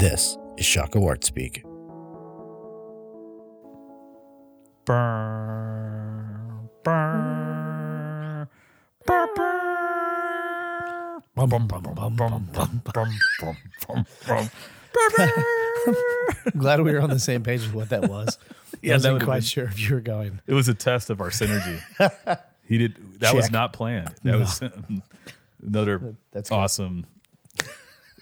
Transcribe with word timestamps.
This 0.00 0.38
is 0.56 0.64
Shaka 0.64 0.98
Wart 0.98 1.24
Speak. 1.24 1.62
Burr, 4.86 6.56
Glad 16.56 16.80
we 16.80 16.92
were 16.92 17.00
on 17.02 17.10
the 17.10 17.18
same 17.18 17.42
page 17.42 17.60
with 17.60 17.74
what 17.74 17.90
that 17.90 18.08
was. 18.08 18.38
Yeah, 18.82 18.94
I 18.94 18.96
wasn't 18.96 19.22
quite 19.24 19.34
been, 19.34 19.42
sure 19.42 19.64
if 19.64 19.78
you 19.78 19.96
were 19.96 20.00
going. 20.00 20.40
It 20.46 20.54
was 20.54 20.66
a 20.68 20.74
test 20.74 21.10
of 21.10 21.20
our 21.20 21.28
synergy. 21.28 21.82
he 22.64 22.78
did 22.78 22.96
that 23.20 23.32
Check. 23.32 23.34
was 23.34 23.50
not 23.50 23.74
planned. 23.74 24.14
That 24.22 24.24
no. 24.24 24.38
was 24.38 24.62
another 25.62 26.14
That's 26.32 26.50
awesome 26.50 27.04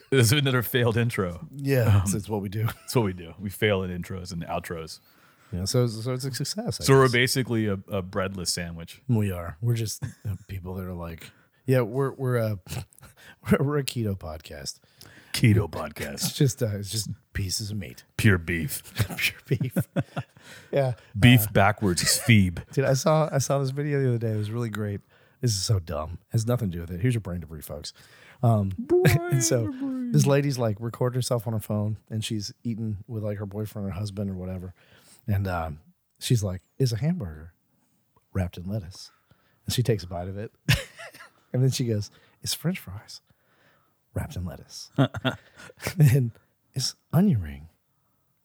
It 0.12 0.18
is 0.18 0.32
another 0.32 0.62
failed 0.62 0.96
intro. 0.96 1.46
Yeah, 1.54 1.84
that's, 1.84 2.12
that's 2.14 2.28
what 2.28 2.40
we 2.40 2.48
do. 2.48 2.64
That's 2.80 2.96
what 2.96 3.04
we 3.04 3.12
do. 3.12 3.34
We 3.38 3.50
fail 3.50 3.82
at 3.84 3.90
intros 3.90 4.32
and 4.32 4.42
outros. 4.46 5.00
Yeah, 5.52 5.64
so 5.66 5.86
so 5.86 6.12
it's 6.12 6.24
a 6.24 6.32
success. 6.34 6.80
I 6.80 6.84
So 6.84 6.94
we're 6.94 7.04
guess. 7.04 7.12
basically 7.12 7.66
a, 7.66 7.78
a 7.90 8.02
breadless 8.02 8.50
sandwich. 8.52 9.00
we 9.08 9.30
are. 9.32 9.56
We're 9.62 9.74
just 9.74 10.02
uh, 10.28 10.36
people 10.46 10.74
that 10.74 10.84
are 10.86 10.92
like, 10.94 11.30
yeah, 11.66 11.80
we're 11.82 12.12
we're 12.12 12.36
a 12.36 12.58
we're, 13.50 13.58
we're 13.64 13.78
a 13.78 13.84
keto 13.84 14.16
podcast. 14.18 14.80
Keto 15.34 15.66
It's 15.66 15.76
podcast. 15.76 16.34
just 16.36 16.62
uh, 16.62 16.68
it's 16.78 16.90
just 16.90 17.10
pieces 17.34 17.70
of 17.70 17.76
meat, 17.76 18.04
Pure 18.16 18.38
beef. 18.38 18.82
pure 19.18 19.38
beef. 19.46 19.76
yeah, 20.72 20.94
Beef 21.18 21.52
backwards 21.52 22.02
is 22.02 22.18
phoebe. 22.18 22.62
dude. 22.72 22.84
I 22.86 22.94
saw 22.94 23.28
I 23.32 23.38
saw 23.38 23.58
this 23.58 23.70
video 23.70 24.00
the 24.02 24.08
other 24.08 24.18
day. 24.18 24.32
It 24.32 24.36
was 24.38 24.50
really 24.50 24.70
great. 24.70 25.00
This 25.40 25.52
is 25.52 25.62
so 25.62 25.78
dumb. 25.78 26.12
It 26.28 26.32
has 26.32 26.46
nothing 26.46 26.70
to 26.70 26.76
do 26.76 26.80
with 26.80 26.90
it. 26.90 27.00
Here's 27.00 27.14
your 27.14 27.20
brain 27.20 27.40
debris, 27.40 27.60
folks. 27.62 27.92
Um, 28.42 28.72
and 29.30 29.42
so 29.42 29.72
this 30.12 30.26
lady's 30.26 30.58
like 30.58 30.76
recording 30.80 31.16
herself 31.18 31.46
on 31.46 31.52
her 31.52 31.60
phone, 31.60 31.98
and 32.10 32.24
she's 32.24 32.52
eating 32.62 32.98
with 33.06 33.22
like 33.24 33.38
her 33.38 33.46
boyfriend 33.46 33.88
or 33.88 33.90
husband 33.92 34.30
or 34.30 34.34
whatever, 34.34 34.74
and 35.26 35.46
um, 35.48 35.80
she's 36.18 36.42
like, 36.42 36.62
"Is 36.78 36.92
a 36.92 36.96
hamburger 36.96 37.52
wrapped 38.32 38.56
in 38.56 38.68
lettuce?" 38.68 39.10
And 39.66 39.74
she 39.74 39.82
takes 39.82 40.02
a 40.04 40.06
bite 40.06 40.28
of 40.28 40.38
it, 40.38 40.52
and 41.52 41.62
then 41.62 41.70
she 41.70 41.84
goes, 41.84 42.10
it's 42.42 42.54
French 42.54 42.78
fries 42.78 43.20
wrapped 44.14 44.36
in 44.36 44.44
lettuce?" 44.44 44.90
and 45.98 46.30
it's 46.74 46.94
onion 47.12 47.42
ring 47.42 47.68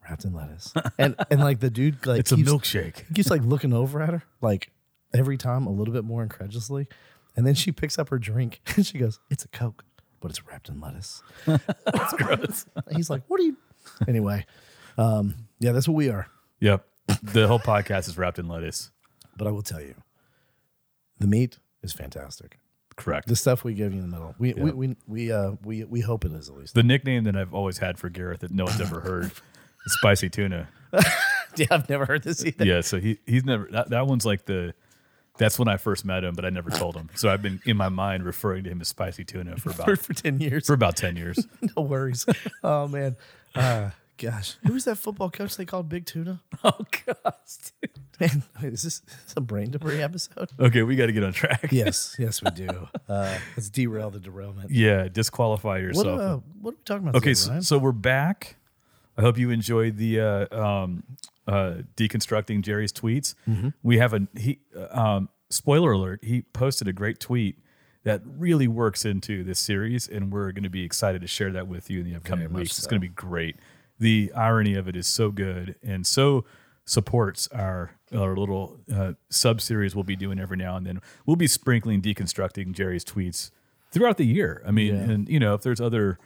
wrapped 0.08 0.26
in 0.26 0.34
lettuce? 0.34 0.74
And 0.98 1.16
and 1.30 1.40
like 1.40 1.60
the 1.60 1.70
dude 1.70 2.06
like 2.06 2.20
It's 2.20 2.32
a 2.32 2.36
milkshake. 2.36 3.08
he 3.08 3.14
keeps 3.14 3.30
like 3.30 3.44
looking 3.44 3.74
over 3.74 4.02
at 4.02 4.10
her, 4.10 4.24
like 4.42 4.72
every 5.14 5.38
time 5.38 5.68
a 5.68 5.72
little 5.72 5.94
bit 5.94 6.04
more 6.04 6.24
incredulously. 6.24 6.88
And 7.36 7.46
then 7.48 7.56
she 7.56 7.72
picks 7.72 7.98
up 7.98 8.10
her 8.10 8.20
drink 8.20 8.62
and 8.76 8.86
she 8.86 8.98
goes, 8.98 9.20
It's 9.30 9.44
a 9.44 9.48
Coke, 9.48 9.84
but 10.22 10.30
it's 10.32 10.46
wrapped 10.46 10.70
in 10.70 10.80
lettuce. 10.80 11.22
It's 11.48 12.14
gross. 12.14 12.66
He's 12.92 13.10
like, 13.10 13.24
What 13.28 13.40
are 13.40 13.44
you? 13.44 13.58
Anyway, 14.08 14.46
um, 14.98 15.36
yeah, 15.60 15.74
that's 15.74 15.88
what 15.90 15.96
we 15.96 16.10
are. 16.10 16.28
Yep. 16.62 16.86
The 17.22 17.48
whole 17.50 17.60
podcast 17.60 18.08
is 18.08 18.18
wrapped 18.18 18.40
in 18.40 18.48
lettuce. 18.48 18.92
But 19.36 19.48
I 19.48 19.52
will 19.52 19.62
tell 19.62 19.82
you, 19.82 19.96
the 21.20 21.28
meat 21.28 21.58
is 21.82 21.92
fantastic. 21.92 22.60
Correct. 22.96 23.28
The 23.28 23.36
stuff 23.36 23.64
we 23.66 23.74
give 23.74 23.92
you 23.94 24.00
in 24.02 24.10
the 24.10 24.16
middle, 24.16 24.36
we 24.38 24.54
we 24.54 24.66
Yep. 24.68 24.76
we 24.76 24.96
we 25.08 25.32
uh 25.32 25.52
we 25.64 25.84
we 25.84 26.00
hope 26.02 26.24
it 26.26 26.32
is 26.32 26.48
at 26.48 26.56
least. 26.56 26.76
The 26.76 26.84
nickname 26.84 27.24
that 27.26 27.36
I've 27.36 27.54
always 27.54 27.80
had 27.80 27.98
for 27.98 28.08
Gareth 28.10 28.42
that 28.42 28.52
no 28.52 28.66
one's 28.66 28.80
ever 28.80 29.00
heard 29.02 29.26
is 29.86 29.94
spicy 29.96 30.30
tuna. 30.30 30.70
yeah, 31.58 31.66
I've 31.72 31.90
never 31.90 32.06
heard 32.06 32.24
this 32.24 32.46
either. 32.46 32.64
Yeah, 32.66 32.82
so 32.82 33.00
he 33.00 33.18
he's 33.26 33.44
never 33.44 33.68
that, 33.72 33.90
that 33.90 34.06
one's 34.08 34.26
like 34.26 34.46
the 34.46 34.76
that's 35.38 35.58
when 35.58 35.68
I 35.68 35.78
first 35.78 36.06
met 36.06 36.24
him, 36.24 36.36
but 36.36 36.46
I 36.46 36.50
never 36.50 36.70
told 36.70 36.96
him. 36.96 37.10
So 37.16 37.30
I've 37.30 37.42
been 37.42 37.62
in 37.66 37.76
my 37.78 37.90
mind 37.90 38.24
referring 38.24 38.64
to 38.66 38.70
him 38.70 38.82
as 38.82 38.88
spicy 38.88 39.24
tuna 39.26 39.58
for 39.58 39.72
about 39.72 39.86
For, 39.86 39.96
for 39.96 40.14
ten 40.14 40.40
years, 40.40 40.68
for 40.68 40.74
about 40.74 40.96
ten 40.96 41.16
years. 41.16 41.46
no 41.76 41.84
worries. 41.84 42.26
oh 42.64 42.88
man, 42.88 43.16
uh, 43.56 43.90
gosh, 44.18 44.56
who 44.66 44.74
was 44.74 44.86
that 44.86 44.98
football 44.98 45.30
coach 45.30 45.58
they 45.58 45.66
called 45.66 45.90
Big 45.90 46.06
Tuna? 46.06 46.42
oh 46.64 46.72
gosh. 47.06 47.72
Man, 48.20 48.44
wait, 48.62 48.74
is 48.74 48.84
this 48.84 49.02
a 49.36 49.42
brain 49.42 49.72
debris 49.72 50.02
episode? 50.02 50.50
Okay, 50.60 50.84
we 50.84 50.96
got 50.96 51.08
to 51.08 51.12
get 51.12 51.24
on 51.24 51.34
track. 51.34 51.70
yes, 51.72 52.16
yes, 52.20 52.42
we 52.44 52.52
do. 52.52 52.88
Uh, 53.10 53.38
let's 53.58 53.70
derail 53.70 54.10
the 54.10 54.20
derailment. 54.20 54.72
Yeah, 54.72 55.08
disqualify 55.08 55.74
What, 55.74 55.82
yourself. 55.82 56.20
uh, 56.20 56.38
what 56.62 56.72
are 56.72 56.78
we 56.78 56.84
talking 56.86 57.08
about? 57.08 57.16
okay, 57.18 57.34
today, 57.34 57.56
so, 57.56 57.60
so 57.62 57.78
we're 57.80 57.92
back. 57.92 58.56
I 59.18 59.22
hope 59.22 59.38
you 59.38 59.50
enjoyed 59.52 59.98
the 59.98 60.20
uh, 60.22 60.60
um, 60.60 61.04
uh, 61.48 61.76
deconstructing 61.96 62.62
Jerry's 62.62 62.94
tweets. 62.94 63.36
Mm-hmm. 63.50 63.70
We 63.84 63.98
have 63.98 64.14
a 64.14 64.28
he. 64.38 64.60
uh, 64.76 64.88
Um, 65.00 65.30
spoiler 65.50 65.92
alert: 65.92 66.20
he 66.24 66.42
posted 66.42 66.88
a 66.88 66.94
great 66.94 67.20
tweet 67.20 67.58
that 68.04 68.22
really 68.26 68.68
works 68.68 69.06
into 69.06 69.44
this 69.44 69.60
series, 69.60 70.08
and 70.08 70.32
we're 70.32 70.52
going 70.52 70.64
to 70.64 70.70
be 70.70 70.84
excited 70.84 71.22
to 71.22 71.28
share 71.28 71.52
that 71.52 71.68
with 71.68 71.90
you 71.90 72.00
in 72.02 72.06
the 72.10 72.16
upcoming 72.16 72.50
Very 72.50 72.62
weeks. 72.64 72.78
It's 72.78 72.88
going 72.88 73.02
to 73.02 73.08
be 73.08 73.14
great. 73.14 73.56
The 74.00 74.32
irony 74.36 74.74
of 74.76 74.88
it 74.88 74.96
is 74.96 75.08
so 75.08 75.32
good 75.32 75.76
and 75.84 76.06
so 76.06 76.44
supports 76.86 77.48
our 77.50 77.92
our 78.14 78.36
little 78.36 78.80
uh, 78.94 79.14
sub 79.30 79.62
series 79.62 79.96
we'll 79.96 80.04
be 80.04 80.16
doing 80.16 80.40
every 80.40 80.58
now 80.58 80.76
and 80.76 80.86
then. 80.86 81.02
We'll 81.26 81.36
be 81.38 81.48
sprinkling 81.48 82.02
deconstructing 82.02 82.74
Jerry's 82.74 83.06
tweets 83.06 83.52
throughout 83.92 84.18
the 84.18 84.26
year. 84.26 84.62
I 84.68 84.72
mean, 84.72 84.96
Yeah. 84.96 85.02
and 85.14 85.30
you 85.30 85.40
know, 85.40 85.54
if 85.54 85.62
there's 85.62 85.80
other 85.82 86.20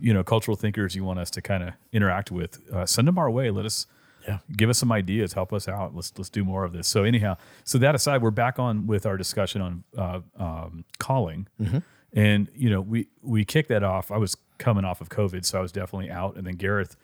you 0.00 0.12
know 0.14 0.22
cultural 0.22 0.56
thinkers 0.56 0.94
you 0.94 1.02
want 1.04 1.18
us 1.18 1.30
to 1.30 1.42
kind 1.42 1.62
of 1.62 1.70
interact 1.92 2.30
with, 2.30 2.60
uh, 2.72 2.86
send 2.86 3.08
them 3.08 3.18
our 3.18 3.30
way. 3.30 3.50
Let 3.50 3.64
us 3.66 3.86
Yeah. 4.26 4.38
give 4.56 4.68
us 4.70 4.78
some 4.78 4.90
ideas, 4.92 5.32
help 5.34 5.52
us 5.52 5.68
out. 5.68 5.94
Let's 5.94 6.12
let's 6.16 6.30
do 6.30 6.44
more 6.44 6.64
of 6.64 6.72
this. 6.72 6.88
So 6.88 7.04
anyhow, 7.04 7.36
so 7.64 7.78
that 7.78 7.94
aside, 7.94 8.22
we're 8.22 8.30
back 8.30 8.58
on 8.58 8.86
with 8.86 9.06
our 9.06 9.16
discussion 9.16 9.60
on 9.62 9.84
uh, 9.96 10.20
um, 10.38 10.84
calling, 10.98 11.46
Mm-hmm. 11.60 11.78
and 12.12 12.48
you 12.54 12.70
know 12.70 12.80
we 12.80 13.08
we 13.22 13.44
kicked 13.44 13.68
that 13.68 13.82
off. 13.82 14.10
I 14.10 14.16
was 14.16 14.36
coming 14.58 14.84
off 14.84 15.00
of 15.00 15.08
COVID, 15.10 15.44
so 15.44 15.58
I 15.58 15.62
was 15.62 15.70
definitely 15.72 16.10
out, 16.10 16.36
and 16.36 16.46
then 16.46 16.54
Gareth 16.54 16.96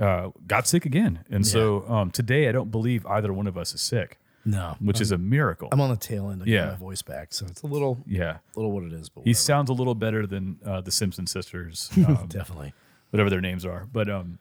uh, 0.00 0.30
got 0.46 0.66
sick 0.66 0.84
again, 0.86 1.24
and 1.30 1.46
so 1.46 1.88
um, 1.88 2.10
today 2.10 2.48
I 2.48 2.52
don't 2.52 2.70
believe 2.70 3.06
either 3.06 3.32
one 3.32 3.46
of 3.46 3.56
us 3.56 3.72
is 3.74 3.80
sick, 3.80 4.18
no, 4.44 4.74
which 4.80 5.00
is 5.00 5.12
a 5.12 5.18
miracle. 5.18 5.68
I'm 5.70 5.80
on 5.80 5.90
the 5.90 5.96
tail 5.96 6.30
end 6.30 6.42
of 6.42 6.48
Yeah. 6.48 6.70
my 6.70 6.74
voice 6.76 7.02
back, 7.02 7.32
so 7.32 7.46
it's 7.46 7.62
a 7.62 7.66
little, 7.68 7.98
yeah, 8.06 8.38
little 8.56 8.72
what 8.72 8.82
it 8.82 8.92
is. 8.92 9.08
But 9.08 9.20
he 9.22 9.30
whatever. 9.30 9.34
sounds 9.34 9.70
a 9.70 9.74
little 9.74 9.94
better 9.94 10.26
than 10.26 10.58
uh, 10.66 10.80
the 10.80 10.90
Simpson 10.90 11.26
sisters, 11.28 11.90
um, 12.08 12.26
definitely 12.28 12.72
whatever 13.10 13.30
their 13.30 13.40
names 13.40 13.64
are, 13.64 13.86
but 13.92 14.08
um, 14.10 14.38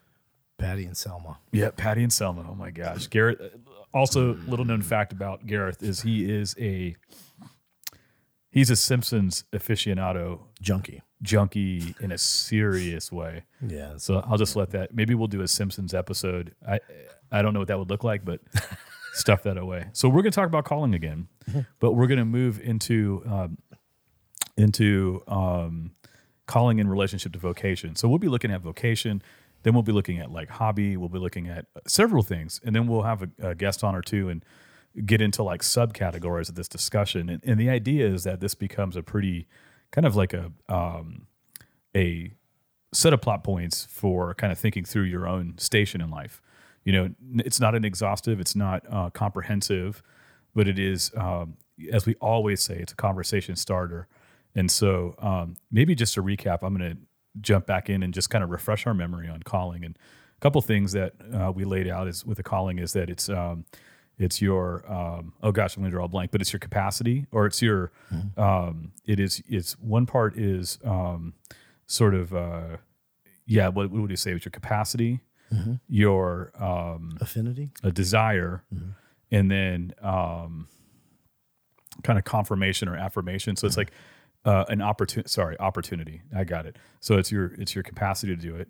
Patty 0.58 0.86
and 0.86 0.96
Selma. 0.96 1.40
Yeah, 1.52 1.72
Patty 1.76 2.04
and 2.04 2.14
Selma. 2.14 2.46
Oh 2.50 2.56
my 2.56 2.72
gosh, 2.72 3.08
Gareth. 3.08 3.42
Also, 3.94 4.36
little 4.48 4.66
known 4.66 4.82
fact 4.82 5.12
about 5.12 5.46
Gareth 5.46 5.84
is 5.84 6.02
he 6.02 6.30
is 6.30 6.56
a 6.60 6.96
he's 8.50 8.70
a 8.70 8.76
Simpsons 8.76 9.44
aficionado 9.54 10.40
Junkie. 10.62 11.02
junkie 11.22 11.96
in 12.00 12.12
a 12.12 12.18
serious 12.18 13.12
way. 13.12 13.44
Yeah, 13.66 13.98
So 13.98 14.24
I'll 14.28 14.38
just 14.38 14.56
let 14.56 14.72
that. 14.72 14.94
Maybe 14.94 15.14
we'll 15.16 15.28
do 15.28 15.42
a 15.42 15.48
Simpsons 15.48 15.94
episode. 15.94 16.56
I 16.68 16.80
I 17.32 17.42
don't 17.42 17.54
know 17.54 17.60
what 17.60 17.68
that 17.68 17.80
would 17.80 17.90
look 17.90 18.04
like, 18.04 18.24
but 18.26 18.40
stuff 19.14 19.44
that 19.44 19.58
away. 19.58 19.88
So 19.94 20.08
we're 20.08 20.22
going 20.22 20.32
to 20.32 20.36
talk 20.36 20.48
about 20.48 20.66
calling 20.66 20.94
again, 20.94 21.28
but 21.80 21.94
we're 21.94 22.08
going 22.08 22.20
to 22.20 22.26
move 22.26 22.60
into 22.60 23.24
um, 23.28 23.58
into 24.58 25.22
um, 25.28 25.92
calling 26.48 26.80
in 26.80 26.88
relationship 26.88 27.34
to 27.34 27.40
vocation. 27.40 27.96
So 27.96 28.08
we'll 28.08 28.20
be 28.20 28.28
looking 28.28 28.52
at 28.52 28.62
vocation. 28.62 29.22
Then 29.64 29.74
we'll 29.74 29.84
be 29.84 29.92
looking 29.92 30.20
at 30.20 30.32
like 30.32 30.50
hobby. 30.50 30.98
We'll 30.98 31.10
be 31.10 31.20
looking 31.20 31.48
at 31.48 31.66
several 31.88 32.24
things, 32.24 32.62
and 32.64 32.76
then 32.76 32.88
we'll 32.88 33.04
have 33.04 33.24
a, 33.24 33.50
a 33.50 33.56
guest 33.56 33.84
on 33.84 33.96
or 33.96 34.02
two 34.02 34.30
and 34.30 34.44
get 35.06 35.22
into 35.22 35.42
like 35.42 35.62
subcategories 35.62 36.50
of 36.50 36.56
this 36.56 36.68
discussion. 36.68 37.30
And, 37.30 37.42
and 37.44 37.60
the 37.60 37.70
idea 37.70 38.08
is 38.08 38.24
that 38.26 38.40
this 38.40 38.54
becomes 38.54 38.96
a 38.96 39.04
pretty 39.04 39.48
kind 39.92 40.06
of 40.06 40.16
like 40.16 40.34
a 40.34 40.52
um, 40.70 41.28
a 41.96 42.34
set 42.92 43.14
of 43.14 43.22
plot 43.22 43.44
points 43.44 43.88
for 43.90 44.34
kind 44.36 44.52
of 44.52 44.60
thinking 44.60 44.86
through 44.86 45.04
your 45.04 45.28
own 45.28 45.58
station 45.58 46.02
in 46.02 46.10
life. 46.10 46.42
You 46.84 46.94
know, 46.94 47.10
it's 47.38 47.60
not 47.60 47.76
an 47.76 47.86
exhaustive, 47.86 48.40
it's 48.40 48.56
not 48.56 48.84
uh, 48.92 49.10
comprehensive, 49.10 50.04
but 50.54 50.68
it 50.68 50.78
is, 50.78 51.12
um, 51.16 51.58
as 51.92 52.06
we 52.06 52.16
always 52.16 52.62
say, 52.62 52.76
it's 52.76 52.92
a 52.92 52.96
conversation 52.96 53.56
starter. 53.56 54.08
And 54.54 54.70
so, 54.70 55.16
um, 55.20 55.56
maybe 55.72 55.96
just 55.96 56.14
to 56.16 56.24
recap, 56.24 56.60
I'm 56.62 56.78
going 56.78 56.92
to 56.92 56.98
jump 57.42 57.66
back 57.66 57.90
in 57.90 58.04
and 58.04 58.14
just 58.14 58.30
kind 58.30 58.44
of 58.44 58.50
refresh 58.50 58.86
our 58.88 58.94
memory 58.94 59.28
on 59.28 59.42
calling. 59.44 59.84
And 59.84 59.98
a 60.38 60.40
couple 60.42 60.62
things 60.62 60.92
that 60.94 61.14
uh, 61.34 61.52
we 61.52 61.64
laid 61.66 61.88
out 61.88 62.08
is 62.08 62.26
with 62.26 62.38
the 62.38 62.44
calling 62.44 62.80
is 62.80 62.94
that 62.94 63.10
it's 63.10 63.30
um, 63.30 63.66
it's 64.18 64.42
your 64.42 64.84
um, 64.92 65.34
oh 65.42 65.52
gosh, 65.52 65.76
I'm 65.76 65.84
going 65.84 65.92
to 65.92 65.96
draw 65.96 66.06
a 66.06 66.10
blank, 66.10 66.32
but 66.32 66.42
it's 66.42 66.54
your 66.54 66.60
capacity 66.60 67.26
or 67.32 67.46
it's 67.46 67.62
your 67.62 67.92
um, 68.38 68.92
it 69.06 69.20
is 69.20 69.42
it's 69.48 69.74
one 69.80 70.06
part 70.06 70.38
is 70.38 70.78
um, 70.86 71.34
sort 71.88 72.14
of 72.14 72.34
uh, 72.34 72.78
yeah 73.46 73.68
what, 73.70 73.90
what 73.92 74.02
would 74.02 74.12
you 74.12 74.18
say? 74.18 74.32
It's 74.32 74.46
your 74.46 74.52
capacity 74.52 75.22
your 75.88 76.52
um, 76.58 77.16
affinity. 77.22 77.70
a 77.84 77.92
desire 77.92 78.64
and 79.32 79.52
then 79.52 79.94
um, 80.02 80.68
kind 82.04 82.18
of 82.18 82.26
confirmation 82.26 82.88
or 82.88 82.96
affirmation. 82.96 83.56
So 83.56 83.68
it's 83.68 83.78
like 83.78 83.92
uh, 84.46 84.66
an 84.68 84.82
opportunity 84.82 85.30
sorry 85.30 85.58
opportunity. 85.60 86.22
I 86.36 86.44
got 86.44 86.66
it. 86.66 86.78
So 87.00 87.18
it's 87.18 87.32
your 87.32 87.54
it's 87.58 87.76
your 87.76 87.84
capacity 87.84 88.36
to 88.36 88.42
do 88.42 88.56
it 88.56 88.70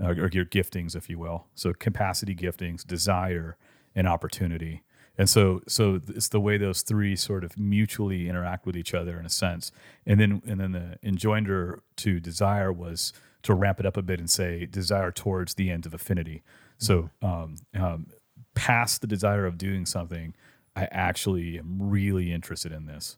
uh, 0.00 0.08
or 0.08 0.28
your 0.32 0.44
giftings 0.44 0.94
if 0.94 1.08
you 1.08 1.18
will. 1.18 1.46
So 1.54 1.72
capacity 1.72 2.34
giftings 2.34 2.86
desire 2.86 3.56
and 3.94 4.06
opportunity. 4.06 4.82
And 5.16 5.28
so 5.28 5.62
so 5.66 6.00
it's 6.08 6.28
the 6.28 6.40
way 6.40 6.58
those 6.58 6.82
three 6.82 7.16
sort 7.16 7.42
of 7.42 7.58
mutually 7.58 8.28
interact 8.28 8.66
with 8.66 8.76
each 8.76 8.94
other 8.94 9.18
in 9.18 9.26
a 9.26 9.30
sense. 9.30 9.72
And 10.06 10.20
then 10.20 10.42
and 10.46 10.60
then 10.60 10.72
the 10.72 10.98
enjoinder 11.02 11.80
to 11.96 12.20
desire 12.20 12.72
was 12.72 13.12
to 13.42 13.54
ramp 13.54 13.80
it 13.80 13.86
up 13.86 13.96
a 13.96 14.02
bit 14.02 14.20
and 14.20 14.28
say 14.28 14.66
desire 14.66 15.10
towards 15.10 15.54
the 15.54 15.70
end 15.70 15.86
of 15.86 15.94
affinity. 15.94 16.42
So 16.76 17.10
um, 17.22 17.56
um, 17.74 18.08
past 18.54 19.00
the 19.00 19.06
desire 19.06 19.46
of 19.46 19.56
doing 19.58 19.86
something, 19.86 20.34
I 20.76 20.88
actually 20.90 21.58
am 21.58 21.78
really 21.80 22.32
interested 22.32 22.72
in 22.72 22.86
this. 22.86 23.16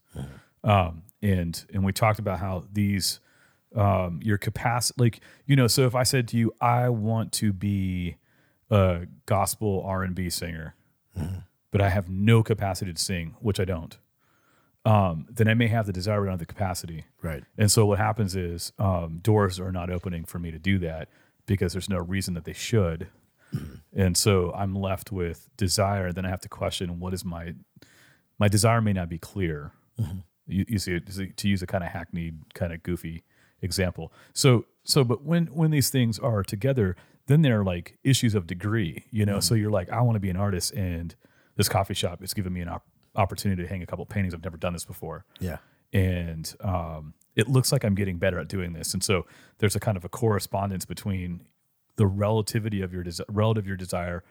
Um, 0.64 1.02
and 1.22 1.64
and 1.72 1.84
we 1.84 1.92
talked 1.92 2.18
about 2.18 2.38
how 2.38 2.64
these 2.72 3.20
um, 3.74 4.20
your 4.22 4.38
capacity, 4.38 5.00
like 5.00 5.20
you 5.46 5.56
know, 5.56 5.66
so 5.66 5.86
if 5.86 5.94
I 5.94 6.02
said 6.02 6.28
to 6.28 6.36
you, 6.36 6.52
I 6.60 6.88
want 6.88 7.32
to 7.34 7.52
be 7.52 8.16
a 8.70 9.06
gospel 9.26 9.82
R 9.84 10.02
and 10.02 10.14
B 10.14 10.30
singer, 10.30 10.74
but 11.70 11.80
I 11.80 11.88
have 11.88 12.08
no 12.08 12.42
capacity 12.42 12.92
to 12.92 13.00
sing, 13.00 13.36
which 13.40 13.60
I 13.60 13.64
don't, 13.64 13.96
um, 14.84 15.26
then 15.30 15.48
I 15.48 15.54
may 15.54 15.68
have 15.68 15.86
the 15.86 15.92
desire, 15.92 16.20
but 16.22 16.30
not 16.30 16.38
the 16.38 16.46
capacity. 16.46 17.04
Right. 17.22 17.44
And 17.58 17.70
so 17.70 17.86
what 17.86 17.98
happens 17.98 18.34
is 18.34 18.72
um, 18.78 19.18
doors 19.22 19.60
are 19.60 19.72
not 19.72 19.90
opening 19.90 20.24
for 20.24 20.38
me 20.38 20.50
to 20.50 20.58
do 20.58 20.78
that 20.78 21.08
because 21.46 21.72
there's 21.72 21.88
no 21.88 21.98
reason 21.98 22.34
that 22.34 22.44
they 22.44 22.52
should. 22.52 23.08
And 23.92 24.16
so 24.16 24.52
I'm 24.52 24.74
left 24.74 25.10
with 25.10 25.48
desire. 25.56 26.12
Then 26.12 26.24
I 26.24 26.28
have 26.28 26.40
to 26.42 26.48
question 26.48 27.00
what 27.00 27.12
is 27.12 27.24
my 27.24 27.54
my 28.38 28.46
desire 28.46 28.80
may 28.80 28.92
not 28.92 29.08
be 29.08 29.18
clear. 29.18 29.72
You, 30.50 30.64
you 30.68 30.78
see, 30.78 30.94
it- 30.94 31.36
to 31.36 31.48
use 31.48 31.62
a 31.62 31.66
kind 31.66 31.84
of 31.84 31.90
hackneyed, 31.90 32.36
kind 32.54 32.72
of 32.72 32.82
goofy 32.82 33.22
example. 33.62 34.12
So 34.32 34.66
so, 34.84 35.04
but 35.04 35.22
when 35.22 35.46
when 35.48 35.70
these 35.70 35.90
things 35.90 36.18
are 36.18 36.42
together, 36.42 36.96
then 37.26 37.42
they're 37.42 37.62
like 37.64 37.98
issues 38.04 38.34
of 38.34 38.46
degree. 38.46 39.04
You 39.10 39.26
know, 39.26 39.40
so 39.40 39.54
you're 39.54 39.70
like, 39.70 39.90
I 39.90 40.00
want 40.02 40.16
to 40.16 40.20
be 40.20 40.30
an 40.30 40.36
artist, 40.36 40.72
and 40.72 41.14
this 41.56 41.68
coffee 41.68 41.94
shop 41.94 42.22
is 42.22 42.32
giving 42.34 42.52
me 42.52 42.60
an 42.62 42.68
op- 42.68 42.86
opportunity 43.14 43.62
to 43.62 43.68
hang 43.68 43.82
a 43.82 43.86
couple 43.86 44.04
paintings. 44.06 44.34
I've 44.34 44.42
never 44.44 44.56
done 44.56 44.72
this 44.72 44.84
before 44.84 45.24
Yeah. 45.40 45.58
and 45.92 46.54
um, 46.60 47.12
it 47.36 47.48
looks 47.48 47.70
like 47.72 47.84
I'm 47.84 47.94
getting 47.94 48.18
better 48.18 48.38
at 48.38 48.48
doing 48.48 48.72
this. 48.72 48.94
And 48.94 49.02
so 49.04 49.26
there's 49.58 49.76
a 49.76 49.80
kind 49.80 49.96
of 49.96 50.04
a 50.04 50.08
correspondence 50.08 50.84
between 50.84 51.42
the 51.96 52.06
relativity 52.06 52.80
of 52.80 52.92
your 52.92 53.04
desi- 53.04 53.24
relative 53.28 53.66
your 53.66 53.76
desire, 53.76 54.24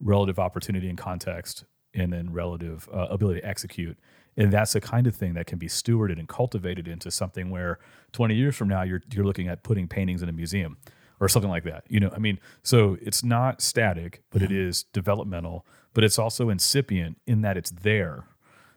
relative 0.00 0.38
opportunity 0.38 0.88
and 0.88 0.98
context, 0.98 1.64
and 1.94 2.12
then 2.12 2.32
relative 2.32 2.88
uh, 2.92 3.06
ability 3.10 3.40
to 3.40 3.46
execute. 3.46 3.96
And 4.36 4.52
that's 4.52 4.72
the 4.72 4.80
kind 4.80 5.06
of 5.06 5.14
thing 5.14 5.34
that 5.34 5.46
can 5.46 5.58
be 5.58 5.68
stewarded 5.68 6.18
and 6.18 6.28
cultivated 6.28 6.88
into 6.88 7.10
something 7.10 7.50
where 7.50 7.78
20 8.12 8.34
years 8.34 8.56
from 8.56 8.68
now 8.68 8.82
you're 8.82 9.02
you're 9.12 9.24
looking 9.24 9.48
at 9.48 9.62
putting 9.62 9.88
paintings 9.88 10.22
in 10.22 10.28
a 10.28 10.32
museum 10.32 10.78
or 11.20 11.28
something 11.28 11.50
like 11.50 11.64
that. 11.64 11.84
You 11.88 12.00
know, 12.00 12.10
I 12.14 12.18
mean, 12.18 12.40
so 12.62 12.96
it's 13.00 13.22
not 13.22 13.62
static, 13.62 14.22
but 14.30 14.42
it 14.42 14.50
is 14.50 14.84
developmental, 14.92 15.64
but 15.94 16.02
it's 16.02 16.18
also 16.18 16.48
incipient 16.48 17.20
in 17.26 17.42
that 17.42 17.56
it's 17.56 17.70
there. 17.70 18.24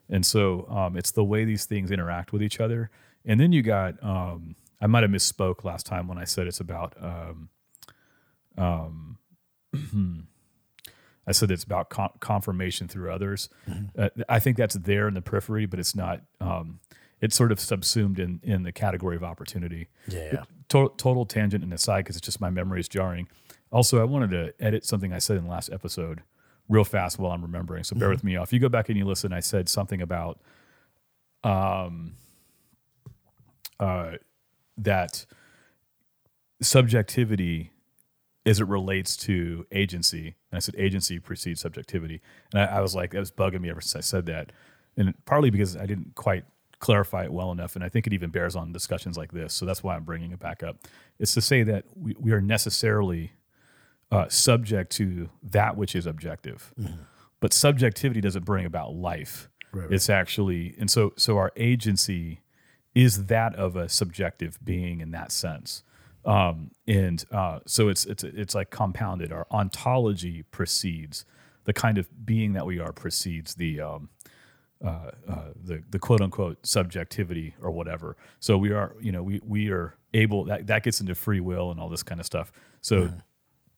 And 0.09 0.23
so 0.23 0.67
um, 0.69 0.95
it's 0.95 1.09
the 1.11 1.23
way 1.23 1.45
these 1.45 1.65
things 1.65 1.89
interact 1.89 2.31
with 2.31 2.43
each 2.43 2.59
other. 2.59 2.91
And 3.25 3.39
then 3.39 3.51
you 3.51 3.63
got, 3.63 4.01
um, 4.03 4.55
I 4.79 4.85
might 4.85 5.01
have 5.01 5.09
misspoke 5.09 5.63
last 5.63 5.87
time 5.87 6.07
when 6.07 6.19
I 6.19 6.25
said 6.25 6.45
it's 6.45 6.59
about, 6.59 6.93
um, 7.01 7.49
um, 8.57 9.17
I 11.27 11.31
said 11.31 11.49
it's 11.51 11.63
about 11.63 11.89
con- 11.89 12.11
confirmation 12.19 12.87
through 12.87 13.11
others. 13.11 13.49
Uh, 13.97 14.09
I 14.29 14.39
think 14.39 14.57
that's 14.57 14.75
there 14.75 15.07
in 15.07 15.13
the 15.15 15.21
periphery, 15.21 15.65
but 15.65 15.79
it's 15.79 15.95
not, 15.95 16.21
um, 16.39 16.79
it's 17.21 17.35
sort 17.35 17.51
of 17.51 17.59
subsumed 17.59 18.19
in, 18.19 18.39
in 18.43 18.63
the 18.63 18.71
category 18.71 19.15
of 19.15 19.23
opportunity 19.23 19.87
Yeah. 20.07 20.43
to- 20.69 20.93
total 20.97 21.25
tangent 21.25 21.63
and 21.63 21.73
aside 21.73 21.99
because 22.05 22.15
it's 22.15 22.25
just 22.25 22.39
my 22.41 22.49
memory 22.49 22.79
is 22.79 22.87
jarring. 22.87 23.27
Also, 23.71 23.99
I 23.99 24.03
wanted 24.03 24.29
to 24.31 24.53
edit 24.63 24.85
something 24.85 25.11
I 25.13 25.17
said 25.19 25.37
in 25.37 25.45
the 25.45 25.49
last 25.49 25.71
episode 25.71 26.21
real 26.69 26.83
fast 26.83 27.17
while 27.19 27.31
I'm 27.31 27.41
remembering. 27.41 27.83
So 27.83 27.95
bear 27.95 28.09
with 28.09 28.23
me. 28.23 28.35
If 28.37 28.53
you 28.53 28.59
go 28.59 28.69
back 28.69 28.89
and 28.89 28.97
you 28.97 29.05
listen, 29.05 29.33
I 29.33 29.39
said 29.39 29.67
something 29.69 30.01
about 30.01 30.39
um 31.43 32.13
uh 33.79 34.13
that 34.77 35.25
subjectivity 36.61 37.71
as 38.45 38.59
it 38.59 38.67
relates 38.67 39.17
to 39.17 39.65
agency. 39.71 40.35
And 40.51 40.57
I 40.57 40.59
said 40.59 40.75
agency 40.77 41.19
precedes 41.19 41.61
subjectivity. 41.61 42.21
And 42.53 42.61
I, 42.61 42.77
I 42.77 42.81
was 42.81 42.93
like, 42.93 43.11
that 43.11 43.19
was 43.19 43.31
bugging 43.31 43.61
me 43.61 43.69
ever 43.69 43.81
since 43.81 43.95
I 43.95 44.01
said 44.01 44.25
that. 44.27 44.51
And 44.97 45.13
partly 45.25 45.49
because 45.49 45.75
I 45.75 45.85
didn't 45.85 46.15
quite 46.15 46.45
clarify 46.79 47.23
it 47.23 47.33
well 47.33 47.51
enough. 47.51 47.75
And 47.75 47.83
I 47.83 47.89
think 47.89 48.05
it 48.05 48.13
even 48.13 48.29
bears 48.29 48.55
on 48.55 48.71
discussions 48.71 49.17
like 49.17 49.31
this. 49.31 49.53
So 49.53 49.65
that's 49.65 49.83
why 49.83 49.95
I'm 49.95 50.03
bringing 50.03 50.31
it 50.31 50.39
back 50.39 50.61
up. 50.61 50.77
It's 51.19 51.33
to 51.33 51.41
say 51.41 51.63
that 51.63 51.85
we, 51.95 52.15
we 52.19 52.31
are 52.31 52.41
necessarily 52.41 53.31
uh, 54.11 54.29
subject 54.29 54.91
to 54.93 55.29
that 55.41 55.75
which 55.75 55.95
is 55.95 56.05
objective. 56.05 56.73
But 57.39 57.53
subjectivity 57.53 58.21
doesn't 58.21 58.45
bring 58.45 58.65
about 58.65 58.93
life. 58.93 59.49
Right, 59.71 59.83
right. 59.83 59.91
It's 59.91 60.09
actually, 60.09 60.75
and 60.79 60.89
so 60.89 61.13
so 61.17 61.37
our 61.37 61.51
agency 61.57 62.41
is 62.93 63.25
that 63.25 63.55
of 63.55 63.75
a 63.75 63.89
subjective 63.89 64.57
being 64.63 65.01
in 65.01 65.11
that 65.11 65.31
sense. 65.31 65.83
Um, 66.25 66.71
and 66.87 67.23
uh, 67.31 67.59
so 67.65 67.87
it's 67.89 68.05
it's 68.05 68.23
it's 68.23 68.55
like 68.55 68.69
compounded. 68.71 69.31
Our 69.31 69.45
ontology 69.51 70.43
precedes 70.51 71.25
the 71.65 71.73
kind 71.73 71.97
of 71.97 72.07
being 72.25 72.53
that 72.53 72.65
we 72.65 72.79
are 72.79 72.91
precedes 72.91 73.55
the 73.55 73.81
um, 73.81 74.09
uh, 74.83 75.11
uh, 75.27 75.41
the 75.63 75.83
the 75.89 75.99
quote 75.99 76.21
unquote 76.21 76.65
subjectivity 76.65 77.55
or 77.61 77.71
whatever. 77.71 78.17
So 78.39 78.57
we 78.57 78.71
are 78.71 78.95
you 78.99 79.11
know 79.11 79.23
we 79.23 79.39
we 79.45 79.69
are 79.69 79.95
able 80.13 80.45
that 80.45 80.67
that 80.67 80.83
gets 80.83 80.99
into 80.99 81.15
free 81.15 81.39
will 81.39 81.71
and 81.71 81.79
all 81.79 81.89
this 81.89 82.03
kind 82.03 82.19
of 82.19 82.25
stuff. 82.25 82.51
So 82.81 83.11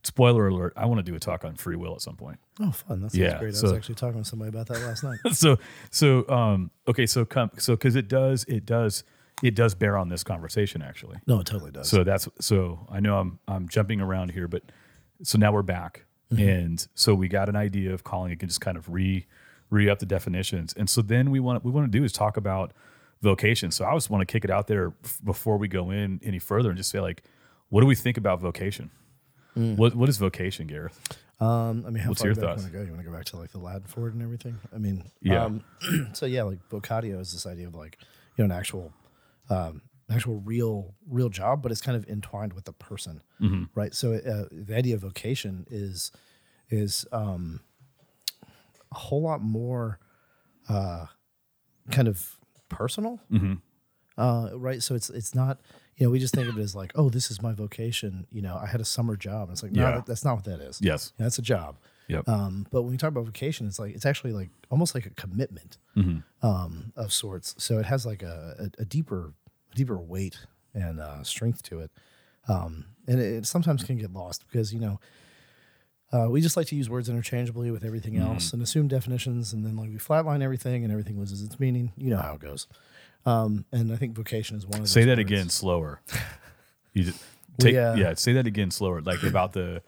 spoiler 0.03 0.47
alert, 0.47 0.71
I 0.77 0.85
want 0.85 0.99
to 0.99 1.03
do 1.03 1.15
a 1.15 1.19
talk 1.19 1.43
on 1.43 1.55
free 1.55 1.75
will 1.75 1.93
at 1.93 2.01
some 2.01 2.15
point. 2.15 2.39
Oh, 2.61 2.71
fun. 2.71 3.01
That 3.01 3.11
sounds 3.11 3.17
Yeah, 3.17 3.39
great. 3.39 3.49
I 3.55 3.57
so- 3.57 3.63
was 3.67 3.73
actually 3.73 3.95
talking 3.95 4.23
to 4.23 4.27
somebody 4.29 4.49
about 4.49 4.67
that 4.67 4.79
last 4.81 5.03
night. 5.03 5.19
so 5.33 5.57
so 5.91 6.27
um 6.29 6.71
okay 6.87 7.05
so 7.05 7.25
come 7.25 7.51
so 7.57 7.73
because 7.73 7.95
it 7.97 8.07
does 8.07 8.45
it 8.45 8.65
does 8.65 9.03
it 9.43 9.53
does 9.55 9.75
bear 9.75 9.97
on 9.97 10.09
this 10.09 10.23
conversation 10.23 10.81
actually 10.81 11.17
No, 11.27 11.39
it 11.39 11.45
totally 11.45 11.71
does. 11.71 11.89
so 11.89 12.03
that's 12.03 12.27
so 12.39 12.87
i 12.91 12.99
know 12.99 13.17
i'm 13.19 13.39
i'm 13.47 13.67
jumping 13.67 14.01
around 14.01 14.31
here 14.31 14.47
but 14.47 14.63
so 15.23 15.37
now 15.37 15.51
we're 15.51 15.61
back 15.63 16.03
Mm-hmm. 16.29 16.49
and 16.49 16.87
so 16.93 17.15
we 17.15 17.29
got 17.29 17.47
an 17.47 17.55
idea 17.55 17.93
of 17.93 18.03
calling 18.03 18.33
it 18.33 18.39
can 18.39 18.49
just 18.49 18.59
kind 18.59 18.75
of 18.75 18.89
re 18.89 19.25
re 19.69 19.87
up 19.89 19.99
the 19.99 20.05
definitions 20.05 20.73
and 20.73 20.89
so 20.89 21.01
then 21.01 21.31
we 21.31 21.39
want 21.39 21.63
we 21.63 21.71
want 21.71 21.89
to 21.89 21.97
do 21.99 22.03
is 22.03 22.11
talk 22.11 22.35
about 22.35 22.73
vocation 23.21 23.71
so 23.71 23.85
i 23.85 23.93
just 23.93 24.09
want 24.09 24.19
to 24.21 24.25
kick 24.25 24.43
it 24.43 24.51
out 24.51 24.67
there 24.67 24.93
before 25.23 25.55
we 25.57 25.69
go 25.69 25.89
in 25.89 26.19
any 26.23 26.37
further 26.37 26.67
and 26.69 26.77
just 26.77 26.89
say 26.91 26.99
like 26.99 27.23
what 27.69 27.79
do 27.79 27.87
we 27.87 27.95
think 27.95 28.17
about 28.17 28.41
vocation 28.41 28.91
Mm. 29.55 29.77
what 29.77 29.95
what 29.95 30.09
is 30.09 30.17
vocation 30.17 30.67
gareth 30.67 30.99
Um, 31.39 31.83
I 31.87 31.91
mean, 31.91 32.03
how 32.03 32.09
What's 32.09 32.23
your 32.23 32.33
back 32.35 32.41
you 32.41 32.47
thoughts? 32.47 32.61
want 32.63 32.73
to 32.73 32.77
go? 32.79 32.83
You 32.83 32.91
want 32.91 33.03
to 33.05 33.09
go 33.09 33.15
back 33.15 33.25
to 33.25 33.37
like 33.37 33.51
the 33.51 33.57
Latin 33.59 33.83
for 33.87 34.07
it 34.07 34.13
and 34.13 34.21
everything? 34.21 34.57
I 34.75 34.77
mean, 34.79 35.03
Yeah. 35.21 35.45
Um, 35.45 35.63
so 36.13 36.25
yeah, 36.25 36.43
like 36.43 36.59
vocatio 36.69 37.19
is 37.21 37.31
this 37.31 37.45
idea 37.47 37.67
of 37.67 37.73
like 37.75 37.97
you 38.35 38.43
know 38.43 38.45
an 38.53 38.59
actual, 38.59 38.91
um, 39.49 39.81
actual 40.09 40.39
real 40.41 40.95
real 41.09 41.29
job, 41.29 41.61
but 41.61 41.71
it's 41.71 41.81
kind 41.81 41.95
of 41.97 42.07
entwined 42.09 42.53
with 42.53 42.65
the 42.65 42.73
person, 42.73 43.21
Mm-hmm. 43.41 43.63
right? 43.75 43.93
So 43.93 44.13
uh, 44.13 44.45
the 44.51 44.75
idea 44.75 44.95
of 44.95 45.01
vocation 45.01 45.65
is 45.69 46.11
is 46.69 47.05
um, 47.11 47.61
a 48.91 48.97
whole 48.97 49.21
lot 49.21 49.41
more 49.41 49.99
uh, 50.69 51.05
kind 51.91 52.07
of 52.07 52.37
personal, 52.69 53.19
Mm-hmm. 53.31 53.53
uh, 54.21 54.49
right? 54.55 54.81
So 54.81 54.95
it's 54.95 55.09
it's 55.09 55.33
not 55.35 55.59
you 55.97 56.05
know 56.05 56.11
we 56.11 56.19
just 56.19 56.33
think 56.33 56.47
of 56.49 56.57
it 56.57 56.61
as 56.61 56.75
like 56.75 56.91
oh 56.95 57.09
this 57.09 57.31
is 57.31 57.41
my 57.41 57.53
vocation. 57.53 58.27
You 58.31 58.41
know 58.41 58.55
I 58.61 58.67
had 58.67 58.81
a 58.81 58.85
summer 58.85 59.15
job. 59.15 59.43
And 59.49 59.51
It's 59.53 59.63
like 59.63 59.71
no 59.71 59.81
Yeah. 59.83 59.91
that, 59.95 60.05
that's 60.05 60.25
not 60.25 60.35
what 60.35 60.45
that 60.45 60.59
is. 60.61 60.79
yes 60.81 61.13
That's 61.17 61.37
a 61.39 61.41
job. 61.41 61.77
Yep 62.07 62.27
Um, 62.27 62.65
but 62.71 62.81
when 62.83 62.91
we 62.91 62.97
talk 62.97 63.09
about 63.09 63.25
vocation, 63.25 63.67
it's 63.67 63.79
like 63.79 63.93
it's 63.95 64.05
actually 64.05 64.33
like 64.33 64.49
almost 64.69 64.95
like 64.95 65.05
a 65.05 65.11
commitment 65.11 65.77
um, 66.41 66.93
of 66.95 67.11
sorts. 67.11 67.55
So 67.57 67.79
it 67.79 67.85
has 67.85 68.05
like 68.05 68.21
a, 68.23 68.55
a, 68.77 68.81
a 68.83 68.85
deeper, 68.85 69.33
deeper 69.75 69.97
weight 69.97 70.37
and 70.73 70.99
uh, 70.99 71.23
strength 71.23 71.63
to 71.63 71.79
it, 71.79 71.91
um, 72.47 72.85
and 73.07 73.19
it, 73.19 73.33
it 73.37 73.45
sometimes 73.45 73.83
can 73.83 73.97
get 73.97 74.13
lost 74.13 74.45
because 74.47 74.73
you 74.73 74.79
know 74.79 74.99
uh, 76.13 76.27
we 76.29 76.39
just 76.39 76.55
like 76.55 76.67
to 76.67 76.75
use 76.75 76.89
words 76.89 77.09
interchangeably 77.09 77.69
with 77.71 77.83
everything 77.83 78.15
else 78.17 78.53
and 78.53 78.61
assume 78.61 78.87
definitions, 78.87 79.51
and 79.53 79.65
then 79.65 79.75
like 79.75 79.89
we 79.89 79.95
flatline 79.97 80.41
everything, 80.41 80.83
and 80.83 80.91
everything 80.91 81.19
loses 81.19 81.41
its 81.43 81.59
meaning. 81.59 81.91
You 81.97 82.11
know 82.11 82.17
how 82.17 82.33
it 82.35 82.39
goes. 82.39 82.67
Um, 83.25 83.65
and 83.73 83.91
I 83.91 83.97
think 83.97 84.15
vocation 84.15 84.55
is 84.55 84.65
one 84.65 84.79
of 84.81 84.87
Say 84.87 85.03
that 85.03 85.17
words. 85.17 85.31
again 85.31 85.49
slower. 85.49 86.01
You 86.93 87.03
just 87.03 87.21
take 87.59 87.75
uh, 87.75 87.93
yeah. 87.97 88.13
Say 88.15 88.33
that 88.33 88.47
again 88.47 88.71
slower, 88.71 89.01
like 89.01 89.21
about 89.21 89.53
the 89.53 89.83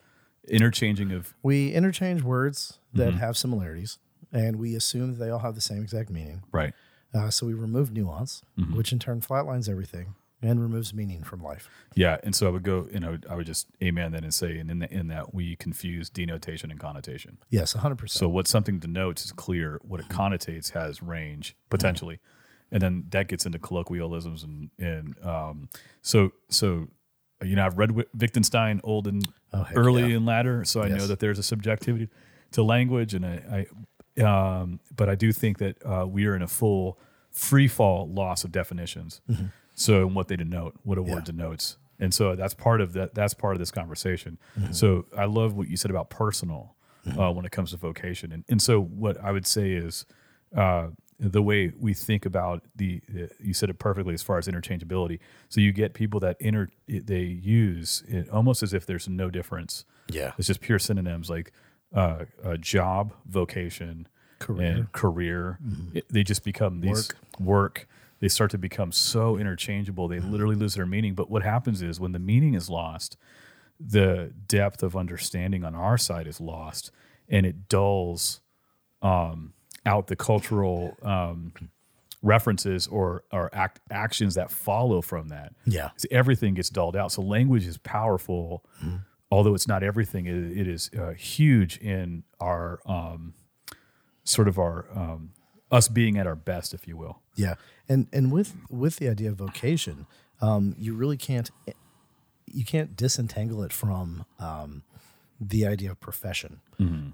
interchanging 0.50 1.12
of 1.12 1.34
We 1.42 1.72
interchange 1.72 2.22
words 2.22 2.78
that 2.92 3.14
have 3.14 3.36
similarities, 3.36 3.98
and 4.32 4.56
we 4.56 4.74
assume 4.74 5.12
that 5.12 5.24
they 5.24 5.30
all 5.30 5.38
have 5.40 5.54
the 5.54 5.60
same 5.60 5.82
exact 5.82 6.10
meaning. 6.10 6.42
right. 6.52 6.74
Uh, 7.12 7.28
so 7.28 7.44
we 7.44 7.54
remove 7.54 7.90
nuance, 7.90 8.42
which 8.72 8.92
in 8.92 9.00
turn 9.00 9.20
flatlines 9.20 9.68
everything 9.68 10.14
and 10.42 10.60
removes 10.60 10.94
meaning 10.94 11.22
from 11.22 11.42
life. 11.42 11.68
Yeah, 11.94 12.18
and 12.22 12.34
so 12.34 12.46
I 12.46 12.50
would 12.50 12.62
go, 12.62 12.88
and 12.92 13.04
I 13.04 13.10
would, 13.10 13.26
I 13.28 13.34
would 13.34 13.46
just 13.46 13.66
amen 13.82 14.12
that 14.12 14.22
and 14.22 14.32
say, 14.32 14.58
and 14.58 14.70
in, 14.70 14.78
the, 14.78 14.92
in 14.92 15.08
that 15.08 15.34
we 15.34 15.56
confuse 15.56 16.08
denotation 16.08 16.70
and 16.70 16.80
connotation. 16.80 17.38
Yes, 17.50 17.74
100%. 17.74 18.08
So 18.10 18.28
what 18.28 18.46
something 18.46 18.78
denotes 18.78 19.24
is 19.24 19.32
clear. 19.32 19.80
What 19.82 20.00
it 20.00 20.08
connotates 20.08 20.70
has 20.70 21.02
range 21.02 21.56
potentially, 21.68 22.20
and 22.70 22.80
then 22.80 23.06
that 23.10 23.28
gets 23.28 23.44
into 23.44 23.58
colloquialisms 23.58 24.44
and 24.44 24.70
and 24.78 25.16
um, 25.26 25.68
so 26.00 26.30
so 26.48 26.88
you 27.42 27.56
know 27.56 27.64
I've 27.66 27.78
read 27.78 27.90
Wi- 27.90 28.08
Wittgenstein 28.16 28.80
old 28.84 29.06
and 29.06 29.26
Oh, 29.52 29.66
early 29.74 30.10
yeah. 30.10 30.16
and 30.16 30.26
latter, 30.26 30.64
so 30.64 30.80
I 30.82 30.88
know 30.88 31.06
that 31.08 31.18
there's 31.18 31.38
a 31.38 31.42
subjectivity 31.42 32.08
to 32.52 32.62
language, 32.62 33.14
and 33.14 33.26
I, 33.26 33.66
I 34.18 34.22
um, 34.22 34.78
but 34.94 35.08
I 35.08 35.14
do 35.16 35.32
think 35.32 35.58
that 35.58 35.76
uh, 35.84 36.06
we 36.06 36.26
are 36.26 36.36
in 36.36 36.42
a 36.42 36.46
full 36.46 36.98
free 37.32 37.66
fall 37.68 38.08
loss 38.08 38.44
of 38.44 38.52
definitions. 38.52 39.20
Mm-hmm. 39.28 39.46
So 39.74 40.06
what 40.06 40.28
they 40.28 40.36
denote, 40.36 40.74
what 40.84 40.98
a 40.98 41.02
Yeah. 41.02 41.14
word 41.14 41.24
denotes. 41.24 41.78
And 41.98 42.14
so 42.14 42.34
that's 42.36 42.54
part 42.54 42.80
of 42.80 42.92
that. 42.94 43.14
That's 43.14 43.34
part 43.34 43.54
of 43.54 43.58
this 43.58 43.70
conversation. 43.70 44.38
So 44.72 45.06
I 45.16 45.24
love 45.26 45.54
what 45.54 45.68
you 45.68 45.76
said 45.76 45.90
about 45.90 46.10
personal 46.10 46.76
uh, 47.18 47.30
when 47.32 47.44
it 47.44 47.50
comes 47.52 47.72
to 47.72 47.76
vocation. 47.76 48.30
And 48.32 48.44
and 48.48 48.60
so 48.62 48.80
what 48.80 49.16
I 49.22 49.32
would 49.32 49.46
say 49.46 49.72
is 49.72 50.06
uh, 50.56 50.88
the 51.22 51.42
way 51.42 51.70
we 51.78 51.92
think 51.92 52.24
about 52.24 52.62
the, 52.74 53.02
uh, 53.14 53.26
you 53.38 53.52
said 53.52 53.68
it 53.68 53.78
perfectly 53.78 54.14
as 54.14 54.22
far 54.22 54.38
as 54.38 54.48
interchangeability. 54.48 55.18
So 55.50 55.60
you 55.60 55.70
get 55.72 55.92
people 55.92 56.18
that 56.20 56.36
inter 56.40 56.68
they 56.88 57.20
use 57.22 58.02
it 58.08 58.28
almost 58.30 58.62
as 58.62 58.72
if 58.72 58.86
there's 58.86 59.06
no 59.08 59.30
difference. 59.30 59.84
Yeah. 60.08 60.32
It's 60.38 60.46
just 60.46 60.60
pure 60.62 60.78
synonyms 60.78 61.28
like 61.28 61.52
uh, 61.94 62.24
uh, 62.42 62.56
job, 62.56 63.12
vocation, 63.26 64.08
Career. 64.38 64.66
and 64.72 64.92
career. 64.92 65.58
It- 65.92 66.08
they 66.08 66.22
just 66.22 66.42
become 66.42 66.80
these 66.80 67.10
work. 67.38 67.86
They 68.20 68.28
start 68.28 68.50
to 68.52 68.58
become 68.58 68.90
so 68.92 69.36
interchangeable. 69.36 70.08
They 70.08 70.20
literally 70.20 70.56
lose 70.56 70.74
their 70.74 70.86
meaning. 70.86 71.14
But 71.14 71.30
what 71.30 71.42
happens 71.42 71.82
is 71.82 72.00
when 72.00 72.12
the 72.12 72.18
meaning 72.18 72.54
is 72.54 72.68
lost, 72.70 73.16
the 73.78 74.32
depth 74.46 74.82
of 74.82 74.94
understanding 74.96 75.64
on 75.64 75.74
our 75.74 75.96
side 75.98 76.26
is 76.26 76.40
lost, 76.40 76.90
and 77.28 77.44
it 77.46 77.68
dulls 77.68 78.40
um, 79.02 79.52
out 79.86 80.06
the 80.08 80.16
cultural 80.16 80.96
um, 81.02 81.52
references 82.22 82.86
or 82.86 83.24
or 83.32 83.50
act, 83.52 83.80
actions 83.90 84.34
that 84.34 84.50
follow 84.50 85.00
from 85.00 85.28
that. 85.28 85.54
Yeah. 85.64 85.90
So 85.96 86.08
everything 86.10 86.54
gets 86.54 86.68
dulled 86.70 86.96
out. 86.96 87.12
So 87.12 87.22
language 87.22 87.66
is 87.66 87.78
powerful, 87.78 88.64
although 89.30 89.54
it's 89.54 89.68
not 89.68 89.82
everything. 89.82 90.26
It, 90.26 90.58
it 90.58 90.68
is 90.68 90.90
uh, 90.98 91.10
huge 91.10 91.78
in 91.78 92.24
our 92.40 92.80
um, 92.86 93.34
sort 94.24 94.48
of 94.48 94.58
our 94.58 94.86
um, 94.94 95.30
us 95.70 95.88
being 95.88 96.18
at 96.18 96.26
our 96.26 96.36
best, 96.36 96.74
if 96.74 96.86
you 96.86 96.96
will. 96.96 97.20
Yeah, 97.36 97.54
and 97.88 98.06
and 98.12 98.30
with 98.30 98.54
with 98.68 98.96
the 98.96 99.08
idea 99.08 99.30
of 99.30 99.36
vocation, 99.36 100.06
um, 100.40 100.74
you 100.78 100.94
really 100.94 101.16
can't 101.16 101.50
you 102.46 102.64
can't 102.64 102.96
disentangle 102.96 103.62
it 103.62 103.72
from 103.72 104.24
um, 104.38 104.82
the 105.40 105.66
idea 105.66 105.90
of 105.90 106.00
profession, 106.00 106.60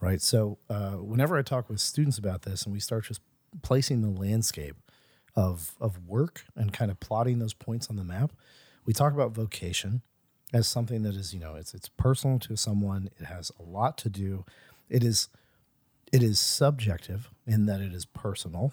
right? 0.00 0.20
So 0.20 0.58
uh, 0.68 0.92
whenever 0.92 1.36
I 1.38 1.42
talk 1.42 1.68
with 1.68 1.80
students 1.80 2.18
about 2.18 2.42
this, 2.42 2.64
and 2.64 2.72
we 2.72 2.80
start 2.80 3.04
just 3.04 3.20
placing 3.62 4.02
the 4.02 4.08
landscape 4.20 4.76
of 5.36 5.74
of 5.80 6.06
work 6.08 6.44
and 6.56 6.72
kind 6.72 6.90
of 6.90 6.98
plotting 6.98 7.38
those 7.38 7.54
points 7.54 7.88
on 7.88 7.96
the 7.96 8.04
map, 8.04 8.32
we 8.84 8.92
talk 8.92 9.12
about 9.12 9.32
vocation 9.32 10.02
as 10.52 10.66
something 10.66 11.02
that 11.02 11.14
is 11.14 11.32
you 11.34 11.40
know 11.40 11.54
it's 11.54 11.72
it's 11.74 11.88
personal 11.88 12.38
to 12.40 12.56
someone. 12.56 13.10
It 13.20 13.26
has 13.26 13.52
a 13.60 13.62
lot 13.62 13.96
to 13.98 14.08
do. 14.08 14.44
It 14.88 15.04
is 15.04 15.28
it 16.12 16.22
is 16.22 16.40
subjective 16.40 17.30
in 17.46 17.66
that 17.66 17.80
it 17.80 17.92
is 17.92 18.04
personal, 18.06 18.72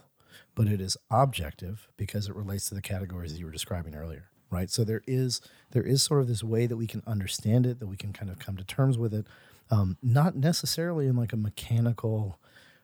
but 0.56 0.68
it 0.68 0.80
is 0.82 0.98
objective 1.12 1.90
because 1.98 2.28
it 2.30 2.36
relates 2.36 2.70
to 2.70 2.76
the 2.76 2.82
categories 2.82 3.34
that 3.34 3.40
you 3.40 3.46
were 3.46 3.52
describing 3.52 3.96
earlier, 3.96 4.30
right? 4.54 4.70
So 4.70 4.84
there 4.84 5.02
is 5.08 5.42
there 5.72 5.84
is 5.84 6.04
sort 6.04 6.22
of 6.22 6.28
this 6.28 6.44
way 6.44 6.66
that 6.68 6.78
we 6.78 6.88
can 6.88 7.04
understand 7.08 7.66
it, 7.66 7.80
that 7.80 7.88
we 7.88 7.98
can 7.98 8.14
kind 8.14 8.32
of 8.32 8.40
come 8.40 8.56
to 8.58 8.64
terms 8.64 8.98
with 8.98 9.14
it, 9.14 9.26
um, 9.72 9.98
not 10.02 10.36
necessarily 10.36 11.08
in 11.08 11.16
like 11.16 11.34
a 11.34 11.38
mechanical, 11.38 12.40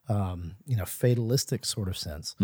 um, 0.08 0.56
you 0.66 0.76
know, 0.76 0.86
fatalistic 0.86 1.66
sort 1.66 1.88
of 1.88 1.98
sense, 1.98 2.36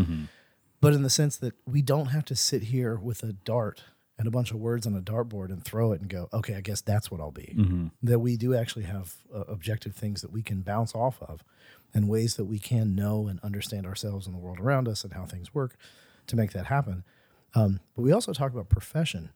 but 0.81 0.93
in 0.93 1.01
the 1.01 1.09
sense 1.09 1.37
that 1.37 1.53
we 1.65 1.81
don't 1.81 2.07
have 2.07 2.25
to 2.25 2.35
sit 2.35 2.63
here 2.63 2.95
with 2.95 3.23
a 3.23 3.33
dart 3.33 3.83
and 4.17 4.27
a 4.27 4.31
bunch 4.31 4.51
of 4.51 4.57
words 4.57 4.85
on 4.87 4.95
a 4.95 5.01
dartboard 5.01 5.49
and 5.49 5.65
throw 5.65 5.91
it 5.91 5.99
and 5.99 6.09
go, 6.09 6.29
okay, 6.31 6.55
I 6.55 6.61
guess 6.61 6.79
that's 6.79 7.11
what 7.11 7.19
I'll 7.19 7.31
be. 7.31 7.53
That 8.03 8.19
we 8.19 8.37
do 8.37 8.55
actually 8.55 8.85
have 8.85 9.15
uh, 9.33 9.39
objective 9.49 9.93
things 9.95 10.21
that 10.21 10.31
we 10.31 10.41
can 10.41 10.61
bounce 10.61 10.95
off 10.95 11.21
of 11.21 11.43
and 11.93 12.07
ways 12.07 12.35
that 12.35 12.45
we 12.45 12.59
can 12.59 12.95
know 12.95 13.27
and 13.27 13.39
understand 13.41 13.85
ourselves 13.85 14.25
and 14.25 14.33
the 14.35 14.39
world 14.39 14.59
around 14.59 14.87
us 14.87 15.03
and 15.03 15.13
how 15.13 15.25
things 15.25 15.53
work 15.53 15.75
to 16.27 16.35
make 16.35 16.51
that 16.53 16.67
happen. 16.67 17.03
Um, 17.55 17.79
but 17.95 18.01
we 18.03 18.11
also 18.11 18.33
talk 18.33 18.51
about 18.51 18.69
profession. 18.69 19.29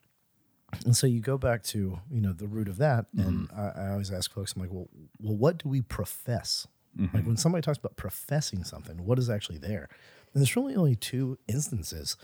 And 0.86 0.96
so 0.96 1.08
you 1.08 1.20
go 1.20 1.38
back 1.38 1.64
to, 1.64 2.00
you 2.12 2.22
know, 2.22 2.34
the 2.34 2.48
root 2.48 2.68
of 2.68 2.78
that. 2.78 3.06
And 3.18 3.50
I, 3.56 3.86
I 3.86 3.92
always 3.92 4.12
ask 4.12 4.32
folks, 4.32 4.54
I'm 4.56 4.62
like, 4.62 4.72
well, 4.72 4.88
well, 5.20 5.36
what 5.36 5.58
do 5.64 5.70
we 5.70 5.82
profess? 5.82 6.68
Like 7.14 7.26
when 7.26 7.38
somebody 7.38 7.62
talks 7.62 7.78
about 7.78 7.96
professing 7.96 8.64
something, 8.64 9.06
what 9.06 9.18
is 9.20 9.30
actually 9.30 9.58
there? 9.60 9.88
And 10.34 10.42
there's 10.42 10.56
really 10.56 10.76
only 10.76 10.96
two 10.96 11.38
instances 11.48 12.18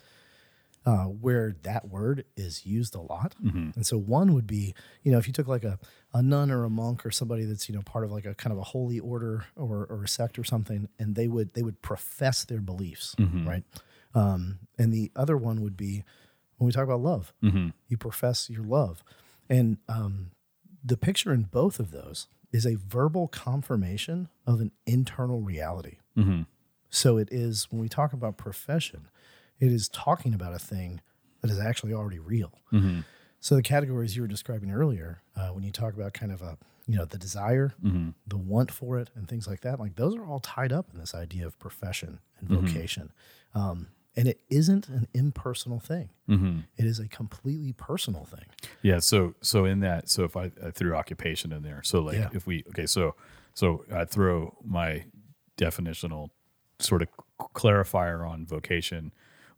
uh, 0.86 1.06
where 1.06 1.56
that 1.64 1.88
word 1.88 2.26
is 2.38 2.66
used 2.66 2.94
a 2.94 3.02
lot. 3.02 3.34
And 3.76 3.86
so 3.86 3.98
one 3.98 4.34
would 4.36 4.46
be, 4.46 4.76
you 5.02 5.12
know, 5.12 5.18
if 5.18 5.26
you 5.28 5.34
took 5.34 5.48
like 5.48 5.64
a, 5.64 5.80
a 6.14 6.22
nun 6.22 6.52
or 6.52 6.64
a 6.66 6.70
monk 6.70 7.04
or 7.06 7.10
somebody 7.12 7.46
that's, 7.46 7.68
you 7.68 7.74
know, 7.76 7.82
part 7.82 8.04
of 8.06 8.12
like 8.12 8.26
a 8.26 8.36
kind 8.36 8.52
of 8.54 8.60
a 8.60 8.64
holy 8.64 9.00
order 9.00 9.46
or, 9.56 9.88
or 9.90 10.04
a 10.04 10.08
sect 10.08 10.38
or 10.38 10.44
something, 10.44 10.88
and 11.00 11.16
they 11.16 11.28
would 11.28 11.54
they 11.56 11.64
would 11.64 11.82
profess 11.82 12.44
their 12.46 12.62
beliefs, 12.62 13.16
right? 13.48 13.64
Um, 14.16 14.60
and 14.80 14.92
the 14.92 15.12
other 15.16 15.38
one 15.38 15.62
would 15.62 15.78
be 15.78 16.04
when 16.58 16.66
we 16.66 16.72
talk 16.72 16.86
about 16.86 17.02
love, 17.02 17.34
you 17.88 17.98
profess 17.98 18.50
your 18.50 18.64
love. 18.64 19.04
And 19.50 19.78
um, 19.90 20.32
the 20.84 20.98
picture 20.98 21.34
in 21.34 21.44
both 21.44 21.80
of 21.80 21.92
those 21.92 22.28
is 22.52 22.66
a 22.66 22.76
verbal 22.76 23.28
confirmation 23.28 24.30
of 24.48 24.62
an 24.62 24.72
internal 24.86 25.42
reality. 25.42 25.98
So 26.90 27.18
it 27.18 27.28
is 27.32 27.68
when 27.72 27.82
we 27.82 27.90
talk 27.90 28.14
about 28.14 28.38
profession, 28.38 29.10
it 29.60 29.72
is 29.72 29.90
talking 29.90 30.34
about 30.34 30.54
a 30.54 30.60
thing 30.60 31.02
that 31.42 31.52
is 31.52 31.60
actually 31.60 31.94
already 31.94 32.20
real. 32.20 32.54
So 33.42 33.56
the 33.56 33.62
categories 33.62 34.16
you 34.16 34.22
were 34.22 34.28
describing 34.30 34.72
earlier, 34.72 35.22
uh, 35.36 35.50
when 35.50 35.64
you 35.64 35.72
talk 35.72 35.94
about 35.94 36.14
kind 36.14 36.32
of 36.32 36.42
a 36.42 36.58
you 36.88 36.96
know 36.98 37.06
the 37.06 37.18
desire, 37.18 37.74
the 38.28 38.38
want 38.38 38.72
for 38.72 38.98
it, 39.00 39.10
and 39.16 39.28
things 39.28 39.48
like 39.48 39.62
that, 39.62 39.80
like 39.80 39.96
those 39.96 40.16
are 40.16 40.26
all 40.26 40.40
tied 40.40 40.72
up 40.72 40.88
in 40.94 41.00
this 41.00 41.14
idea 41.16 41.46
of 41.46 41.60
profession 41.60 42.20
and 42.40 42.48
vocation. 42.62 43.12
Um, 43.54 43.88
and 44.18 44.28
it 44.28 44.40
isn't 44.50 44.88
an 44.90 45.08
impersonal 45.14 45.80
thing. 45.80 46.10
It 46.28 46.86
is 46.86 47.00
a 47.00 47.08
completely 47.08 47.74
personal 47.74 48.26
thing. 48.26 48.46
Yeah. 48.82 49.00
So 49.00 49.36
so 49.42 49.66
in 49.66 49.80
that, 49.82 50.10
so 50.10 50.24
if 50.24 50.36
I, 50.38 50.52
I 50.66 50.72
threw 50.72 50.96
occupation 50.96 51.52
in 51.52 51.62
there, 51.64 51.82
so 51.84 52.02
like 52.02 52.18
Yeah. 52.18 52.30
if 52.34 52.48
we 52.48 52.64
okay, 52.70 52.86
so 52.86 53.16
so 53.54 53.86
I 53.94 54.06
throw 54.06 54.58
my 54.64 55.06
definitional 55.58 56.30
sort 56.80 57.02
of 57.02 57.08
clarifier 57.40 58.28
on 58.30 58.46
vocation. 58.46 59.14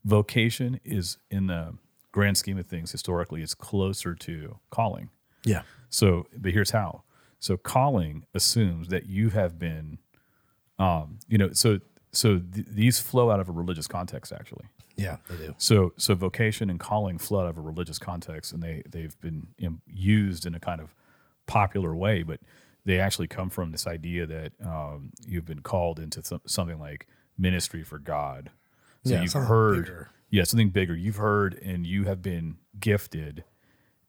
Vocation 0.05 0.79
is 0.83 1.17
in 1.31 1.47
the 1.47 1.73
grand 2.11 2.37
scheme 2.37 2.57
of 2.57 2.65
things 2.67 2.91
historically 2.91 3.41
is 3.41 3.53
closer 3.53 4.13
to 4.15 4.57
calling. 4.69 5.09
Yeah. 5.43 5.63
So, 5.89 6.27
but 6.37 6.51
here's 6.51 6.71
how. 6.71 7.03
So, 7.39 7.57
calling 7.57 8.25
assumes 8.33 8.87
that 8.89 9.05
you 9.07 9.29
have 9.29 9.57
been, 9.59 9.99
um, 10.79 11.19
you 11.27 11.37
know, 11.37 11.51
so 11.53 11.79
so 12.17 12.39
th- 12.39 12.65
these 12.69 12.99
flow 12.99 13.29
out 13.31 13.39
of 13.39 13.47
a 13.49 13.51
religious 13.51 13.87
context, 13.87 14.31
actually. 14.33 14.65
Yeah, 14.95 15.17
they 15.29 15.37
do. 15.37 15.55
So, 15.59 15.93
so 15.97 16.15
vocation 16.15 16.69
and 16.71 16.79
calling 16.79 17.17
flow 17.19 17.41
out 17.41 17.47
of 17.47 17.57
a 17.57 17.61
religious 17.61 17.99
context, 17.99 18.51
and 18.53 18.63
they 18.63 18.81
they've 18.89 19.19
been 19.21 19.47
used 19.85 20.45
in 20.45 20.55
a 20.55 20.59
kind 20.59 20.81
of 20.81 20.95
popular 21.45 21.95
way, 21.95 22.23
but 22.23 22.39
they 22.85 22.99
actually 22.99 23.27
come 23.27 23.49
from 23.49 23.71
this 23.71 23.85
idea 23.85 24.25
that 24.25 24.53
um, 24.65 25.11
you've 25.27 25.45
been 25.45 25.61
called 25.61 25.99
into 25.99 26.23
some, 26.23 26.41
something 26.45 26.79
like 26.79 27.05
ministry 27.37 27.83
for 27.83 27.99
God. 27.99 28.49
So 29.03 29.13
Yeah, 29.13 29.21
you've 29.21 29.31
something 29.31 29.47
heard, 29.49 29.85
bigger. 29.85 30.09
yeah, 30.31 30.43
something 30.45 30.69
bigger. 30.71 30.95
You've 30.95 31.17
heard, 31.17 31.53
and 31.63 31.85
you 31.85 32.05
have 32.05 32.21
been 32.21 32.57
gifted, 32.79 33.43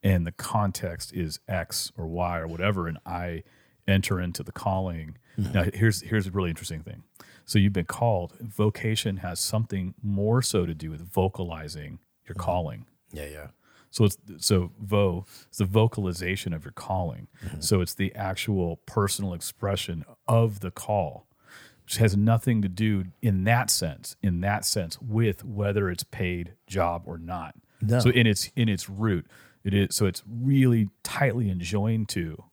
and 0.02 0.26
the 0.26 0.32
context 0.32 1.12
is 1.12 1.40
X 1.48 1.92
or 1.98 2.06
Y 2.06 2.38
or 2.38 2.46
whatever, 2.46 2.86
and 2.88 2.98
I 3.04 3.42
enter 3.88 4.20
into 4.20 4.42
the 4.44 4.52
calling. 4.52 5.16
Mm-hmm. 5.38 5.52
Now, 5.52 5.64
here's 5.74 6.02
here's 6.02 6.26
a 6.26 6.30
really 6.30 6.50
interesting 6.50 6.82
thing. 6.82 7.02
So 7.44 7.58
you've 7.58 7.72
been 7.72 7.86
called. 7.86 8.34
Vocation 8.40 9.18
has 9.18 9.40
something 9.40 9.94
more 10.02 10.42
so 10.42 10.66
to 10.66 10.74
do 10.74 10.90
with 10.90 11.00
vocalizing 11.00 11.98
your 12.26 12.34
Mm-hmm. 12.34 12.42
calling. 12.44 12.86
Yeah, 13.12 13.26
yeah. 13.26 13.46
So 13.90 14.04
it's 14.04 14.18
so 14.36 14.72
vo 14.78 15.24
it's 15.48 15.56
the 15.58 15.64
vocalization 15.64 16.52
of 16.52 16.64
your 16.64 16.72
calling. 16.72 17.26
So 17.58 17.80
it's 17.80 17.94
the 17.94 18.14
actual 18.14 18.80
personal 18.84 19.32
expression 19.32 20.04
of 20.28 20.60
the 20.60 20.70
call, 20.70 21.26
which 21.84 21.96
has 21.96 22.14
nothing 22.14 22.60
to 22.60 22.68
do 22.68 23.04
in 23.22 23.44
that 23.44 23.70
sense, 23.70 24.14
in 24.22 24.40
that 24.42 24.66
sense, 24.66 25.00
with 25.00 25.42
whether 25.42 25.88
it's 25.88 26.04
paid 26.04 26.52
job 26.66 27.04
or 27.06 27.16
not. 27.16 27.54
No. 27.80 27.98
So 28.00 28.10
in 28.10 28.26
its 28.26 28.50
in 28.54 28.68
its 28.68 28.90
root, 28.90 29.26
it 29.64 29.72
is 29.72 29.96
so 29.96 30.04
it's 30.04 30.22
really 30.28 30.90
tightly 31.02 31.48
enjoined 31.50 32.10
to 32.10 32.44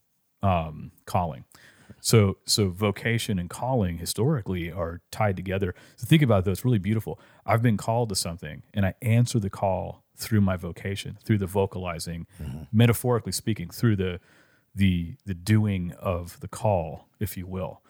um, 0.45 0.91
calling. 1.05 1.45
So 2.01 2.37
so 2.45 2.69
vocation 2.69 3.39
and 3.39 3.49
calling 3.49 3.97
historically 3.97 4.71
are 4.71 5.01
tied 5.11 5.35
together. 5.35 5.73
So 5.95 6.05
think 6.05 6.21
about 6.21 6.45
those 6.45 6.63
really 6.63 6.77
beautiful. 6.77 7.19
I've 7.45 7.63
been 7.63 7.77
called 7.77 8.09
to 8.09 8.15
something 8.15 8.61
and 8.75 8.85
I 8.85 8.93
answer 9.01 9.39
the 9.39 9.49
call 9.49 10.03
through 10.15 10.41
my 10.41 10.55
vocation, 10.55 11.17
through 11.23 11.39
the 11.39 11.47
vocalizing, 11.47 12.27
metaphorically 12.71 13.31
speaking, 13.31 13.69
through 13.69 13.95
the 13.95 14.19
the 14.75 15.15
the 15.25 15.33
doing 15.33 15.93
of 15.99 16.39
the 16.41 16.47
call, 16.47 17.07
if 17.19 17.37
you 17.37 17.47
will. 17.47 17.81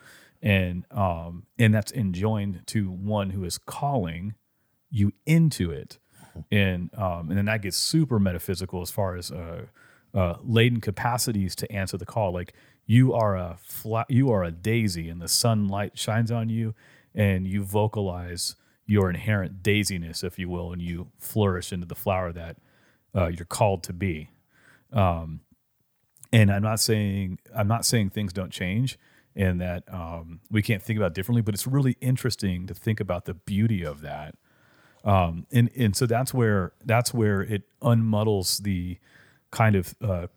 And 0.41 0.85
um 0.91 1.47
and 1.59 1.73
that's 1.73 1.91
enjoined 1.91 2.61
to 2.67 2.89
one 2.89 3.31
who 3.31 3.43
is 3.43 3.57
calling 3.57 4.35
you 4.89 5.11
into 5.25 5.71
it. 5.71 5.99
And 6.51 6.89
um 6.97 7.29
and 7.29 7.37
then 7.37 7.45
that 7.45 7.61
gets 7.63 7.77
super 7.77 8.19
metaphysical 8.19 8.81
as 8.81 8.91
far 8.91 9.17
as 9.17 9.29
uh 9.31 9.65
uh, 10.15 10.35
latent 10.43 10.81
capacities 10.81 11.55
to 11.57 11.71
answer 11.71 11.97
the 11.97 12.05
call. 12.05 12.33
Like 12.33 12.53
you 12.85 13.13
are 13.13 13.35
a 13.35 13.57
you 14.09 14.31
are 14.31 14.43
a 14.43 14.51
daisy, 14.51 15.09
and 15.09 15.21
the 15.21 15.27
sunlight 15.27 15.97
shines 15.97 16.31
on 16.31 16.49
you, 16.49 16.73
and 17.13 17.45
you 17.45 17.63
vocalize 17.63 18.55
your 18.87 19.09
inherent 19.09 19.61
daisiness, 19.61 20.23
if 20.23 20.39
you 20.39 20.47
will, 20.49 20.71
and 20.71 20.81
you 20.81 21.11
flourish 21.19 21.73
into 21.73 21.85
the 21.85 21.95
flower 21.95 22.31
that 22.31 22.57
uh, 23.15 23.27
you're 23.27 23.45
called 23.45 23.83
to 23.83 23.93
be. 23.93 24.29
Um, 24.93 25.41
and 26.31 26.51
I'm 26.51 26.63
not 26.63 26.79
saying 26.79 27.39
I'm 27.55 27.67
not 27.67 27.85
saying 27.85 28.11
things 28.11 28.33
don't 28.33 28.51
change 28.51 28.97
and 29.35 29.59
that 29.59 29.83
um, 29.93 30.39
we 30.49 30.61
can't 30.61 30.81
think 30.81 30.97
about 30.97 31.13
differently, 31.13 31.41
but 31.41 31.53
it's 31.53 31.67
really 31.67 31.97
interesting 31.99 32.67
to 32.67 32.73
think 32.73 32.99
about 32.99 33.25
the 33.25 33.33
beauty 33.33 33.83
of 33.83 34.01
that. 34.01 34.35
Um, 35.03 35.45
and 35.51 35.69
and 35.75 35.95
so 35.95 36.05
that's 36.05 36.33
where 36.33 36.71
that's 36.83 37.13
where 37.13 37.41
it 37.41 37.63
unmuddles 37.81 38.63
the 38.63 38.97
kind 39.55 39.75
of 39.75 39.95
uh, 40.01 40.27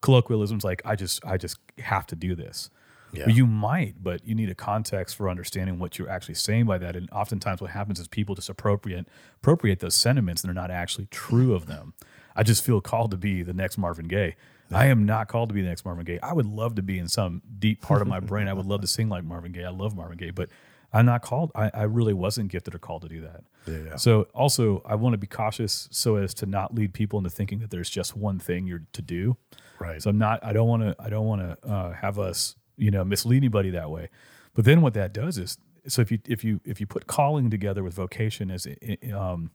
colloquialisms 0.00 0.64
like 0.64 0.80
I 0.84 0.94
just 0.96 1.24
I 1.26 1.36
just 1.36 1.58
have 1.78 2.06
to 2.06 2.16
do 2.16 2.34
this. 2.34 2.70
Yeah. 3.12 3.26
Well, 3.26 3.34
you 3.34 3.44
might, 3.44 3.96
but 4.00 4.24
you 4.24 4.36
need 4.36 4.50
a 4.50 4.54
context 4.54 5.16
for 5.16 5.28
understanding 5.28 5.80
what 5.80 5.98
you're 5.98 6.08
actually 6.08 6.36
saying 6.36 6.66
by 6.66 6.78
that. 6.78 6.94
And 6.94 7.10
oftentimes, 7.10 7.60
what 7.60 7.72
happens 7.72 7.98
is 7.98 8.06
people 8.06 8.36
just 8.36 8.48
appropriate 8.48 9.08
appropriate 9.42 9.80
those 9.80 9.96
sentiments, 9.96 10.42
and 10.42 10.48
they're 10.48 10.62
not 10.62 10.70
actually 10.70 11.06
true 11.06 11.52
of 11.52 11.66
them. 11.66 11.92
I 12.36 12.44
just 12.44 12.64
feel 12.64 12.80
called 12.80 13.10
to 13.10 13.16
be 13.16 13.42
the 13.42 13.52
next 13.52 13.76
Marvin 13.76 14.06
Gaye. 14.06 14.36
I 14.72 14.86
am 14.86 15.04
not 15.04 15.26
called 15.26 15.48
to 15.48 15.54
be 15.54 15.62
the 15.62 15.68
next 15.68 15.84
Marvin 15.84 16.04
Gaye. 16.04 16.20
I 16.22 16.32
would 16.32 16.46
love 16.46 16.76
to 16.76 16.82
be 16.82 17.00
in 17.00 17.08
some 17.08 17.42
deep 17.58 17.82
part 17.82 18.02
of 18.02 18.06
my 18.06 18.20
brain. 18.30 18.46
I 18.46 18.52
would 18.52 18.66
love 18.66 18.82
to 18.82 18.86
sing 18.86 19.08
like 19.08 19.24
Marvin 19.24 19.50
Gaye. 19.50 19.64
I 19.64 19.70
love 19.70 19.96
Marvin 19.96 20.16
Gaye, 20.16 20.30
but 20.30 20.48
I'm 20.92 21.06
not 21.06 21.22
called. 21.22 21.52
I, 21.54 21.70
I 21.72 21.82
really 21.84 22.12
wasn't 22.14 22.50
gifted 22.50 22.74
or 22.74 22.78
called 22.78 23.02
to 23.02 23.08
do 23.08 23.20
that. 23.20 23.44
Yeah. 23.66 23.96
So 23.96 24.22
also, 24.34 24.82
I 24.84 24.96
want 24.96 25.14
to 25.14 25.18
be 25.18 25.26
cautious 25.26 25.88
so 25.92 26.16
as 26.16 26.34
to 26.34 26.46
not 26.46 26.74
lead 26.74 26.92
people 26.92 27.18
into 27.18 27.30
thinking 27.30 27.60
that 27.60 27.70
there's 27.70 27.90
just 27.90 28.16
one 28.16 28.38
thing 28.38 28.66
you're 28.66 28.82
to 28.92 29.02
do. 29.02 29.36
Right. 29.78 30.02
So 30.02 30.10
I'm 30.10 30.18
not. 30.18 30.44
I 30.44 30.52
don't 30.52 30.68
want 30.68 30.82
to. 30.82 30.96
I 30.98 31.08
don't 31.08 31.26
want 31.26 31.42
to 31.42 31.68
uh, 31.68 31.92
have 31.92 32.18
us, 32.18 32.56
you 32.76 32.90
know, 32.90 33.04
mislead 33.04 33.38
anybody 33.38 33.70
that 33.70 33.90
way. 33.90 34.08
But 34.54 34.64
then 34.64 34.80
what 34.80 34.94
that 34.94 35.12
does 35.12 35.38
is, 35.38 35.58
so 35.86 36.02
if 36.02 36.10
you 36.10 36.18
if 36.26 36.42
you 36.42 36.60
if 36.64 36.80
you 36.80 36.86
put 36.86 37.06
calling 37.06 37.50
together 37.50 37.84
with 37.84 37.94
vocation 37.94 38.50
as 38.50 38.66
um, 39.14 39.52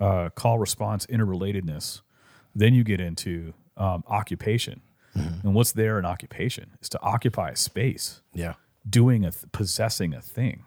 uh, 0.00 0.30
call 0.30 0.58
response 0.58 1.06
interrelatedness, 1.06 2.00
then 2.54 2.74
you 2.74 2.84
get 2.84 3.00
into 3.00 3.52
um, 3.76 4.02
occupation. 4.06 4.80
And 5.12 5.54
what's 5.54 5.72
there 5.72 5.98
in 5.98 6.04
occupation 6.04 6.70
is 6.80 6.88
to 6.90 7.00
occupy 7.02 7.50
a 7.50 7.56
space, 7.56 8.22
yeah. 8.32 8.54
doing 8.88 9.24
a 9.24 9.32
th- 9.32 9.50
possessing 9.50 10.14
a 10.14 10.22
thing, 10.22 10.64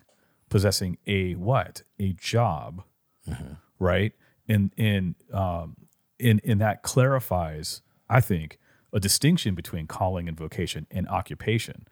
possessing 0.53 1.00
a 1.07 1.33
what 1.33 1.81
a 2.00 2.13
job, 2.13 2.83
right? 3.79 4.13
And 4.48 4.72
and 4.77 5.15
um, 5.33 5.75
in 6.19 6.39
in 6.43 6.60
that 6.60 6.83
clarifies, 6.83 7.81
I 8.07 8.22
think, 8.22 8.60
a 8.93 9.00
distinction 9.00 9.55
between 9.55 9.88
calling 9.88 10.27
and 10.27 10.38
vocation 10.38 10.86
and 10.91 11.10
occupation. 11.10 11.88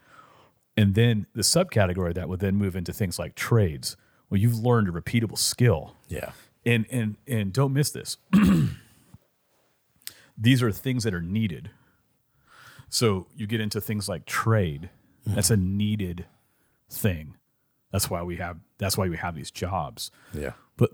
And 0.77 0.93
then 0.93 1.25
the 1.33 1.41
subcategory 1.41 2.13
that 2.13 2.29
would 2.29 2.39
then 2.39 2.55
move 2.55 2.75
into 2.75 2.93
things 2.93 3.17
like 3.17 3.33
trades, 3.33 3.97
where 4.29 4.39
you've 4.39 4.59
learned 4.59 4.87
a 4.87 4.91
repeatable 4.91 5.39
skill. 5.39 5.95
Yeah. 6.07 6.33
And 6.63 6.85
and 6.91 7.17
and 7.27 7.51
don't 7.51 7.73
miss 7.73 7.89
this. 7.89 8.17
These 10.37 10.61
are 10.61 10.71
things 10.71 11.03
that 11.03 11.15
are 11.15 11.21
needed. 11.21 11.71
So 12.89 13.25
you 13.35 13.47
get 13.47 13.59
into 13.59 13.81
things 13.81 14.07
like 14.07 14.27
trade. 14.27 14.91
That's 15.25 15.49
a 15.49 15.57
needed 15.57 16.25
thing. 16.91 17.37
That's 17.91 18.09
why 18.09 18.21
we 18.23 18.37
have 18.37 18.57
that's 18.77 18.97
why 18.97 19.07
we 19.09 19.17
have 19.17 19.35
these 19.35 19.51
jobs. 19.51 20.11
Yeah. 20.33 20.53
But 20.77 20.91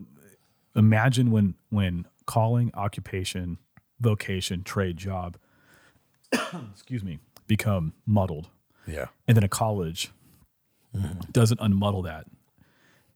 imagine 0.75 1.31
when 1.31 1.55
when 1.69 2.05
calling, 2.25 2.71
occupation, 2.73 3.57
vocation, 3.99 4.63
trade, 4.63 4.97
job, 4.97 5.37
excuse 6.73 7.03
me, 7.03 7.19
become 7.47 7.93
muddled, 8.05 8.49
Yeah. 8.85 9.05
and 9.27 9.35
then 9.37 9.43
a 9.43 9.49
college 9.49 10.11
doesn't 11.31 11.59
unmuddle 11.59 12.03
that, 12.05 12.25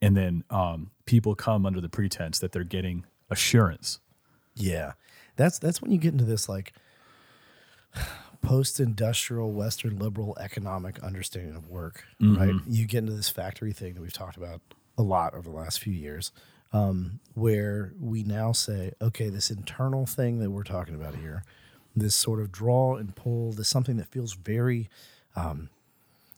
and 0.01 0.15
then 0.15 0.43
um, 0.49 0.91
people 1.05 1.33
come 1.35 1.65
under 1.65 1.81
the 1.81 1.89
pretense 1.89 2.37
that 2.39 2.51
they're 2.51 2.63
getting 2.63 3.05
assurance. 3.29 3.99
Yeah. 4.55 4.93
That's 5.37 5.57
that's 5.59 5.81
when 5.81 5.91
you 5.91 5.97
get 5.97 6.11
into 6.13 6.25
this 6.25 6.47
like 6.47 6.73
post-industrial 8.41 9.51
western 9.51 9.97
liberal 9.99 10.37
economic 10.39 10.99
understanding 11.03 11.55
of 11.55 11.69
work, 11.69 12.05
right? 12.37 12.55
You 12.67 12.85
get 12.85 12.99
into 12.99 13.13
this 13.13 13.29
factory 13.29 13.71
thing 13.73 13.93
that 13.93 14.01
we've 14.01 14.13
talked 14.13 14.37
about 14.37 14.61
a 14.97 15.03
lot 15.03 15.33
over 15.33 15.49
the 15.49 15.55
last 15.55 15.79
few 15.79 15.93
years. 15.93 16.31
Um, 16.73 17.19
where 17.33 17.91
we 17.99 18.23
now 18.23 18.53
say, 18.53 18.93
okay, 19.01 19.27
this 19.27 19.51
internal 19.51 20.05
thing 20.05 20.39
that 20.39 20.51
we're 20.51 20.63
talking 20.63 20.95
about 20.95 21.15
here, 21.15 21.43
this 21.93 22.15
sort 22.15 22.39
of 22.39 22.49
draw 22.49 22.95
and 22.95 23.13
pull, 23.13 23.51
this 23.51 23.67
something 23.67 23.97
that 23.97 24.07
feels 24.07 24.35
very, 24.35 24.89
um, 25.35 25.69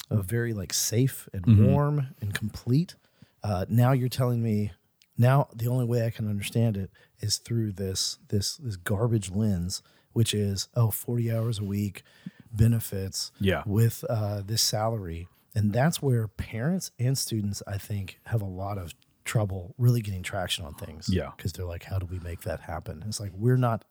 uh, 0.09 0.23
very 0.23 0.51
like 0.51 0.73
safe 0.73 1.29
and 1.33 1.67
warm 1.67 2.15
and 2.19 2.33
complete. 2.33 2.95
Uh, 3.43 3.65
now 3.69 3.91
you're 3.91 4.09
telling 4.09 4.41
me, 4.41 4.71
now 5.19 5.49
the 5.53 5.67
only 5.67 5.85
way 5.85 6.03
I 6.03 6.09
can 6.09 6.27
understand 6.27 6.77
it 6.77 6.89
is 7.19 7.37
through 7.37 7.73
this 7.73 8.17
this 8.29 8.57
this 8.57 8.75
garbage 8.75 9.29
lens, 9.29 9.83
which 10.13 10.33
is 10.33 10.69
oh 10.75 10.89
40 10.91 11.31
hours 11.31 11.59
a 11.59 11.63
week, 11.63 12.03
benefits, 12.51 13.31
Yeah. 13.39 13.63
with 13.65 14.03
uh, 14.09 14.41
this 14.45 14.61
salary, 14.61 15.27
and 15.55 15.73
that's 15.73 16.01
where 16.01 16.27
parents 16.27 16.91
and 16.99 17.17
students 17.17 17.61
I 17.67 17.77
think 17.77 18.19
have 18.25 18.41
a 18.41 18.45
lot 18.47 18.77
of 18.77 18.93
trouble 19.25 19.73
really 19.77 20.01
getting 20.01 20.23
traction 20.23 20.65
on 20.65 20.73
things. 20.75 21.07
Yeah. 21.09 21.31
because 21.35 21.53
they're 21.53 21.65
like, 21.65 21.83
how 21.83 21.97
do 21.99 22.05
we 22.05 22.19
make 22.19 22.41
that 22.41 22.61
happen? 22.61 23.03
It's 23.07 23.19
like 23.19 23.31
we're 23.35 23.57
not. 23.57 23.85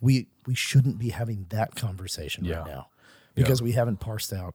We 0.00 0.28
we 0.46 0.54
shouldn't 0.54 0.98
be 0.98 1.10
having 1.10 1.46
that 1.50 1.74
conversation 1.76 2.44
Yeah. 2.44 2.58
right 2.58 2.66
now 2.66 2.86
because 3.34 3.62
we 3.62 3.72
haven't 3.72 3.98
parsed 4.00 4.32
out 4.32 4.54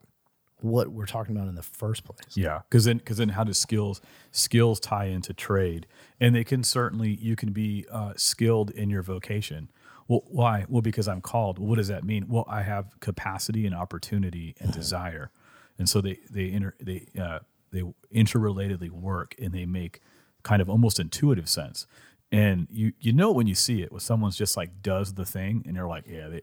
what 0.60 0.90
we're 0.90 1.06
talking 1.06 1.36
about 1.36 1.48
in 1.48 1.56
the 1.56 1.64
first 1.64 2.04
place. 2.04 2.36
Yeah, 2.36 2.62
because 2.70 2.84
then 2.86 2.98
because 2.98 3.18
then 3.18 3.30
how 3.30 3.44
do 3.46 3.54
skills 3.54 4.02
skills 4.32 4.80
tie 4.82 5.06
into 5.06 5.34
trade? 5.34 5.88
And 6.20 6.36
they 6.36 6.44
can 6.44 6.64
certainly 6.64 7.12
you 7.16 7.36
can 7.38 7.54
be 7.54 7.86
uh, 7.90 8.14
skilled 8.18 8.72
in 8.72 8.90
your 8.90 9.04
vocation. 9.04 9.70
Well, 10.08 10.24
why? 10.28 10.66
Well, 10.70 10.82
because 10.82 11.08
I'm 11.08 11.22
called. 11.22 11.60
Well, 11.60 11.68
what 11.68 11.78
does 11.78 11.90
that 11.90 12.04
mean? 12.04 12.28
Well, 12.28 12.46
I 12.48 12.62
have 12.62 13.00
capacity 13.00 13.66
and 13.66 13.76
opportunity 13.76 14.56
and 14.60 14.72
desire, 14.72 15.32
and 15.78 15.90
so 15.90 16.02
they 16.02 16.20
they 16.30 16.52
inter, 16.52 16.76
they 16.80 17.08
uh, 17.20 17.40
they 17.72 17.84
interrelatedly 18.14 18.90
work 18.90 19.36
and 19.40 19.54
they 19.54 19.66
make 19.66 20.02
kind 20.44 20.62
of 20.62 20.70
almost 20.70 21.00
intuitive 21.00 21.50
sense. 21.50 21.88
And 22.32 22.68
you 22.70 22.94
you 23.00 23.14
know 23.14 23.32
when 23.32 23.48
you 23.48 23.56
see 23.56 23.82
it 23.82 23.92
when 23.92 24.00
someone's 24.00 24.38
just 24.38 24.58
like 24.58 24.82
does 24.82 25.14
the 25.14 25.26
thing 25.26 25.64
and 25.66 25.76
you're 25.78 25.88
like 25.88 26.06
yeah 26.08 26.28
they 26.28 26.42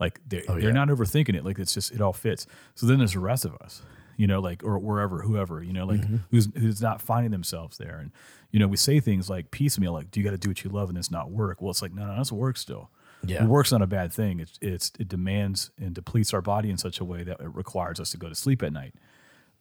like 0.00 0.18
they're, 0.26 0.42
they're 0.46 0.60
yeah. 0.60 0.70
not 0.70 0.88
overthinking 0.88 1.34
it 1.34 1.44
like 1.44 1.58
it's 1.58 1.74
just 1.74 1.92
it 1.92 2.00
all 2.00 2.12
fits. 2.12 2.46
So 2.74 2.86
then 2.86 2.98
there's 2.98 3.12
the 3.12 3.20
rest 3.20 3.44
of 3.44 3.54
us 3.56 3.82
you 4.16 4.26
know, 4.26 4.40
like 4.40 4.64
or 4.64 4.78
wherever, 4.78 5.20
whoever, 5.20 5.62
you 5.62 5.72
know, 5.72 5.84
like 5.84 6.00
who's 6.30 6.48
who's 6.56 6.80
not 6.80 7.02
finding 7.02 7.30
themselves 7.30 7.76
there. 7.76 7.98
And 7.98 8.12
you 8.50 8.58
know, 8.58 8.66
we 8.66 8.76
say 8.76 8.98
things 9.00 9.28
like 9.28 9.50
piecemeal, 9.50 9.92
like, 9.92 10.10
"Do 10.10 10.20
you 10.20 10.24
got 10.24 10.32
to 10.32 10.38
do 10.38 10.48
what 10.48 10.64
you 10.64 10.70
love 10.70 10.88
and 10.88 10.96
it's 10.96 11.10
not 11.10 11.30
work?" 11.30 11.60
Well, 11.60 11.70
it's 11.70 11.82
like, 11.82 11.92
no, 11.92 12.06
no, 12.06 12.16
that's 12.16 12.32
work 12.32 12.56
still. 12.56 12.90
Yeah. 13.24 13.44
work's 13.46 13.72
not 13.72 13.82
a 13.82 13.86
bad 13.86 14.12
thing. 14.12 14.40
It's 14.40 14.58
it's 14.60 14.92
it 14.98 15.08
demands 15.08 15.70
and 15.78 15.94
depletes 15.94 16.32
our 16.34 16.42
body 16.42 16.70
in 16.70 16.78
such 16.78 17.00
a 17.00 17.04
way 17.04 17.22
that 17.24 17.40
it 17.40 17.54
requires 17.54 17.98
us 18.00 18.10
to 18.12 18.18
go 18.18 18.28
to 18.28 18.34
sleep 18.34 18.62
at 18.62 18.72
night. 18.72 18.94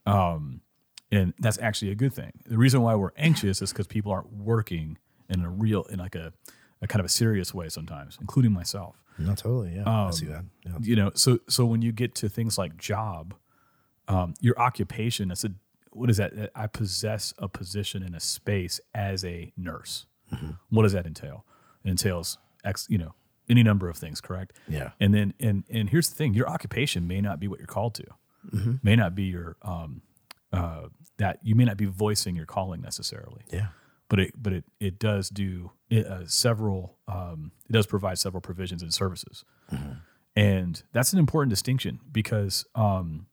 Um, 0.06 0.62
and 1.12 1.34
that's 1.40 1.58
actually 1.60 1.92
a 1.92 1.96
good 1.96 2.14
thing. 2.14 2.32
The 2.46 2.58
reason 2.58 2.82
why 2.82 2.96
we're 2.96 3.12
anxious 3.18 3.62
is 3.62 3.72
because 3.72 3.88
people 3.88 4.12
aren't 4.12 4.32
working 4.34 4.98
in 5.30 5.42
a 5.44 5.50
real, 5.50 5.84
in 5.84 6.00
like 6.00 6.16
a, 6.16 6.34
a 6.82 6.88
kind 6.88 7.00
of 7.00 7.06
a 7.06 7.10
serious 7.10 7.54
way 7.54 7.70
sometimes, 7.70 8.18
including 8.22 8.52
myself 8.52 9.02
No, 9.18 9.34
totally. 9.34 9.76
Yeah, 9.76 9.90
I 9.90 10.12
see 10.12 10.26
that. 10.28 10.44
Yeah. 10.66 10.74
you 10.82 10.96
know 10.96 11.12
so 11.16 11.40
so 11.48 11.66
when 11.66 11.82
you 11.82 11.92
get 11.92 12.14
to 12.16 12.30
things 12.30 12.58
like 12.58 12.78
job 12.78 13.34
um, 14.08 14.34
your 14.42 14.60
occupation 14.60 15.30
that's 15.30 15.44
a 15.44 15.52
what 15.92 16.10
is 16.10 16.18
that 16.18 16.52
i 16.56 16.68
possess 16.68 17.34
a 17.40 17.48
position 17.48 18.04
in 18.04 18.14
a 18.14 18.20
space 18.20 18.80
as 18.94 19.24
a 19.26 19.52
nurse 19.58 20.06
what 20.70 20.84
does 20.84 20.92
that 20.94 21.06
entail 21.08 21.46
it 21.86 21.90
entails 21.90 22.38
x 22.66 22.86
you 22.90 22.98
know 22.98 23.16
any 23.50 23.64
number 23.64 23.90
of 23.90 23.98
things 23.98 24.22
correct? 24.22 24.54
Yeah. 24.68 24.92
and 25.00 25.14
then 25.14 25.34
and 25.40 25.64
and 25.70 25.90
here's 25.90 26.10
the 26.10 26.16
thing 26.16 26.34
your 26.34 26.50
occupation 26.50 27.08
may 27.08 27.22
not 27.22 27.40
be 27.40 27.48
what 27.48 27.60
you're 27.60 27.68
called 27.68 27.96
to. 27.96 28.06
May 28.84 28.96
not 28.96 29.16
be 29.16 29.24
your 29.24 29.56
um 29.64 30.02
uh 30.54 30.88
that 31.18 31.40
you 31.44 31.56
may 31.56 31.66
not 31.66 31.78
be 31.78 31.86
voicing 31.86 32.36
your 32.36 32.46
calling 32.46 32.82
necessarily. 32.82 33.42
Yeah. 33.52 33.68
but 34.10 34.20
it 34.20 34.32
but 34.36 34.54
it 34.54 34.66
it 34.80 35.00
does 35.00 35.30
do 35.30 35.72
it, 35.90 36.06
uh, 36.06 36.26
several 36.28 36.98
um, 37.08 37.52
it 37.70 37.74
does 37.74 37.86
provide 37.88 38.18
several 38.20 38.42
provisions 38.42 38.82
and 38.84 38.94
services. 38.94 39.44
And 40.36 40.84
that's 40.92 41.14
an 41.14 41.20
important 41.20 41.50
distinction 41.52 42.00
because 42.12 42.66
um, 42.76 43.28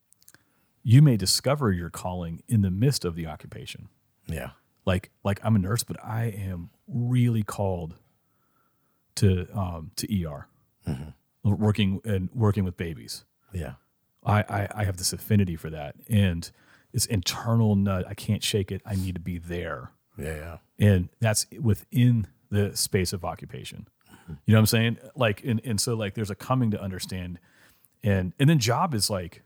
you 0.85 1.03
may 1.03 1.17
discover 1.17 1.73
your 1.73 1.91
calling 1.91 2.43
in 2.49 2.63
the 2.63 2.71
midst 2.71 3.05
of 3.05 3.17
the 3.17 3.27
occupation. 3.27 3.89
Yeah. 4.29 4.51
like 4.87 5.11
like 5.25 5.41
i'm 5.43 5.57
a 5.57 5.59
nurse 5.59 5.83
but 5.83 5.97
i 6.05 6.25
am 6.27 6.71
really 6.87 7.43
called 7.43 7.97
to 9.17 9.47
um, 9.57 9.91
to 9.97 10.25
er 10.27 10.47
working 11.45 12.01
and 12.05 12.31
working 12.35 12.65
with 12.65 12.77
babies. 12.77 13.25
Yeah. 13.53 13.75
I, 14.25 14.41
I 14.43 14.69
I 14.75 14.85
have 14.85 14.97
this 14.97 15.13
affinity 15.13 15.57
for 15.57 15.71
that. 15.71 15.97
And 16.09 16.51
this 16.93 17.07
internal 17.07 17.75
nut 17.75 18.05
i 18.07 18.15
can't 18.15 18.43
shake 18.43 18.71
it. 18.71 18.83
I 18.87 18.95
need 18.95 19.15
to 19.15 19.21
be 19.21 19.39
there. 19.39 19.93
Yeah. 20.19 20.59
Yeah. 20.79 20.89
and 20.89 21.09
that's 21.21 21.47
within 21.61 22.27
the 22.51 22.77
space 22.77 23.13
of 23.13 23.25
occupation. 23.25 23.89
You 24.47 24.53
know 24.53 24.59
what 24.59 24.61
i'm 24.61 24.67
saying? 24.67 24.99
Like 25.17 25.43
and, 25.45 25.61
and 25.65 25.81
so 25.81 25.95
like 25.95 26.15
there's 26.15 26.31
a 26.31 26.35
coming 26.35 26.71
to 26.71 26.81
understand. 26.81 27.39
And 28.05 28.33
and 28.39 28.49
then 28.49 28.59
job 28.59 28.95
is 28.95 29.11
like 29.11 29.43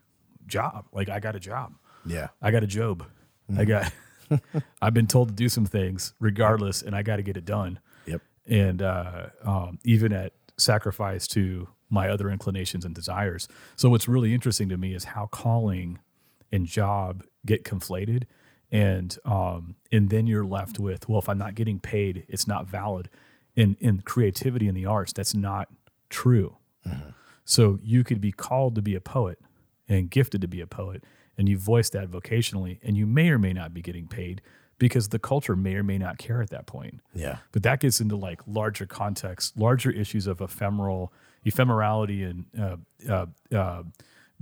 job. 0.47 0.87
Like 0.93 1.09
i 1.09 1.21
got 1.21 1.35
a 1.37 1.41
job. 1.41 1.75
Yeah. 2.05 2.29
i 2.43 2.51
got 2.51 2.63
a 2.63 2.67
job. 2.67 3.05
I 3.57 3.65
got 3.65 3.93
i've 4.83 4.93
been 4.95 5.07
told 5.07 5.29
to 5.29 5.35
do 5.35 5.49
some 5.49 5.65
things 5.65 6.13
regardless 6.19 6.83
and 6.83 6.97
i 6.97 7.03
got 7.03 7.17
to 7.17 7.23
get 7.23 7.37
it 7.37 7.45
done. 7.45 7.79
And 8.47 8.83
uh, 8.83 9.27
um, 9.45 9.79
even 9.85 10.13
at 10.13 10.33
sacrifice 10.59 11.27
to 11.29 11.69
my 11.91 12.09
other 12.09 12.31
inclinations 12.31 12.85
and 12.85 12.95
desires. 12.95 13.49
So 13.77 13.91
what's 13.91 14.09
really 14.09 14.35
interesting 14.35 14.69
to 14.71 14.77
me 14.77 14.95
is 14.95 15.05
how 15.05 15.27
calling 15.27 15.99
and 16.53 16.67
job 16.67 17.25
get 17.45 17.65
conflated 17.65 18.25
and 18.73 19.17
um 19.25 19.77
and 19.93 20.11
then 20.11 20.27
you're 20.27 20.45
left 20.45 20.79
with 20.81 21.09
well 21.09 21.21
if 21.21 21.29
i'm 21.29 21.39
not 21.39 21.55
getting 21.55 21.79
paid 21.79 22.25
it's 22.29 22.49
not 22.49 22.67
valid. 22.67 23.09
In 23.55 23.77
in 23.81 24.01
creativity 24.01 24.69
in 24.69 24.75
the 24.75 24.87
arts 24.87 25.13
that's 25.13 25.35
not 25.35 25.69
true. 26.11 26.57
So 27.45 27.79
you 27.83 28.05
could 28.05 28.21
be 28.21 28.33
called 28.33 28.75
to 28.75 28.83
be 28.83 28.95
a 28.95 29.01
poet 29.01 29.39
and 29.89 30.11
gifted 30.11 30.41
to 30.41 30.49
be 30.49 30.61
a 30.61 30.67
poet 30.67 31.05
and 31.39 31.49
you 31.49 31.57
voice 31.59 31.91
that 31.91 32.11
vocationally 32.11 32.79
and 32.83 32.97
you 32.97 33.07
may 33.07 33.31
or 33.31 33.39
may 33.39 33.53
not 33.53 33.73
be 33.73 33.83
getting 33.83 34.09
paid 34.09 34.43
because 34.79 35.09
the 35.09 35.19
culture 35.19 35.57
may 35.57 35.75
or 35.75 35.83
may 35.83 35.99
not 35.99 36.19
care 36.19 36.43
at 36.43 36.51
that 36.51 36.67
point 36.67 37.01
Yeah. 37.15 37.39
but 37.53 37.62
that 37.62 37.81
gets 37.81 38.01
into 38.01 38.17
like 38.17 38.41
larger 38.47 38.87
context, 38.87 39.57
larger 39.57 39.91
issues 39.91 40.27
of 40.27 40.41
ephemeral 40.41 41.12
ephemerality 41.45 42.29
and 42.29 42.45
uh, 42.59 42.77
uh, 43.09 43.27
uh, 43.57 43.83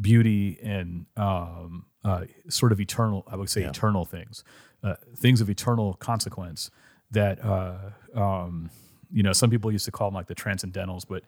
beauty 0.01 0.59
and 0.63 1.07
um, 1.17 1.87
uh, 2.05 2.25
sort 2.49 2.73
of 2.73 2.81
eternal. 2.81 3.25
I 3.31 3.37
would 3.37 3.51
say 3.51 3.63
eternal 3.63 4.05
things, 4.05 4.43
uh, 4.83 4.95
things 5.17 5.41
of 5.41 5.49
eternal 5.51 5.95
consequence. 5.95 6.71
That 7.11 7.45
uh, 7.45 7.91
um, 8.15 8.71
you 9.13 9.23
know, 9.23 9.33
some 9.33 9.51
people 9.51 9.71
used 9.71 9.85
to 9.85 9.93
call 9.93 10.09
them 10.11 10.15
like 10.17 10.27
the 10.27 10.35
transcendentals, 10.35 11.05
but 11.09 11.23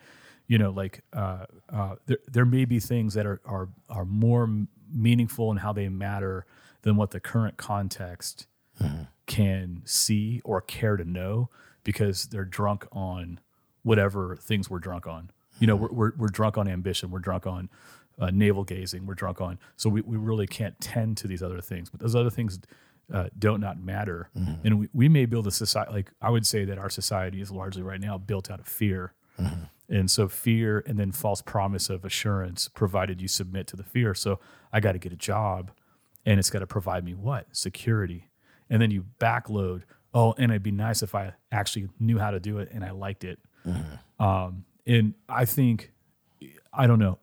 you 0.48 0.58
know, 0.58 0.70
like 0.70 1.02
uh, 1.12 1.44
uh, 1.68 1.96
there 2.06 2.18
there 2.26 2.44
may 2.44 2.64
be 2.64 2.80
things 2.80 3.14
that 3.14 3.26
are 3.26 3.40
are 3.44 3.68
are 3.88 4.04
more 4.04 4.48
meaningful 4.92 5.50
in 5.50 5.58
how 5.58 5.72
they 5.72 5.88
matter 5.88 6.46
than 6.82 6.96
what 6.96 7.10
the 7.10 7.20
current 7.20 7.56
context 7.56 8.46
can 9.26 9.82
see 9.84 10.40
or 10.44 10.60
care 10.60 10.96
to 10.96 11.04
know 11.04 11.50
because 11.84 12.26
they're 12.26 12.44
drunk 12.44 12.86
on 12.92 13.40
whatever 13.82 14.36
things 14.36 14.68
we're 14.68 14.78
drunk 14.78 15.06
on. 15.06 15.30
You 15.58 15.66
know, 15.66 15.76
we're, 15.76 15.92
we're, 15.92 16.12
we're 16.16 16.28
drunk 16.28 16.58
on 16.58 16.68
ambition. 16.68 17.10
We're 17.10 17.20
drunk 17.20 17.46
on 17.46 17.68
uh, 18.18 18.30
navel 18.32 18.64
gazing. 18.64 19.06
We're 19.06 19.14
drunk 19.14 19.40
on, 19.40 19.58
so 19.76 19.88
we, 19.88 20.00
we 20.00 20.16
really 20.16 20.46
can't 20.46 20.78
tend 20.80 21.16
to 21.18 21.28
these 21.28 21.42
other 21.42 21.60
things. 21.60 21.90
But 21.90 22.00
those 22.00 22.14
other 22.14 22.30
things 22.30 22.58
uh, 23.12 23.28
don't 23.38 23.60
not 23.60 23.78
matter. 23.80 24.30
And 24.64 24.80
we, 24.80 24.88
we 24.92 25.08
may 25.08 25.26
build 25.26 25.46
a 25.46 25.50
society, 25.50 25.92
like 25.92 26.10
I 26.20 26.30
would 26.30 26.46
say 26.46 26.64
that 26.64 26.78
our 26.78 26.90
society 26.90 27.40
is 27.40 27.50
largely 27.50 27.82
right 27.82 28.00
now 28.00 28.18
built 28.18 28.50
out 28.50 28.58
of 28.60 28.66
fear. 28.66 29.12
And 29.88 30.10
so 30.10 30.26
fear 30.28 30.82
and 30.86 30.98
then 30.98 31.12
false 31.12 31.42
promise 31.42 31.88
of 31.88 32.04
assurance, 32.04 32.68
provided 32.68 33.20
you 33.22 33.28
submit 33.28 33.68
to 33.68 33.76
the 33.76 33.84
fear. 33.84 34.14
So 34.14 34.40
I 34.72 34.80
got 34.80 34.92
to 34.92 34.98
get 34.98 35.12
a 35.12 35.16
job 35.16 35.70
and 36.24 36.40
it's 36.40 36.50
got 36.50 36.58
to 36.58 36.66
provide 36.66 37.04
me 37.04 37.14
what? 37.14 37.46
Security. 37.52 38.28
And 38.70 38.80
then 38.82 38.90
you 38.90 39.04
backload. 39.20 39.82
Oh, 40.14 40.34
and 40.38 40.50
it'd 40.50 40.62
be 40.62 40.70
nice 40.70 41.02
if 41.02 41.14
I 41.14 41.34
actually 41.52 41.88
knew 42.00 42.18
how 42.18 42.30
to 42.30 42.40
do 42.40 42.58
it 42.58 42.70
and 42.72 42.84
I 42.84 42.90
liked 42.90 43.24
it. 43.24 43.38
Um, 44.18 44.64
and 44.86 45.14
I 45.28 45.44
think, 45.44 45.92
I 46.72 46.86
don't 46.86 46.98
know, 46.98 47.18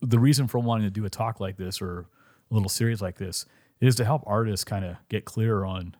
the 0.00 0.18
reason 0.18 0.46
for 0.48 0.58
wanting 0.58 0.86
to 0.86 0.90
do 0.90 1.04
a 1.04 1.10
talk 1.10 1.40
like 1.40 1.56
this 1.56 1.82
or 1.82 2.06
a 2.50 2.54
little 2.54 2.68
series 2.68 3.02
like 3.02 3.18
this 3.18 3.44
is 3.80 3.96
to 3.96 4.04
help 4.04 4.22
artists 4.26 4.64
kind 4.64 4.84
of 4.84 4.96
get 5.08 5.24
clear 5.24 5.64
on 5.64 5.94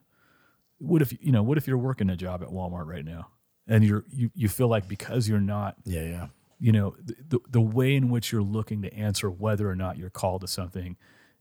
what 0.78 1.02
if 1.02 1.12
you 1.20 1.30
know 1.32 1.42
what 1.42 1.58
if 1.58 1.66
you're 1.68 1.78
working 1.78 2.10
a 2.10 2.16
job 2.16 2.42
at 2.42 2.48
Walmart 2.48 2.86
right 2.86 3.04
now 3.04 3.28
and 3.68 3.84
you're 3.84 4.04
you, 4.12 4.30
you 4.34 4.48
feel 4.48 4.66
like 4.68 4.88
because 4.88 5.28
you're 5.28 5.40
not 5.40 5.76
Yeah. 5.84 6.02
Yeah. 6.02 6.26
you 6.58 6.72
know 6.72 6.96
the, 7.04 7.38
the 7.48 7.60
way 7.60 7.94
in 7.94 8.10
which 8.10 8.32
you're 8.32 8.42
looking 8.42 8.82
to 8.82 8.92
answer 8.92 9.30
whether 9.30 9.68
or 9.70 9.76
not 9.76 9.96
you're 9.98 10.10
called 10.10 10.40
to 10.40 10.48
something 10.48 10.96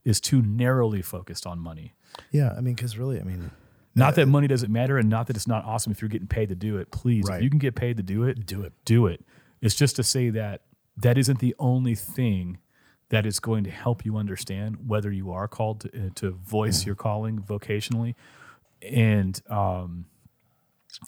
is 0.05 0.19
too 0.19 0.41
narrowly 0.41 1.01
focused 1.01 1.45
on 1.45 1.59
money 1.59 1.93
Yeah. 2.31 2.53
I 2.57 2.61
mean, 2.61 2.73
because 2.75 2.97
really, 2.97 3.19
I 3.19 3.23
mean, 3.23 3.51
not 3.95 4.15
that 4.15 4.27
money 4.27 4.47
doesn't 4.47 4.71
matter 4.71 4.97
and 4.97 5.09
not 5.09 5.27
that 5.27 5.35
it's 5.35 5.47
not 5.47 5.65
awesome 5.65 5.91
if 5.91 6.01
you're 6.01 6.09
getting 6.09 6.27
paid 6.27 6.49
to 6.49 6.55
do 6.55 6.77
it 6.77 6.91
please 6.91 7.25
Right. 7.27 7.37
if 7.37 7.43
you 7.43 7.49
can 7.49 7.59
get 7.59 7.75
paid 7.75 7.97
to 7.97 8.03
do 8.03 8.23
it 8.23 8.45
do 8.45 8.63
it. 8.63 8.73
do 8.85 9.05
it 9.07 9.23
it's 9.61 9.75
just 9.75 9.95
to 9.97 10.03
say 10.03 10.29
that 10.29 10.61
that 10.97 11.17
isn't 11.17 11.39
the 11.39 11.55
only 11.59 11.95
thing 11.95 12.57
that 13.09 13.25
is 13.25 13.39
going 13.39 13.63
to 13.65 13.69
help 13.69 14.05
you 14.05 14.15
understand 14.17 14.87
whether 14.87 15.11
you 15.11 15.31
are 15.31 15.47
called 15.47 15.81
to, 15.81 15.89
uh, 15.89 16.09
to 16.15 16.31
voice 16.31 16.85
your 16.85 16.95
calling 16.95 17.39
vocationally 17.39 18.15
and 18.81 19.41
um, 19.49 20.05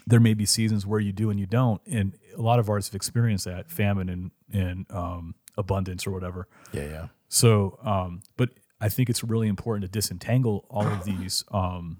there 0.07 0.19
may 0.19 0.33
be 0.33 0.45
seasons 0.45 0.85
where 0.85 0.99
you 0.99 1.11
do 1.11 1.29
and 1.29 1.39
you 1.39 1.45
don't 1.45 1.81
and 1.87 2.17
a 2.37 2.41
lot 2.41 2.59
of 2.59 2.69
artists 2.69 2.89
have 2.91 2.95
experienced 2.95 3.45
that 3.45 3.69
famine 3.71 4.09
and, 4.09 4.31
and 4.51 4.85
um, 4.91 5.35
abundance 5.57 6.05
or 6.05 6.11
whatever 6.11 6.47
Yeah. 6.73 6.83
Yeah. 6.83 7.07
so, 7.29 7.79
um, 7.83 8.21
but 8.37 8.49
I 8.81 8.89
think 8.89 9.09
it's 9.09 9.23
really 9.23 9.47
important 9.47 9.83
to 9.83 9.87
disentangle 9.87 10.65
all 10.69 10.85
of 10.85 11.05
these 11.05 11.43
um, 11.51 11.97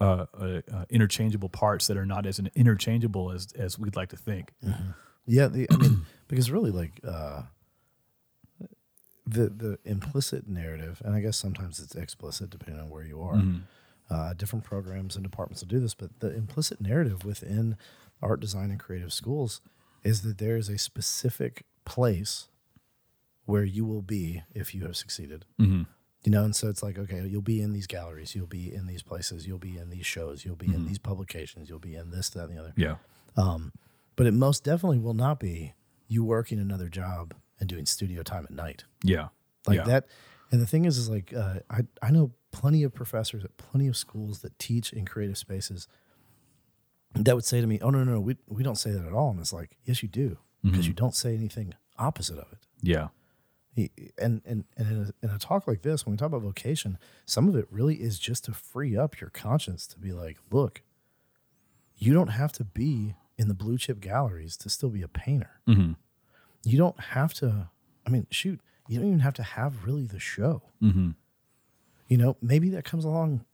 uh, 0.00 0.26
uh, 0.38 0.60
uh, 0.72 0.84
interchangeable 0.90 1.48
parts 1.48 1.86
that 1.86 1.96
are 1.96 2.04
not 2.04 2.26
as 2.26 2.38
interchangeable 2.54 3.32
as 3.32 3.48
as 3.52 3.78
we'd 3.78 3.96
like 3.96 4.10
to 4.10 4.16
think. 4.16 4.52
Yeah, 5.26 5.48
the, 5.48 5.66
I 5.70 5.76
mean, 5.76 6.02
because 6.28 6.50
really, 6.50 6.70
like 6.70 7.00
uh, 7.06 7.42
the 9.26 9.48
the 9.48 9.78
implicit 9.84 10.48
narrative, 10.48 11.00
and 11.04 11.14
I 11.14 11.20
guess 11.20 11.36
sometimes 11.36 11.80
it's 11.80 11.94
explicit 11.94 12.50
depending 12.50 12.82
on 12.82 12.90
where 12.90 13.04
you 13.04 13.22
are. 13.22 13.42
Uh, 14.08 14.34
different 14.34 14.64
programs 14.64 15.16
and 15.16 15.24
departments 15.24 15.62
will 15.62 15.68
do 15.68 15.80
this, 15.80 15.94
but 15.94 16.20
the 16.20 16.32
implicit 16.32 16.80
narrative 16.80 17.24
within 17.24 17.76
art, 18.22 18.38
design, 18.38 18.70
and 18.70 18.78
creative 18.78 19.12
schools 19.12 19.60
is 20.04 20.22
that 20.22 20.38
there 20.38 20.56
is 20.56 20.68
a 20.68 20.78
specific 20.78 21.64
place 21.84 22.46
where 23.46 23.64
you 23.64 23.84
will 23.84 24.02
be 24.02 24.42
if 24.54 24.74
you 24.74 24.82
have 24.82 24.96
succeeded. 24.96 25.44
Mm-hmm. 25.60 25.82
You 26.24 26.32
know, 26.32 26.44
and 26.44 26.54
so 26.54 26.68
it's 26.68 26.82
like, 26.82 26.98
okay, 26.98 27.24
you'll 27.26 27.40
be 27.40 27.62
in 27.62 27.72
these 27.72 27.86
galleries, 27.86 28.34
you'll 28.34 28.48
be 28.48 28.74
in 28.74 28.86
these 28.86 29.02
places, 29.02 29.46
you'll 29.46 29.58
be 29.58 29.78
in 29.78 29.90
these 29.90 30.06
shows, 30.06 30.44
you'll 30.44 30.56
be 30.56 30.66
in 30.66 30.72
mm-hmm. 30.72 30.88
these 30.88 30.98
publications, 30.98 31.68
you'll 31.68 31.78
be 31.78 31.94
in 31.94 32.10
this, 32.10 32.30
that, 32.30 32.48
and 32.48 32.56
the 32.56 32.60
other. 32.60 32.72
Yeah, 32.76 32.96
um, 33.36 33.72
But 34.16 34.26
it 34.26 34.34
most 34.34 34.64
definitely 34.64 34.98
will 34.98 35.14
not 35.14 35.38
be 35.38 35.74
you 36.08 36.24
working 36.24 36.58
another 36.58 36.88
job 36.88 37.34
and 37.60 37.68
doing 37.68 37.86
studio 37.86 38.22
time 38.22 38.44
at 38.44 38.50
night 38.50 38.84
yeah, 39.02 39.28
like 39.66 39.78
yeah. 39.78 39.84
that. 39.84 40.06
And 40.50 40.60
the 40.60 40.66
thing 40.66 40.84
is, 40.84 40.98
is 40.98 41.08
like 41.08 41.32
uh, 41.32 41.60
I 41.70 41.82
I 42.02 42.10
know 42.10 42.32
plenty 42.52 42.82
of 42.82 42.94
professors 42.94 43.44
at 43.44 43.56
plenty 43.56 43.86
of 43.88 43.96
schools 43.96 44.40
that 44.40 44.58
teach 44.58 44.92
in 44.92 45.04
creative 45.04 45.38
spaces 45.38 45.88
that 47.24 47.34
would 47.34 47.44
say 47.44 47.60
to 47.60 47.66
me, 47.66 47.78
"Oh 47.80 47.90
no, 47.90 48.04
no, 48.04 48.14
no 48.14 48.20
we 48.20 48.36
we 48.46 48.62
don't 48.62 48.76
say 48.76 48.90
that 48.90 49.04
at 49.04 49.12
all." 49.12 49.30
And 49.30 49.40
it's 49.40 49.52
like, 49.52 49.76
yes, 49.84 50.02
you 50.02 50.08
do, 50.08 50.38
because 50.62 50.80
mm-hmm. 50.80 50.88
you 50.88 50.92
don't 50.92 51.14
say 51.14 51.34
anything 51.34 51.74
opposite 51.98 52.38
of 52.38 52.52
it. 52.52 52.58
Yeah, 52.82 53.08
He- 53.76 53.92
And 54.18 54.40
and 54.44 54.64
and 54.76 54.88
in 54.90 54.96
a, 55.22 55.26
in 55.26 55.30
a 55.34 55.38
talk 55.38 55.68
like 55.68 55.82
this, 55.82 56.04
when 56.04 56.12
we 56.12 56.16
talk 56.16 56.26
about 56.28 56.42
vocation, 56.42 56.98
some 57.26 57.46
of 57.48 57.54
it 57.54 57.66
really 57.70 57.96
is 57.96 58.18
just 58.18 58.44
to 58.46 58.52
free 58.52 58.96
up 58.96 59.20
your 59.20 59.30
conscience 59.30 59.86
to 59.88 59.98
be 59.98 60.12
like, 60.12 60.38
look, 60.50 60.82
you 61.96 62.12
don't 62.12 62.28
have 62.28 62.50
to 62.52 62.64
be 62.64 63.14
in 63.38 63.48
the 63.48 63.54
blue 63.54 63.78
chip 63.78 64.00
galleries 64.00 64.56
to 64.58 64.68
still 64.70 64.88
be 64.88 65.02
a 65.02 65.08
painter. 65.08 65.60
Mm-hmm. 65.68 65.92
You 66.64 66.78
don't 66.78 66.98
have 66.98 67.32
to. 67.34 67.68
I 68.06 68.10
mean, 68.10 68.26
shoot, 68.30 68.60
you 68.88 68.98
don't 68.98 69.08
even 69.08 69.20
have 69.20 69.34
to 69.34 69.42
have 69.42 69.84
really 69.84 70.06
the 70.06 70.18
show. 70.20 70.62
Mm-hmm. 70.82 71.10
You 72.08 72.16
know, 72.16 72.36
maybe 72.40 72.70
that 72.70 72.84
comes 72.84 73.04
along 73.04 73.44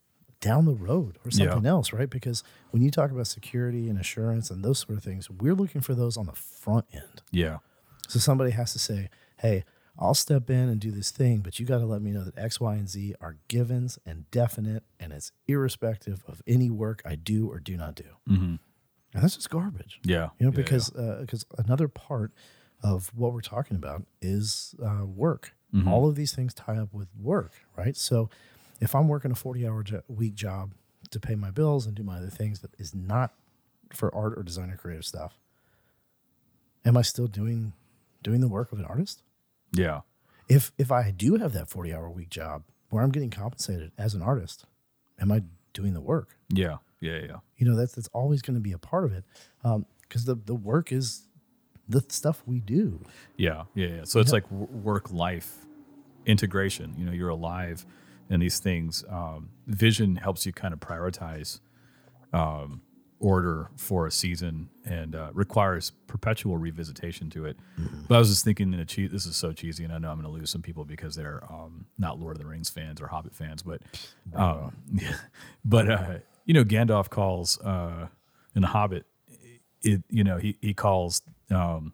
down 0.41 0.67
the 0.67 0.75
road 0.75 1.19
or 1.25 1.31
Yeah. 1.31 1.51
something 1.51 1.67
else, 1.67 1.93
right? 1.93 2.11
Because 2.11 2.45
when 2.71 2.83
you 2.83 2.91
talk 2.91 3.11
about 3.11 3.27
security 3.29 3.89
and 3.89 3.99
assurance 3.99 4.51
and 4.51 4.63
those 4.65 4.79
sort 4.81 4.99
of 4.99 5.05
things, 5.05 5.31
we're 5.31 5.55
looking 5.55 5.81
for 5.81 5.95
those 5.95 6.17
on 6.17 6.27
the 6.27 6.33
front 6.35 6.85
end. 6.93 7.23
yeah, 7.31 7.59
So 8.09 8.19
somebody 8.19 8.51
has 8.51 8.73
to 8.73 8.79
say, 8.79 9.09
hey, 9.39 9.65
I'll 9.98 10.14
step 10.14 10.48
in 10.48 10.68
and 10.68 10.81
do 10.81 10.90
this 10.90 11.11
thing, 11.11 11.40
but 11.40 11.59
you 11.59 11.66
got 11.66 11.78
to 11.78 11.87
let 11.87 12.00
me 12.00 12.12
know 12.12 12.24
that 12.24 12.38
X, 12.38 12.59
Y, 12.61 12.74
and 12.74 12.88
Z 12.88 13.14
are 13.20 13.37
givens 13.48 13.98
and 14.07 14.31
definite, 14.31 14.85
and 14.98 15.12
it's 15.12 15.33
irrespective 15.46 16.24
of 16.26 16.42
any 16.46 16.70
work 16.70 17.02
I 17.05 17.14
do 17.14 17.48
or 17.48 17.61
do 17.61 17.76
not 17.76 17.94
do. 17.94 18.05
Mm-hmm. 18.28 18.55
And 19.14 19.22
that's 19.22 19.37
just 19.37 19.50
garbage. 19.50 20.00
yeah. 20.02 20.31
You 20.38 20.46
know, 20.46 20.52
yeah, 20.52 20.57
because 20.57 20.94
uh, 20.94 21.18
because 21.20 21.44
another 21.59 21.88
part 21.88 22.33
of 22.83 23.12
what 23.14 23.33
we're 23.33 23.42
talking 23.42 23.76
about 23.76 24.05
is 24.20 24.74
uh, 24.83 25.05
work. 25.05 25.52
Mm-hmm. 25.74 25.88
All 25.88 26.09
of 26.09 26.16
these 26.16 26.35
things 26.35 26.52
tie 26.55 26.78
up 26.78 26.92
with 26.92 27.09
work, 27.20 27.52
right? 27.76 27.96
So 27.96 28.28
if 28.81 28.94
I'm 28.94 29.09
working 29.09 29.31
a 29.31 29.35
40 29.35 29.66
hour 29.66 29.83
jo- 29.83 30.02
week 30.09 30.35
job 30.35 30.72
to 31.11 31.20
pay 31.20 31.35
my 31.35 31.50
bills 31.50 31.87
and 31.87 31.94
do 31.94 32.02
my 32.02 32.16
other 32.16 32.31
things 32.31 32.61
that 32.61 32.70
is 32.78 32.94
not 32.94 33.33
for 33.92 34.12
art 34.14 34.35
or 34.37 34.42
design 34.42 34.70
or 34.70 34.76
creative 34.76 35.05
stuff, 35.05 35.38
am 36.85 36.96
I 36.96 37.02
still 37.02 37.26
doing 37.26 37.74
doing 38.22 38.40
the 38.40 38.48
work 38.48 38.72
of 38.72 38.78
an 38.78 38.85
artist? 38.85 39.22
Yeah, 39.73 40.01
If 40.49 40.73
if 40.79 40.91
I 40.93 41.11
do 41.11 41.37
have 41.37 41.53
that 41.53 41.69
40 41.69 41.93
hour 41.95 42.11
week 42.11 42.31
job 42.31 42.65
where 42.91 43.03
I'm 43.03 43.11
getting 43.11 43.31
compensated 43.31 43.93
as 43.99 44.15
an 44.15 44.23
artist, 44.23 44.65
am 45.19 45.33
I 45.33 45.43
doing 45.73 45.95
the 45.95 46.01
work? 46.01 46.37
yeah, 46.51 46.77
yeah, 47.01 47.19
yeah. 47.19 47.37
you 47.57 47.67
know 47.67 47.75
that's 47.77 47.95
that's 47.95 48.09
always 48.13 48.43
going 48.43 48.55
to 48.55 48.61
be 48.61 48.73
a 48.73 48.79
part 48.79 49.05
of 49.05 49.13
it 49.13 49.25
because 50.09 50.25
the 50.25 50.35
the 50.35 50.55
work 50.55 50.93
is 50.93 51.29
the 51.89 52.05
stuff 52.09 52.43
we 52.47 52.61
do 52.61 53.05
Yeah, 53.37 53.65
yeah, 53.75 53.87
yeah. 53.89 54.05
So 54.05 54.21
it's 54.21 54.33
like 54.33 54.49
work 54.51 55.11
life 55.13 55.67
integration. 56.27 56.95
You 56.97 57.05
know, 57.07 57.13
you're 57.13 57.29
alive 57.31 57.85
in 58.31 58.41
these 58.41 58.59
things. 58.61 59.05
Um, 59.11 59.49
vision 59.67 60.17
helps 60.17 60.47
you 60.47 60.53
kind 60.53 60.73
of 60.73 60.81
prioritize 60.81 61.61
um, 62.33 62.83
order 63.23 63.71
for 63.77 64.07
a 64.07 64.11
season 64.11 64.69
and 64.85 65.15
uh, 65.15 65.31
requires 65.33 65.93
perpetual 66.09 66.59
revisitation 66.59 67.31
to 67.33 67.45
it. 67.47 67.57
But 68.09 68.17
I 68.17 68.19
was 68.19 68.29
just 68.29 68.45
thinking, 68.45 68.75
in 68.75 68.81
a 68.81 68.85
che- 68.85 69.07
this 69.07 69.25
is 69.27 69.37
so 69.37 69.53
cheesy, 69.53 69.85
and 69.85 69.93
I 69.93 69.99
know 69.99 70.11
I'm 70.11 70.21
going 70.21 70.31
to 70.31 70.39
lose 70.39 70.51
some 70.51 70.61
people 70.61 70.85
because 70.85 71.15
they're 71.15 71.43
um, 71.49 71.87
not 71.99 72.19
Lord 72.19 72.37
of 72.37 72.43
the 72.43 72.49
Rings 72.49 72.69
fans 72.69 73.01
or 73.01 73.07
Hobbit 73.07 73.35
fans, 73.35 73.63
but 73.63 73.81
um, 74.35 74.75
but 75.65 75.89
uh, 75.91 76.15
you 76.45 76.53
know, 76.55 76.65
Gandalf 76.65 77.09
calls 77.09 77.61
uh, 77.61 78.09
in 78.57 78.63
the 78.63 78.69
Hobbit. 78.69 79.07
It 79.83 80.03
you 80.11 80.25
know 80.25 80.37
he 80.39 80.59
he 80.61 80.75
calls 80.75 81.23
um, 81.51 81.93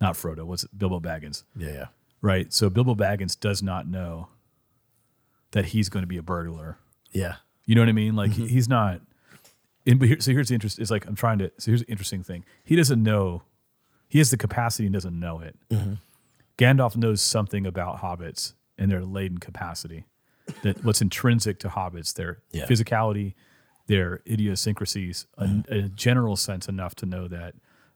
not 0.00 0.14
Frodo. 0.14 0.44
What's 0.44 0.64
it? 0.64 0.70
Bilbo 0.76 1.00
Baggins, 1.00 1.44
Yeah, 1.56 1.68
yeah. 1.72 1.84
right? 2.22 2.52
So 2.52 2.68
Bilbo 2.70 2.94
Baggins 2.94 3.38
does 3.38 3.62
not 3.62 3.86
know 3.86 4.28
that 5.52 5.66
he's 5.66 5.88
going 5.88 6.02
to 6.02 6.06
be 6.06 6.16
a 6.18 6.22
burglar. 6.22 6.78
Yeah. 7.12 7.36
You 7.64 7.74
know 7.74 7.80
what 7.82 7.88
I 7.88 7.92
mean? 7.92 8.14
Like 8.16 8.32
he- 8.32 8.46
he's 8.48 8.68
not. 8.68 9.00
And 9.86 9.98
but 9.98 10.08
here, 10.08 10.20
so 10.20 10.32
here's 10.32 10.48
the 10.48 10.54
interest. 10.54 10.78
It's 10.78 10.90
like 10.90 11.06
I'm 11.06 11.14
trying 11.14 11.38
to. 11.38 11.50
So 11.58 11.70
here's 11.70 11.82
the 11.82 11.90
interesting 11.90 12.22
thing. 12.22 12.44
He 12.64 12.76
doesn't 12.76 13.02
know. 13.02 13.42
He 14.08 14.18
has 14.18 14.30
the 14.30 14.36
capacity 14.36 14.86
and 14.86 14.92
doesn't 14.92 15.18
know 15.18 15.40
it. 15.40 15.56
Mm-hmm. 15.70 15.94
Gandalf 16.58 16.96
knows 16.96 17.20
something 17.20 17.66
about 17.66 18.00
hobbits 18.00 18.54
and 18.78 18.90
their 18.90 19.04
latent 19.04 19.40
capacity. 19.40 20.04
That 20.62 20.84
what's 20.84 21.00
intrinsic 21.02 21.58
to 21.60 21.68
hobbits, 21.68 22.14
their 22.14 22.38
Yeah. 22.52 22.66
physicality, 22.66 23.34
their 23.88 24.22
idiosyncrasies, 24.28 25.26
a, 25.38 25.44
mm-hmm. 25.44 25.72
a 25.72 25.88
general 25.88 26.36
sense 26.36 26.68
enough 26.68 26.94
to 26.96 27.06
know 27.06 27.26
that 27.28 27.54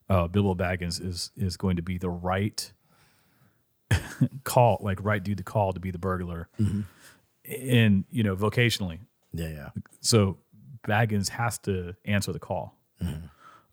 uh, 0.09 0.26
Bilbo 0.29 0.55
Baggins 0.55 1.05
is 1.05 1.31
is 1.37 1.57
going 1.57 1.76
to 1.76 1.83
be 1.83 1.96
the 1.98 2.11
right 2.11 2.72
call, 4.44 4.79
like 4.81 4.98
right 5.03 5.22
dude 5.22 5.38
to 5.38 5.44
call 5.44 5.72
to 5.72 5.81
be 5.81 5.90
the 5.90 5.98
burglar, 5.98 6.48
mm-hmm. 6.61 6.81
and 7.44 8.05
you 8.11 8.22
know 8.22 8.37
vocationally 8.37 8.98
Yeah, 9.33 9.48
yeah. 9.48 9.68
so 10.00 10.38
Baggins 10.86 11.28
has 11.30 11.58
to 11.60 11.94
answer 12.04 12.32
the 12.32 12.38
call. 12.38 12.76
Mm-hmm. 13.02 13.26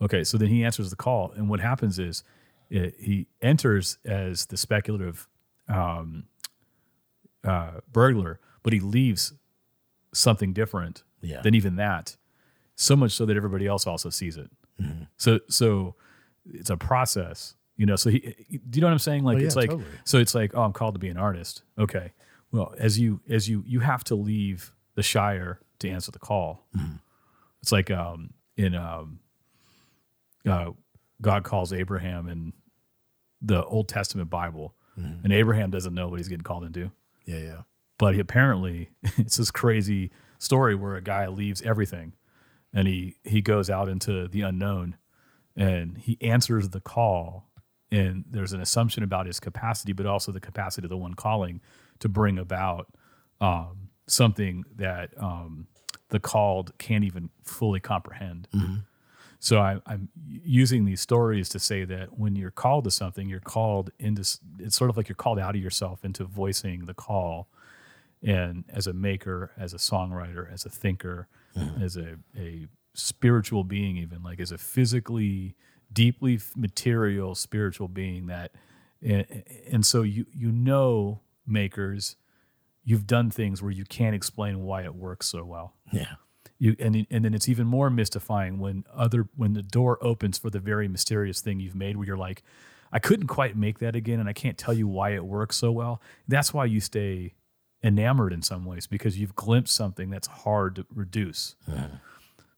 Okay, 0.04 0.24
so 0.24 0.38
then 0.38 0.50
he 0.50 0.64
answers 0.64 0.90
the 0.90 0.96
call, 0.96 1.32
and 1.36 1.50
what 1.50 1.60
happens 1.60 1.98
is 2.00 2.24
it, 2.70 2.96
he 3.00 3.28
enters 3.42 3.98
as 4.06 4.46
the 4.48 4.58
speculative 4.58 5.28
um, 5.70 6.26
uh, 7.44 7.80
burglar, 7.92 8.40
but 8.64 8.74
he 8.74 8.80
leaves 8.80 9.34
something 10.14 10.54
different 10.54 11.04
Yeah. 11.22 11.42
than 11.42 11.56
even 11.56 11.76
that. 11.78 12.18
So 12.76 12.96
much 12.96 13.12
so 13.14 13.26
that 13.26 13.36
everybody 13.36 13.66
else 13.66 13.88
also 13.88 14.10
sees 14.10 14.38
it. 14.38 14.50
Mm-hmm. 14.82 15.04
So, 15.18 15.40
so 15.50 15.96
it's 16.46 16.70
a 16.70 16.78
process, 16.78 17.56
you 17.76 17.86
know. 17.86 17.96
So 17.96 18.10
he, 18.12 18.36
he- 18.48 18.58
do 18.60 18.78
you 18.78 18.82
know 18.82 18.88
what 18.88 18.94
I'm 18.94 19.00
saying? 19.00 19.24
Like 19.24 19.38
Oh, 19.40 19.42
it's 19.46 19.56
like, 19.56 19.70
totally. 19.72 19.90
so 20.04 20.20
it's 20.20 20.36
like, 20.36 20.52
oh, 20.56 20.62
I'm 20.62 20.74
called 20.74 20.94
to 20.96 21.00
be 21.00 21.10
an 21.10 21.18
artist. 21.18 21.64
Okay, 21.80 22.12
well, 22.52 22.76
as 22.78 23.00
you 23.00 23.20
as 23.28 23.50
you 23.50 23.64
you 23.66 23.80
have 23.80 24.04
to 24.06 24.16
leave 24.16 24.74
the 24.96 25.02
Shire 25.04 25.60
to 25.80 25.90
answer 25.90 26.12
the 26.12 26.20
call. 26.20 26.66
It's 27.62 27.72
like 27.72 27.92
um, 27.92 28.32
in 28.56 28.76
um, 28.76 29.20
uh, 30.48 30.72
God 31.22 31.44
calls 31.44 31.74
Abraham 31.74 32.28
in 32.28 32.54
the 33.42 33.64
Old 33.66 33.88
Testament 33.88 34.30
Bible, 34.30 34.76
and 35.24 35.34
Abraham 35.34 35.70
doesn't 35.70 35.94
know 35.94 36.08
what 36.08 36.20
he's 36.20 36.28
getting 36.28 36.44
called 36.44 36.64
into. 36.64 36.92
Yeah, 37.26 37.40
yeah. 37.40 37.62
But 37.98 38.14
he 38.16 38.20
apparently, 38.20 38.90
it's 39.18 39.38
this 39.38 39.52
crazy 39.52 40.12
story 40.40 40.76
where 40.76 40.96
a 40.96 41.02
guy 41.02 41.28
leaves 41.28 41.62
everything, 41.62 42.14
and 42.74 42.88
he 42.88 43.18
he 43.24 43.42
goes 43.42 43.70
out 43.70 43.90
into 43.90 44.28
the 44.28 44.42
unknown, 44.42 44.96
and 45.56 45.98
he 45.98 46.18
answers 46.22 46.70
the 46.70 46.80
call, 46.82 47.50
and 47.92 48.26
there's 48.30 48.54
an 48.54 48.62
assumption 48.62 49.04
about 49.04 49.26
his 49.26 49.40
capacity, 49.40 49.94
but 49.94 50.06
also 50.06 50.32
the 50.32 50.40
capacity 50.40 50.86
of 50.86 50.90
the 50.90 50.98
one 50.98 51.14
calling 51.14 51.62
to 52.00 52.10
bring 52.10 52.38
about 52.38 52.88
um, 53.42 53.87
something 54.08 54.64
that 54.76 55.10
um, 55.18 55.68
the 56.10 56.20
called 56.20 56.72
can't 56.78 57.04
even 57.04 57.30
fully 57.44 57.80
comprehend. 57.80 58.48
So 59.40 59.60
I, 59.60 59.80
I'm 59.86 60.10
using 60.26 60.86
these 60.86 61.00
stories 61.00 61.48
to 61.50 61.60
say 61.60 61.86
that 61.86 62.18
when 62.18 62.36
you're 62.36 62.50
called 62.50 62.86
to 62.86 62.92
something, 62.92 63.30
you're 63.30 63.40
called 63.40 63.92
into. 64.00 64.24
It's 64.60 64.76
sort 64.76 64.90
of 64.90 64.98
like 64.98 65.08
you're 65.10 65.16
called 65.16 65.38
out 65.40 65.56
of 65.56 65.62
yourself 65.62 66.04
into 66.04 66.24
voicing 66.24 66.86
the 66.86 66.96
call, 66.96 67.48
and 68.24 68.64
as 68.70 68.88
a 68.88 68.94
maker, 68.94 69.52
as 69.56 69.74
a 69.74 69.78
songwriter, 69.78 70.52
as 70.52 70.66
a 70.66 70.70
thinker, 70.70 71.28
as 71.80 71.96
a 71.98 72.18
a 72.36 72.66
spiritual 72.96 73.64
being, 73.64 73.98
even 73.98 74.24
like 74.24 74.40
as 74.40 74.52
a 74.52 74.58
physically 74.58 75.56
deeply 75.94 76.40
material 76.56 77.36
spiritual 77.36 77.88
being 77.88 78.26
that, 78.28 78.52
and, 79.04 79.44
and 79.72 79.86
so 79.86 80.02
you 80.02 80.26
you 80.34 80.52
know 80.52 81.22
makers, 81.46 82.16
you've 82.88 83.06
done 83.06 83.30
things 83.30 83.62
where 83.62 83.70
you 83.70 83.84
can't 83.84 84.16
explain 84.16 84.64
why 84.64 84.82
it 84.84 84.96
works 84.96 85.28
so 85.28 85.44
well. 85.44 85.74
Yeah. 85.92 86.14
you 86.58 86.78
and 86.80 87.06
and 87.12 87.26
then 87.26 87.34
it's 87.34 87.50
even 87.50 87.68
more 87.68 87.90
mystifying 87.90 88.60
when 88.60 88.86
other 88.94 89.28
when 89.36 89.52
the 89.54 89.62
door 89.62 90.00
opens 90.02 90.38
for 90.38 90.50
the 90.50 90.60
very 90.60 90.88
mysterious 90.88 91.42
thing 91.42 91.60
you've 91.60 91.76
made 91.76 91.98
where 91.98 92.08
you're 92.08 92.18
like 92.18 92.44
I 92.94 93.00
couldn't 93.00 93.28
quite 93.28 93.58
make 93.58 93.80
that 93.80 93.98
again 93.98 94.22
and 94.22 94.30
I 94.30 94.34
can't 94.34 94.58
tell 94.58 94.74
you 94.74 94.88
why 94.88 95.10
it 95.10 95.26
works 95.26 95.58
so 95.58 95.70
well. 95.74 96.02
That's 96.30 96.54
why 96.54 96.64
you 96.64 96.80
stay 96.80 97.34
enamored 97.84 98.32
in 98.32 98.42
some 98.42 98.64
ways 98.64 98.88
because 98.88 99.20
you've 99.20 99.36
glimpsed 99.36 99.76
something 99.76 100.10
that's 100.10 100.28
hard 100.28 100.76
to 100.78 100.86
reduce. 100.96 101.56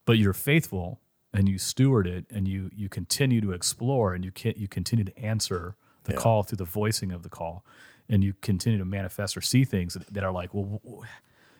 But 0.05 0.19
you're 0.19 0.33
faithful 0.33 1.01
and 1.33 1.49
you 1.49 1.57
steward 1.57 2.05
it 2.05 2.25
and 2.29 2.47
you 2.47 2.69
you 2.75 2.87
continue 2.87 3.41
to 3.41 3.51
explore 3.51 4.13
and 4.13 4.23
you 4.23 4.31
can 4.31 4.53
you 4.57 4.67
continue 4.67 5.05
to 5.05 5.17
answer 5.17 5.75
the 6.03 6.13
call 6.13 6.43
through 6.43 6.57
the 6.57 6.65
voicing 6.65 7.11
of 7.11 7.23
the 7.23 7.29
call 7.29 7.65
and 8.09 8.23
you 8.23 8.33
continue 8.41 8.79
to 8.79 8.85
manifest 8.85 9.37
or 9.37 9.41
see 9.41 9.63
things 9.63 9.97
that, 10.11 10.23
are 10.23 10.31
like 10.31 10.53
well 10.53 10.81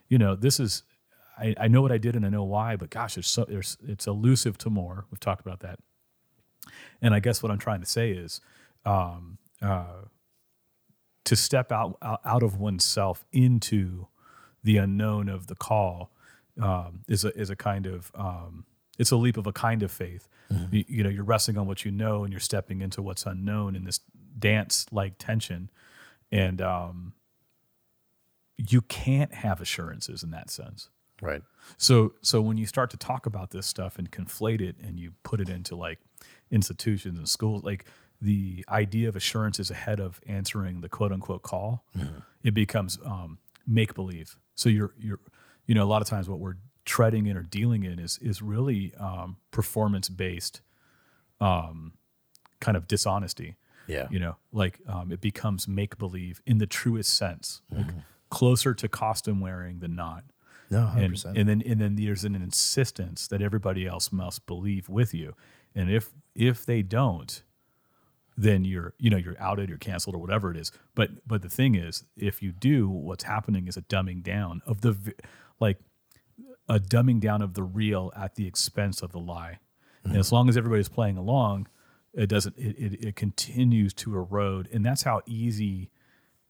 you 0.08 0.18
know 0.18 0.36
this 0.36 0.60
is 0.60 0.84
I, 1.40 1.56
I 1.58 1.68
know 1.68 1.82
what 1.82 1.92
I 1.92 1.98
did 1.98 2.16
and 2.16 2.26
I 2.26 2.30
know 2.30 2.44
why, 2.44 2.76
but 2.76 2.90
gosh, 2.90 3.16
there's 3.16 3.28
so 3.28 3.46
there's 3.46 3.78
it's 3.88 4.08
elusive 4.08 4.58
to 4.60 4.70
more. 4.70 5.06
We've 5.10 5.20
talked 5.20 5.42
about 5.42 5.62
that, 5.62 5.80
and 7.02 7.14
I 7.14 7.20
guess 7.20 7.42
what 7.42 7.52
I'm 7.52 7.60
trying 7.60 7.80
to 7.80 7.86
say 7.86 8.12
is, 8.12 8.42
um, 8.86 9.38
uh, 9.62 10.04
to 11.26 11.36
step 11.36 11.72
out 11.72 11.98
out 12.02 12.44
of 12.44 12.60
oneself 12.60 13.26
into 13.32 14.08
the 14.64 14.78
unknown 14.78 15.30
of 15.30 15.48
the 15.48 15.56
call 15.56 16.12
um, 16.62 17.02
is 17.08 17.24
a 17.24 17.34
is 17.40 17.50
a 17.50 17.56
kind 17.56 17.86
of 17.86 18.12
um, 18.16 18.66
it's 18.98 19.12
a 19.12 19.18
leap 19.18 19.38
of 19.38 19.48
a 19.48 19.54
kind 19.54 19.82
of 19.82 19.92
faith. 19.92 20.28
You, 20.72 20.86
you 20.88 21.04
know, 21.04 21.10
you're 21.10 21.24
resting 21.24 21.58
on 21.58 21.68
what 21.68 21.86
you 21.86 21.92
know, 21.92 22.24
and 22.24 22.34
you're 22.34 22.40
stepping 22.40 22.82
into 22.82 23.02
what's 23.02 23.26
unknown 23.26 23.76
in 23.76 23.86
this 23.86 24.00
dance 24.38 24.88
like 24.92 25.14
tension, 25.18 25.70
and 26.32 26.62
um, 26.62 27.14
you 28.58 28.82
can't 28.82 29.34
have 29.34 29.62
assurances 29.62 30.24
in 30.24 30.32
that 30.32 30.50
sense. 30.50 30.90
Right. 31.22 31.42
So 31.78 32.14
so 32.22 32.42
when 32.42 32.58
you 32.58 32.66
start 32.66 32.90
to 32.92 32.98
talk 32.98 33.26
about 33.26 33.52
this 33.52 33.68
stuff 33.68 33.98
and 34.00 34.10
conflate 34.12 34.62
it 34.62 34.76
and 34.82 35.00
you 35.00 35.14
put 35.24 35.42
it 35.42 35.50
into 35.50 35.76
like 35.76 36.00
institutions 36.50 37.18
and 37.18 37.28
schools, 37.28 37.64
like 37.64 37.86
the 38.22 38.66
idea 38.70 39.10
of 39.10 39.16
assurance 39.16 39.60
is 39.60 39.72
ahead 39.72 40.00
of 40.00 40.22
answering 40.28 40.82
the 40.82 40.90
quote 40.90 41.12
unquote 41.12 41.44
call, 41.44 41.86
it 42.44 42.54
becomes 42.54 43.00
um, 43.06 43.38
make 43.68 43.94
believe. 43.94 44.38
So 44.56 44.70
you're 44.70 44.94
you're 44.98 45.20
you 45.66 45.76
know 45.76 45.84
a 45.84 45.90
lot 45.90 46.02
of 46.02 46.08
times 46.08 46.30
what 46.30 46.40
we're 46.40 46.58
treading 46.86 47.28
in 47.28 47.38
or 47.38 47.44
dealing 47.44 47.84
in 47.84 48.00
is 48.00 48.18
is 48.22 48.42
really 48.42 48.94
um, 49.00 49.38
performance 49.52 50.10
based 50.10 50.62
um, 51.42 51.94
kind 52.60 52.76
of 52.76 52.88
dishonesty 52.88 53.56
Yeah. 53.90 54.08
you 54.12 54.20
know 54.20 54.38
like 54.52 54.80
um, 54.88 55.12
it 55.12 55.20
becomes 55.20 55.68
make 55.68 55.98
believe 55.98 56.42
in 56.46 56.60
the 56.60 56.68
truest 56.68 57.16
sense 57.18 57.62
like 57.72 57.88
closer 58.30 58.74
to 58.74 58.88
costume 58.88 59.40
wearing 59.40 59.80
than 59.80 59.96
not. 59.96 60.24
No, 60.70 60.86
hundred 60.86 61.04
and, 61.04 61.14
percent. 61.14 61.38
and 61.38 61.50
then 61.50 61.64
and 61.66 61.82
then 61.82 61.96
there's 61.96 62.24
an 62.24 62.36
insistence 62.36 63.28
that 63.28 63.42
everybody 63.42 63.88
else 63.88 64.12
must 64.12 64.46
believe 64.46 64.88
with 64.88 65.14
you. 65.14 65.36
And 65.76 65.90
if 65.90 66.12
if 66.36 66.66
they 66.66 66.82
don't 66.82 67.42
then 68.38 68.64
you're 68.64 68.94
you 68.98 69.10
know 69.10 69.18
you're 69.18 69.36
outed 69.40 69.68
you're 69.68 69.78
canceled 69.78 70.16
or 70.16 70.20
whatever 70.20 70.52
it 70.52 70.58
is. 70.58 70.72
But 70.96 71.28
but 71.28 71.42
the 71.42 71.50
thing 71.50 71.76
is 71.76 72.04
if 72.16 72.42
you 72.42 72.52
do 72.52 72.88
what's 72.88 73.24
happening 73.24 73.68
is 73.68 73.76
a 73.76 73.82
dumbing 73.82 74.24
down 74.24 74.62
of 74.66 74.82
the 74.82 75.14
like 75.60 75.80
a 76.70 76.80
dumbing 76.80 77.20
down 77.20 77.42
of 77.42 77.56
the 77.56 77.64
real 77.64 78.14
at 78.16 78.36
the 78.36 78.48
expense 78.48 79.02
of 79.02 79.12
the 79.12 79.20
lie. 79.20 79.60
And 80.04 80.16
as 80.16 80.32
long 80.32 80.48
as 80.48 80.56
everybody's 80.56 80.88
playing 80.88 81.18
along 81.18 81.68
it 82.14 82.28
doesn't 82.28 82.58
it, 82.58 82.76
it, 82.78 83.04
it 83.10 83.16
continues 83.16 83.94
to 83.96 84.16
erode. 84.16 84.68
And 84.72 84.86
that's 84.86 85.04
how 85.04 85.22
easy 85.26 85.90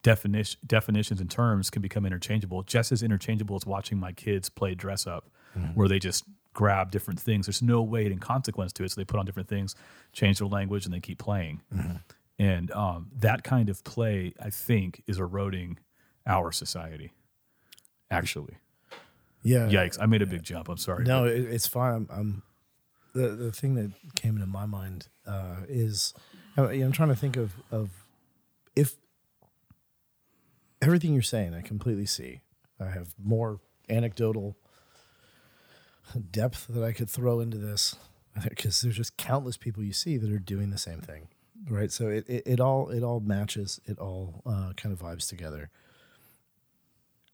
definition 0.02 0.60
definitions 0.66 1.20
and 1.20 1.30
terms 1.30 1.70
can 1.70 1.82
become 1.82 2.06
interchangeable 2.06 2.64
just 2.64 2.92
as 2.92 3.04
interchangeable 3.04 3.56
as 3.58 3.66
watching 3.66 3.98
my 4.00 4.12
kids 4.14 4.50
play 4.50 4.74
dress 4.76 5.06
up 5.06 5.30
where 5.76 5.88
they 5.90 6.00
just 6.00 6.24
grab 6.54 6.90
different 6.92 7.20
things. 7.20 7.48
There's 7.48 7.62
no 7.62 7.82
weight 7.82 8.12
and 8.12 8.22
consequence 8.22 8.72
to 8.74 8.84
it 8.84 8.92
so 8.92 9.02
they 9.02 9.06
put 9.06 9.20
on 9.20 9.26
different 9.26 9.50
things 9.50 9.76
change 10.14 10.40
their 10.40 10.48
language 10.48 10.86
and 10.86 10.94
they 10.94 11.00
keep 11.02 11.18
playing. 11.20 11.62
And 12.40 12.72
um, 12.72 13.10
that 13.18 13.44
kind 13.44 13.68
of 13.70 13.84
play 13.84 14.34
i 14.42 14.50
think 14.50 15.04
is 15.08 15.20
eroding 15.20 15.78
our 16.26 16.52
society 16.52 17.12
actually. 18.12 18.58
Yeah. 19.44 19.68
yikes 19.68 19.98
i 20.02 20.06
made 20.06 20.22
a 20.22 20.26
big 20.26 20.44
jump 20.44 20.68
i'm 20.70 20.78
sorry 20.78 21.04
No, 21.06 21.26
it, 21.26 21.40
it's 21.40 21.66
fine. 21.68 21.94
I'm, 21.94 22.10
I'm 22.12 22.44
the 23.14 23.30
the 23.30 23.52
thing 23.52 23.76
that 23.76 23.92
came 24.16 24.36
into 24.36 24.48
my 24.48 24.66
mind 24.66 25.08
uh, 25.26 25.58
is 25.68 26.14
uh, 26.58 26.68
I'm 26.68 26.92
trying 26.92 27.10
to 27.10 27.16
think 27.16 27.38
of 27.38 27.54
of 27.72 27.90
if 28.76 28.96
everything 30.82 31.14
you're 31.14 31.22
saying 31.22 31.54
I 31.54 31.62
completely 31.62 32.06
see. 32.06 32.42
I 32.80 32.90
have 32.92 33.14
more 33.22 33.60
anecdotal 33.90 34.56
depth 36.32 36.68
that 36.70 36.84
I 36.84 36.94
could 36.94 37.10
throw 37.10 37.40
into 37.40 37.58
this 37.58 37.96
because 38.44 38.82
there's 38.82 38.96
just 38.96 39.18
countless 39.18 39.58
people 39.58 39.84
you 39.84 39.94
see 39.94 40.18
that 40.18 40.32
are 40.32 40.40
doing 40.40 40.70
the 40.70 40.78
same 40.78 41.02
thing, 41.02 41.28
right? 41.70 41.92
So 41.92 42.08
it 42.08 42.30
it, 42.30 42.44
it 42.46 42.60
all 42.60 42.90
it 42.90 43.04
all 43.04 43.20
matches. 43.20 43.80
It 43.86 43.98
all 44.00 44.42
uh, 44.46 44.74
kind 44.78 44.94
of 44.94 45.00
vibes 45.00 45.28
together. 45.28 45.70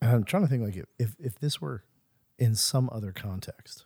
And 0.01 0.11
I'm 0.11 0.23
trying 0.23 0.43
to 0.43 0.49
think 0.49 0.63
like 0.63 0.85
if, 0.99 1.15
if 1.19 1.39
this 1.39 1.59
were 1.59 1.83
in 2.38 2.55
some 2.55 2.89
other 2.91 3.11
context, 3.11 3.85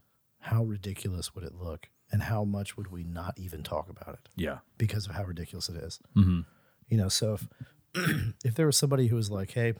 how 0.50 0.64
ridiculous 0.64 1.34
would 1.36 1.44
it 1.44 1.56
look 1.56 1.90
and 2.12 2.24
how 2.24 2.44
much 2.44 2.76
would 2.78 2.92
we 2.92 3.04
not 3.04 3.34
even 3.38 3.62
talk 3.64 3.90
about 3.90 4.16
it 4.16 4.30
Yeah. 4.36 4.60
because 4.78 5.06
of 5.08 5.14
how 5.14 5.24
ridiculous 5.24 5.70
it 5.70 5.76
is? 5.76 6.00
Mm-hmm. 6.16 6.42
You 6.90 6.98
know, 6.98 7.10
so 7.10 7.34
if 7.36 7.48
if 8.46 8.56
there 8.56 8.66
was 8.66 8.78
somebody 8.78 9.08
who 9.08 9.16
was 9.16 9.30
like, 9.32 9.52
"Hey, 9.52 9.74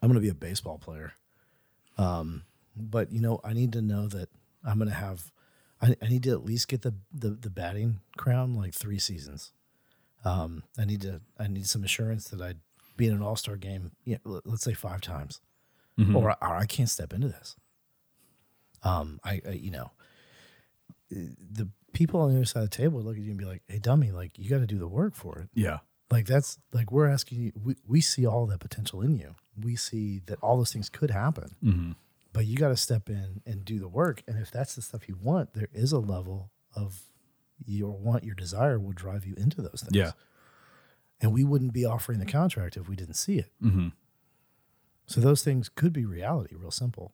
I'm 0.00 0.08
going 0.08 0.14
to 0.14 0.20
be 0.20 0.28
a 0.28 0.34
baseball 0.34 0.78
player," 0.78 1.12
um, 1.98 2.44
but 2.76 3.12
you 3.12 3.20
know, 3.20 3.40
I 3.44 3.52
need 3.52 3.72
to 3.72 3.82
know 3.82 4.06
that 4.08 4.28
I'm 4.64 4.78
going 4.78 4.88
to 4.88 4.94
have, 4.94 5.30
I, 5.80 5.94
I 6.02 6.08
need 6.08 6.22
to 6.24 6.30
at 6.30 6.44
least 6.44 6.68
get 6.68 6.82
the, 6.82 6.94
the 7.12 7.30
the 7.30 7.50
batting 7.50 8.00
crown 8.16 8.54
like 8.54 8.74
three 8.74 8.98
seasons. 8.98 9.52
Um, 10.24 10.62
I 10.78 10.84
need 10.86 11.02
to, 11.02 11.20
I 11.38 11.48
need 11.48 11.66
some 11.66 11.84
assurance 11.84 12.28
that 12.28 12.40
I'd 12.40 12.60
be 12.96 13.06
in 13.06 13.12
an 13.14 13.22
All 13.22 13.36
Star 13.36 13.56
game. 13.56 13.92
Yeah, 14.04 14.18
let- 14.24 14.46
let's 14.46 14.64
say 14.64 14.72
five 14.74 15.00
times, 15.02 15.40
or, 16.14 16.30
or 16.30 16.36
I 16.42 16.64
can't 16.66 16.88
step 16.88 17.12
into 17.12 17.28
this. 17.28 17.56
Um, 18.84 19.18
I, 19.24 19.40
I 19.46 19.50
you 19.52 19.70
know, 19.70 19.90
the 21.10 21.68
people 21.92 22.20
on 22.20 22.30
the 22.30 22.36
other 22.36 22.44
side 22.44 22.62
of 22.64 22.70
the 22.70 22.76
table 22.76 22.96
would 22.98 23.06
look 23.06 23.16
at 23.16 23.22
you 23.22 23.30
and 23.30 23.38
be 23.38 23.44
like, 23.44 23.62
"Hey, 23.68 23.78
dummy, 23.78 24.10
like 24.12 24.38
you 24.38 24.48
got 24.50 24.58
to 24.58 24.66
do 24.66 24.78
the 24.78 24.88
work 24.88 25.14
for 25.14 25.38
it." 25.38 25.48
Yeah. 25.54 25.78
Like 26.10 26.26
that's 26.26 26.58
like 26.72 26.92
we're 26.92 27.08
asking 27.08 27.40
you. 27.40 27.52
We, 27.62 27.76
we 27.86 28.00
see 28.00 28.26
all 28.26 28.46
that 28.46 28.60
potential 28.60 29.00
in 29.00 29.16
you. 29.16 29.34
We 29.60 29.76
see 29.76 30.20
that 30.26 30.38
all 30.40 30.56
those 30.58 30.72
things 30.72 30.88
could 30.88 31.10
happen, 31.10 31.56
Mm-hmm. 31.64 31.92
but 32.32 32.44
you 32.46 32.56
got 32.56 32.68
to 32.68 32.76
step 32.76 33.08
in 33.08 33.40
and 33.46 33.64
do 33.64 33.78
the 33.78 33.88
work. 33.88 34.22
And 34.26 34.38
if 34.38 34.50
that's 34.50 34.74
the 34.74 34.82
stuff 34.82 35.08
you 35.08 35.16
want, 35.20 35.54
there 35.54 35.68
is 35.72 35.92
a 35.92 35.98
level 35.98 36.50
of 36.74 37.02
your 37.64 37.92
want, 37.96 38.24
your 38.24 38.34
desire 38.34 38.78
will 38.78 38.92
drive 38.92 39.24
you 39.24 39.34
into 39.36 39.62
those 39.62 39.80
things. 39.82 39.94
Yeah. 39.94 40.12
And 41.20 41.32
we 41.32 41.44
wouldn't 41.44 41.72
be 41.72 41.84
offering 41.84 42.18
the 42.18 42.26
contract 42.26 42.76
if 42.76 42.88
we 42.88 42.96
didn't 42.96 43.14
see 43.14 43.38
it. 43.38 43.50
Mm-hmm. 43.62 43.88
So 45.06 45.20
those 45.20 45.42
things 45.44 45.68
could 45.68 45.92
be 45.92 46.04
reality, 46.04 46.54
real 46.56 46.70
simple. 46.72 47.12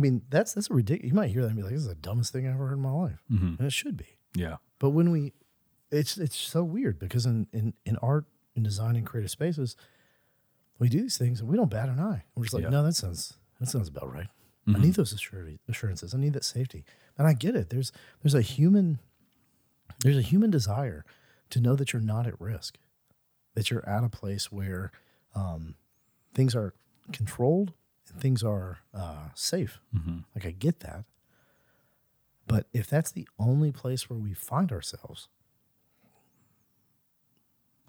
I 0.00 0.02
mean, 0.02 0.22
that's 0.30 0.54
that's 0.54 0.70
a 0.70 0.74
ridiculous. 0.74 1.10
You 1.10 1.14
might 1.14 1.28
hear 1.30 1.42
that 1.42 1.48
and 1.48 1.56
be 1.56 1.62
like, 1.62 1.72
"This 1.72 1.82
is 1.82 1.88
the 1.88 1.94
dumbest 1.94 2.32
thing 2.32 2.46
I 2.46 2.52
ever 2.52 2.66
heard 2.68 2.76
in 2.78 2.80
my 2.82 2.90
life," 2.90 3.22
Mm-hmm. 3.30 3.54
and 3.58 3.60
it 3.66 3.72
should 3.72 3.96
be. 3.98 4.16
Yeah. 4.34 4.56
But 4.78 4.90
when 4.90 5.10
we, 5.10 5.34
it's 5.90 6.16
it's 6.16 6.36
so 6.36 6.64
weird 6.64 6.98
because 6.98 7.26
in 7.26 7.46
in, 7.52 7.74
in 7.84 7.96
art 7.98 8.24
and 8.56 8.64
design 8.64 8.96
and 8.96 9.04
creative 9.06 9.30
spaces, 9.30 9.76
we 10.78 10.88
do 10.88 11.02
these 11.02 11.18
things 11.18 11.40
and 11.40 11.48
we 11.50 11.56
don't 11.56 11.70
bat 11.70 11.88
an 11.90 12.00
eye. 12.00 12.24
We're 12.34 12.44
just 12.44 12.54
like, 12.54 12.62
Yeah. 12.62 12.70
no, 12.70 12.82
that 12.82 12.94
sounds 12.94 13.34
that 13.58 13.68
sounds 13.68 13.88
about 13.88 14.10
right. 14.10 14.28
I 14.66 14.70
Mhm. 14.72 14.80
need 14.80 14.94
those 14.94 15.12
assurances. 15.12 16.14
I 16.14 16.18
need 16.18 16.32
that 16.32 16.44
safety, 16.44 16.84
and 17.18 17.26
I 17.28 17.34
get 17.34 17.54
it. 17.54 17.68
There's 17.70 17.92
there's 18.22 18.34
a 18.34 18.40
human 18.42 19.00
there's 20.02 20.16
a 20.16 20.22
human 20.22 20.50
desire 20.50 21.04
to 21.50 21.60
know 21.60 21.76
that 21.76 21.92
you're 21.92 22.00
not 22.00 22.26
at 22.26 22.40
risk, 22.40 22.78
that 23.54 23.70
you're 23.70 23.86
at 23.86 24.02
a 24.04 24.08
place 24.08 24.50
where 24.50 24.92
um, 25.34 25.74
things 26.32 26.54
are 26.54 26.72
controlled 27.12 27.74
things 28.18 28.42
are 28.42 28.78
uh, 28.94 29.28
safe. 29.34 29.80
Mm-hmm. 29.94 30.18
Like 30.34 30.46
I 30.46 30.50
get 30.50 30.80
that. 30.80 31.04
But 32.46 32.66
if 32.72 32.88
that's 32.88 33.12
the 33.12 33.28
only 33.38 33.70
place 33.70 34.10
where 34.10 34.18
we 34.18 34.34
find 34.34 34.72
ourselves, 34.72 35.28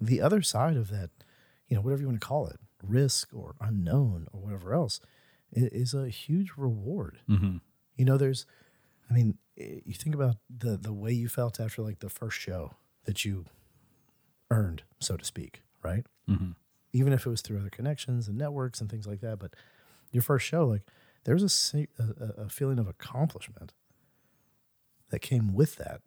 the 0.00 0.20
other 0.20 0.42
side 0.42 0.76
of 0.76 0.88
that, 0.90 1.10
you 1.68 1.76
know, 1.76 1.82
whatever 1.82 2.02
you 2.02 2.08
want 2.08 2.20
to 2.20 2.26
call 2.26 2.46
it, 2.46 2.60
risk 2.82 3.30
or 3.34 3.54
unknown 3.60 4.26
or 4.32 4.40
whatever 4.40 4.72
else, 4.74 5.00
is 5.52 5.94
a 5.94 6.08
huge 6.08 6.52
reward. 6.56 7.18
Mm-hmm. 7.28 7.56
You 7.96 8.04
know, 8.04 8.16
there's, 8.16 8.46
I 9.10 9.12
mean, 9.12 9.38
you 9.56 9.94
think 9.94 10.14
about 10.14 10.36
the 10.48 10.76
the 10.76 10.92
way 10.92 11.12
you 11.12 11.28
felt 11.28 11.60
after 11.60 11.82
like 11.82 11.98
the 11.98 12.08
first 12.08 12.38
show 12.38 12.74
that 13.04 13.24
you 13.24 13.44
earned, 14.50 14.82
so 14.98 15.16
to 15.16 15.24
speak, 15.24 15.62
right? 15.82 16.06
Mm-hmm. 16.28 16.52
even 16.92 17.12
if 17.12 17.26
it 17.26 17.30
was 17.30 17.42
through 17.42 17.58
other 17.58 17.70
connections 17.70 18.28
and 18.28 18.38
networks 18.38 18.80
and 18.80 18.90
things 18.90 19.06
like 19.06 19.20
that. 19.20 19.38
But 19.38 19.54
your 20.12 20.22
first 20.22 20.46
show, 20.46 20.66
like 20.66 20.82
there 21.24 21.34
was 21.34 21.74
a, 21.74 21.86
a- 21.98 22.42
a 22.44 22.48
feeling 22.48 22.78
of 22.78 22.86
accomplishment 22.88 23.72
that 25.10 25.20
came 25.20 25.52
with 25.54 25.76
that. 25.76 26.00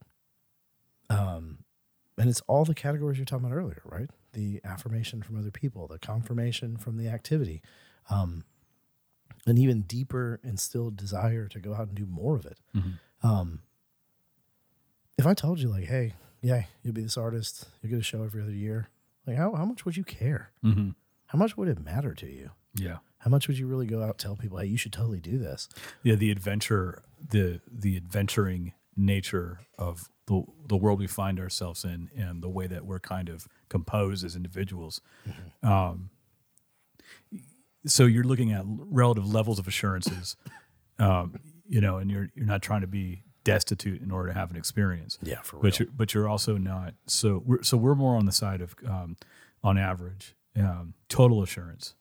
Um, 1.09 1.59
and 2.17 2.29
it's 2.29 2.41
all 2.47 2.65
the 2.65 2.73
categories 2.73 3.17
you're 3.17 3.25
talking 3.25 3.45
about 3.45 3.55
earlier, 3.55 3.81
right? 3.85 4.09
The 4.33 4.61
affirmation 4.63 5.21
from 5.21 5.37
other 5.37 5.51
people, 5.51 5.87
the 5.87 5.99
confirmation 5.99 6.77
from 6.77 6.97
the 6.97 7.07
activity, 7.07 7.61
um, 8.09 8.45
an 9.45 9.57
even 9.57 9.81
deeper 9.81 10.39
instilled 10.43 10.95
desire 10.97 11.47
to 11.49 11.59
go 11.59 11.73
out 11.75 11.87
and 11.87 11.95
do 11.95 12.05
more 12.05 12.35
of 12.35 12.45
it. 12.45 12.57
Mm-hmm. 12.75 13.27
Um, 13.27 13.59
if 15.17 15.27
I 15.27 15.33
told 15.33 15.59
you, 15.59 15.69
like, 15.69 15.85
hey, 15.85 16.13
yeah, 16.41 16.63
you'll 16.83 16.93
be 16.93 17.01
this 17.03 17.17
artist, 17.17 17.67
you'll 17.81 17.91
get 17.91 17.99
a 17.99 18.03
show 18.03 18.23
every 18.23 18.41
other 18.41 18.51
year, 18.51 18.89
like, 19.27 19.37
how, 19.37 19.53
how 19.55 19.65
much 19.65 19.85
would 19.85 19.97
you 19.97 20.03
care? 20.03 20.51
Mm-hmm. 20.63 20.89
How 21.27 21.37
much 21.39 21.57
would 21.57 21.67
it 21.67 21.79
matter 21.83 22.13
to 22.13 22.25
you? 22.27 22.51
Yeah. 22.75 22.97
How 23.25 23.31
much 23.31 23.47
would 23.47 23.57
you 23.57 23.65
really 23.65 23.87
go 23.87 24.03
out 24.03 24.09
and 24.09 24.17
tell 24.19 24.35
people, 24.35 24.59
hey, 24.59 24.67
you 24.67 24.77
should 24.77 24.93
totally 24.93 25.19
do 25.19 25.39
this? 25.39 25.67
Yeah. 26.03 26.13
The 26.13 26.29
adventure, 26.29 27.01
the 27.27 27.59
the 27.67 27.97
adventuring 27.97 28.73
nature 28.95 29.61
of 29.79 30.11
the 30.27 30.43
the 30.67 30.77
world 30.77 30.99
we 30.99 31.07
find 31.07 31.39
ourselves 31.39 31.83
in, 31.83 32.09
and 32.15 32.43
the 32.43 32.49
way 32.49 32.67
that 32.67 32.85
we're 32.85 32.99
kind 32.99 33.27
of 33.27 33.47
composed 33.67 34.23
as 34.23 34.35
individuals. 34.35 35.01
Um, 35.63 36.11
so 37.87 38.05
you're 38.05 38.23
looking 38.23 38.51
at 38.51 38.63
relative 38.65 39.27
levels 39.27 39.57
of 39.57 39.67
assurances, 39.67 40.35
um, 40.99 41.39
you 41.67 41.81
know, 41.81 41.97
and 41.97 42.11
you're 42.11 42.29
you're 42.35 42.45
not 42.45 42.61
trying 42.61 42.81
to 42.81 42.87
be 42.87 43.23
destitute 43.43 44.03
in 44.03 44.11
order 44.11 44.33
to 44.33 44.37
have 44.37 44.51
an 44.51 44.55
experience. 44.55 45.17
Yeah, 45.23 45.41
for 45.41 45.57
but 45.57 45.79
you're, 45.79 45.87
but 45.95 46.13
you're 46.13 46.29
also 46.29 46.57
not 46.57 46.93
so 47.07 47.41
we're 47.43 47.63
so 47.63 47.75
we're 47.75 47.95
more 47.95 48.17
on 48.17 48.27
the 48.27 48.31
side 48.31 48.61
of 48.61 48.75
um, 48.87 49.17
on 49.63 49.79
average 49.79 50.35
um, 50.55 50.93
total 51.09 51.41
assurance 51.41 51.95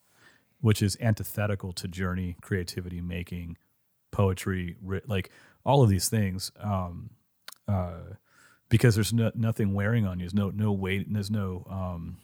which 0.64 0.80
is 0.80 0.96
antithetical 0.98 1.74
to 1.74 1.86
journey 1.86 2.38
creativity 2.40 3.02
making 3.02 3.54
poetry 4.10 4.76
like 5.06 5.30
all 5.62 5.82
of 5.82 5.90
these 5.90 6.08
things 6.08 6.50
um, 6.58 7.10
uh, 7.68 8.14
because 8.70 8.94
there's 8.94 9.12
no, 9.12 9.30
nothing 9.34 9.74
wearing 9.74 10.06
on 10.06 10.18
you. 10.18 10.24
There's 10.24 10.32
no 10.32 10.48
no 10.48 10.72
weight 10.72 11.06
there's 11.12 11.30
no 11.30 11.66
um, 11.68 12.16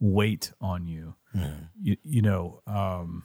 weight 0.00 0.52
on 0.58 0.86
you. 0.86 1.16
You, 1.82 1.96
you 2.02 2.22
know 2.22 2.62
um, 2.66 3.24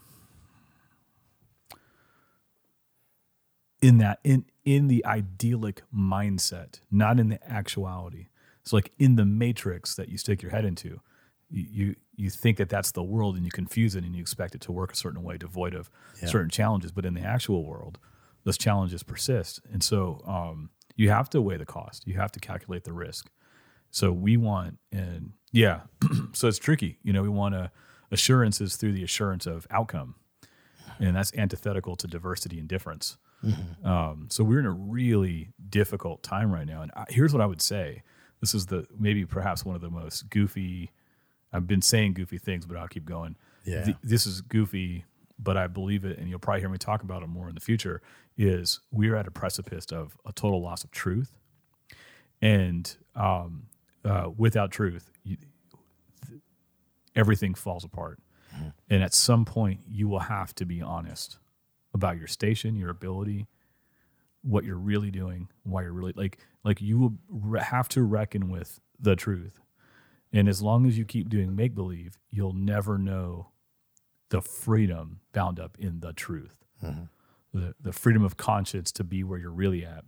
in 3.82 4.00
that 4.00 4.19
in 4.26 4.43
in 4.65 4.89
the 4.89 5.06
idyllic 5.06 5.84
mindset 5.95 6.82
not 6.91 7.21
in 7.21 7.30
the 7.30 7.39
actuality. 7.50 8.28
It's 8.62 8.74
like 8.74 8.91
in 9.00 9.15
the 9.15 9.24
matrix 9.24 9.95
that 9.95 10.10
you 10.10 10.17
stick 10.17 10.41
your 10.41 10.52
head 10.52 10.65
into 10.65 11.00
you 11.49 11.95
you, 12.17 12.29
think 12.29 12.58
that 12.58 12.69
that's 12.69 12.91
the 12.91 13.03
world 13.03 13.36
and 13.36 13.43
you 13.45 13.51
confuse 13.51 13.95
it 13.95 14.03
and 14.03 14.15
you 14.15 14.21
expect 14.21 14.55
it 14.55 14.62
to 14.62 14.71
work 14.71 14.93
a 14.93 14.95
certain 14.95 15.21
way 15.23 15.38
devoid 15.38 15.73
of 15.73 15.89
Yeah. 16.21 16.29
certain 16.29 16.49
challenges. 16.49 16.91
But 16.91 17.05
in 17.05 17.13
the 17.13 17.21
actual 17.21 17.65
world 17.65 17.99
those 18.45 18.58
challenges 18.58 19.01
persist. 19.03 19.60
And 19.73 19.81
so 19.84 20.21
um, 20.27 20.69
you 20.95 21.10
have 21.10 21.29
to 21.31 21.41
weigh 21.41 21.58
the 21.58 21.65
cost. 21.65 22.05
You 22.08 22.13
have 22.15 22.31
to 22.34 22.39
calculate 22.39 22.84
the 22.84 22.93
risk. 22.93 23.29
So 23.91 24.12
we 24.12 24.38
want 24.38 24.77
and 24.91 25.34
yeah 25.51 25.81
so 26.34 26.47
it's 26.47 26.60
tricky. 26.60 26.99
You 27.03 27.13
know 27.13 27.21
we 27.23 27.29
want 27.29 27.55
a 27.55 27.71
assurances 28.12 28.75
through 28.75 28.93
the 28.93 29.03
assurance 29.03 29.45
of 29.45 29.65
outcome. 29.71 30.15
And 30.99 31.15
that's 31.15 31.34
antithetical 31.36 31.95
to 31.97 32.08
diversity 32.08 32.58
and 32.60 32.67
difference. 32.69 33.17
Um, 33.84 34.27
so 34.31 34.43
we're 34.43 34.60
in 34.60 34.65
a 34.65 34.71
really 34.71 35.49
difficult 35.69 36.23
time 36.23 36.51
right 36.51 36.65
now. 36.65 36.81
And 36.81 36.91
I, 36.95 37.05
here's 37.10 37.31
what 37.34 37.41
I 37.41 37.45
would 37.45 37.62
say: 37.62 38.01
this 38.41 38.55
is 38.55 38.67
the 38.67 38.88
maybe 38.97 39.25
perhaps 39.25 39.63
one 39.65 39.75
of 39.75 39.81
the 39.81 39.89
most 39.89 40.29
goofy. 40.29 40.91
I've 41.56 41.68
been 41.68 41.82
saying 41.82 42.13
goofy 42.13 42.38
things, 42.38 42.65
but 42.65 42.78
I'll 42.78 42.88
keep 42.88 43.06
going. 43.06 43.36
Yeah. 43.63 43.84
Th- 43.84 43.98
this 44.04 44.26
is 44.28 44.41
goofy, 44.41 45.06
but 45.39 45.58
I 45.58 45.68
believe 45.68 46.06
it, 46.06 46.18
and 46.18 46.30
you'll 46.30 46.39
probably 46.39 46.62
hear 46.62 46.70
me 46.70 46.78
talk 46.78 47.02
about 47.04 47.24
it 47.24 47.28
more 47.28 47.48
in 47.50 47.56
the 47.56 47.62
future. 47.62 48.02
Is 48.38 48.82
we're 48.91 49.15
at 49.15 49.28
a 49.28 49.32
precipice 49.32 49.86
of 49.91 50.18
a 50.26 50.34
total 50.34 50.62
loss 50.62 50.84
of 50.84 50.91
truth, 50.91 51.38
and 52.41 52.96
um, 53.15 53.68
uh, 54.04 54.30
without 54.36 54.72
truth, 54.72 55.10
you, 55.24 55.38
th- 56.28 56.41
everything 57.15 57.54
falls 57.54 57.84
apart. 57.84 58.20
And 58.89 59.04
at 59.04 59.13
some 59.13 59.44
point, 59.44 59.82
you 59.86 60.08
will 60.08 60.20
have 60.20 60.56
to 60.56 60.65
be 60.65 60.82
honest 60.82 61.39
about 61.93 62.18
your 62.18 62.28
station, 62.28 62.76
your 62.76 62.89
ability, 62.89 63.47
what 64.43 64.64
you're 64.64 64.78
really 64.78 65.12
doing, 65.12 65.49
why 65.64 65.82
you're 65.82 65.91
really 65.91 66.14
like 66.16 66.38
like 66.64 66.82
you 66.82 67.18
will 67.30 67.60
have 67.60 67.89
to 67.89 68.03
reckon 68.03 68.49
with 68.49 68.80
the 68.99 69.16
truth. 69.16 69.60
And 70.36 70.49
as 70.49 70.61
long 70.61 70.86
as 70.86 70.97
you 70.97 71.05
keep 71.05 71.29
doing 71.29 71.55
make 71.55 71.73
believe, 71.73 72.19
you'll 72.29 72.53
never 72.53 72.97
know 72.97 73.49
the 74.29 74.41
freedom 74.41 75.21
bound 75.33 75.59
up 75.59 75.77
in 75.79 76.01
the 76.01 76.13
truth, 76.13 76.57
the 77.53 77.73
the 77.79 77.93
freedom 77.93 78.23
of 78.23 78.36
conscience 78.38 78.91
to 78.93 79.03
be 79.03 79.23
where 79.23 79.39
you're 79.39 79.49
really 79.49 79.86
at, 79.86 80.03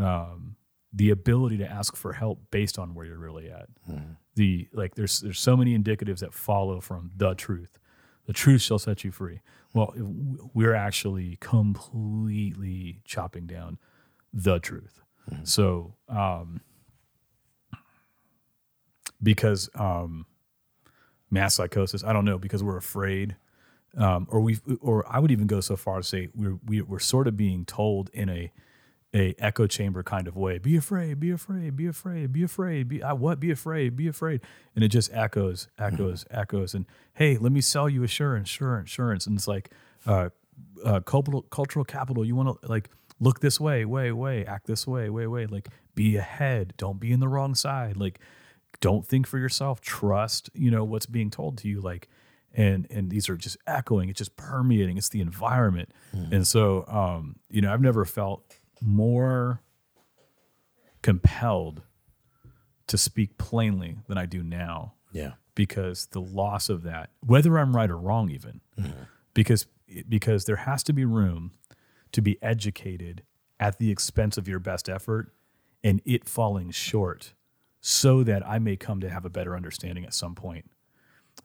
um, 0.00 0.56
the 0.92 1.10
ability 1.10 1.58
to 1.58 1.70
ask 1.70 1.94
for 1.96 2.12
help 2.14 2.40
based 2.50 2.78
on 2.78 2.94
where 2.94 3.06
you're 3.06 3.18
really 3.18 3.48
at. 3.50 3.68
The 4.34 4.68
like 4.72 4.94
there's 4.96 5.20
there's 5.20 5.38
so 5.40 5.56
many 5.56 5.78
indicatives 5.78 6.18
that 6.20 6.34
follow 6.34 6.80
from 6.80 7.12
the 7.16 7.34
truth. 7.34 7.78
The 8.26 8.32
truth 8.32 8.62
shall 8.62 8.80
set 8.80 9.04
you 9.04 9.12
free. 9.12 9.40
Well, 9.72 9.94
we're 10.54 10.74
actually 10.74 11.36
completely 11.40 13.00
chopping 13.04 13.46
down 13.46 13.78
the 14.32 14.58
truth. 14.58 15.00
So, 15.44 15.94
um, 16.08 16.60
because 19.22 19.68
um, 19.74 20.26
mass 21.30 21.54
psychosis, 21.54 22.04
I 22.04 22.12
don't 22.12 22.24
know, 22.24 22.38
because 22.38 22.62
we're 22.62 22.76
afraid, 22.76 23.36
um, 23.96 24.26
or 24.30 24.40
we, 24.40 24.58
or 24.80 25.04
I 25.08 25.18
would 25.18 25.30
even 25.30 25.46
go 25.46 25.60
so 25.60 25.76
far 25.76 25.98
to 25.98 26.02
say 26.02 26.28
we're 26.34 26.58
we, 26.64 26.82
we're 26.82 26.98
sort 26.98 27.26
of 27.26 27.36
being 27.36 27.64
told 27.64 28.10
in 28.12 28.28
a 28.28 28.52
a 29.14 29.34
echo 29.38 29.66
chamber 29.66 30.02
kind 30.02 30.28
of 30.28 30.36
way. 30.36 30.58
Be 30.58 30.76
afraid, 30.76 31.18
be 31.18 31.30
afraid, 31.30 31.76
be 31.76 31.86
afraid, 31.86 32.32
be 32.32 32.42
afraid. 32.42 32.88
Be 32.88 33.02
I, 33.02 33.14
what? 33.14 33.40
Be 33.40 33.50
afraid, 33.50 33.96
be 33.96 34.08
afraid. 34.08 34.42
And 34.74 34.84
it 34.84 34.88
just 34.88 35.10
echoes, 35.12 35.68
echoes, 35.78 36.26
echoes. 36.30 36.74
And 36.74 36.84
hey, 37.14 37.38
let 37.38 37.52
me 37.52 37.60
sell 37.62 37.88
you 37.88 38.02
assurance, 38.02 38.48
sure 38.48 38.78
insurance, 38.78 39.26
And 39.26 39.36
it's 39.36 39.48
like 39.48 39.70
uh, 40.06 40.30
uh, 40.84 41.00
cultural 41.00 41.42
cultural 41.42 41.84
capital. 41.84 42.24
You 42.24 42.36
want 42.36 42.60
to 42.60 42.68
like 42.68 42.90
look 43.18 43.40
this 43.40 43.58
way, 43.58 43.84
way, 43.84 44.12
way, 44.12 44.44
act 44.44 44.66
this 44.66 44.86
way, 44.86 45.08
way, 45.08 45.26
way. 45.26 45.46
Like 45.46 45.68
be 45.94 46.16
ahead. 46.16 46.74
Don't 46.76 47.00
be 47.00 47.12
in 47.12 47.20
the 47.20 47.28
wrong 47.28 47.54
side. 47.54 47.96
Like 47.96 48.20
don't 48.80 49.06
think 49.06 49.26
for 49.26 49.38
yourself. 49.38 49.80
Trust, 49.80 50.50
you 50.54 50.70
know, 50.70 50.84
what's 50.84 51.06
being 51.06 51.30
told 51.30 51.58
to 51.58 51.68
you. 51.68 51.80
Like 51.80 52.08
and 52.54 52.86
and 52.90 53.10
these 53.10 53.28
are 53.28 53.36
just 53.36 53.56
echoing. 53.66 54.08
It's 54.08 54.18
just 54.18 54.36
permeating. 54.36 54.96
It's 54.96 55.08
the 55.10 55.20
environment. 55.20 55.90
And 56.12 56.46
so, 56.46 56.84
um, 56.88 57.36
you 57.50 57.60
know, 57.60 57.72
I've 57.72 57.80
never 57.82 58.04
felt 58.04 58.42
more 58.80 59.60
compelled 61.02 61.82
to 62.86 62.96
speak 62.98 63.36
plainly 63.38 63.96
than 64.08 64.16
I 64.18 64.26
do 64.26 64.42
now 64.42 64.94
Yeah. 65.12 65.32
because 65.54 66.06
the 66.06 66.20
loss 66.20 66.68
of 66.68 66.82
that, 66.84 67.10
whether 67.20 67.58
I'm 67.58 67.74
right 67.74 67.90
or 67.90 67.96
wrong, 67.98 68.30
even 68.30 68.60
because 69.34 69.66
because 70.08 70.44
there 70.46 70.56
has 70.56 70.82
to 70.84 70.92
be 70.92 71.04
room 71.04 71.52
to 72.12 72.20
be 72.20 72.40
educated 72.42 73.22
at 73.60 73.78
the 73.78 73.90
expense 73.90 74.36
of 74.36 74.48
your 74.48 74.58
best 74.58 74.88
effort 74.88 75.32
and 75.84 76.00
it 76.04 76.28
falling 76.28 76.70
short, 76.70 77.34
so 77.86 78.24
that 78.24 78.44
I 78.44 78.58
may 78.58 78.74
come 78.76 79.00
to 79.00 79.08
have 79.08 79.24
a 79.24 79.30
better 79.30 79.54
understanding 79.54 80.04
at 80.04 80.12
some 80.12 80.34
point 80.34 80.68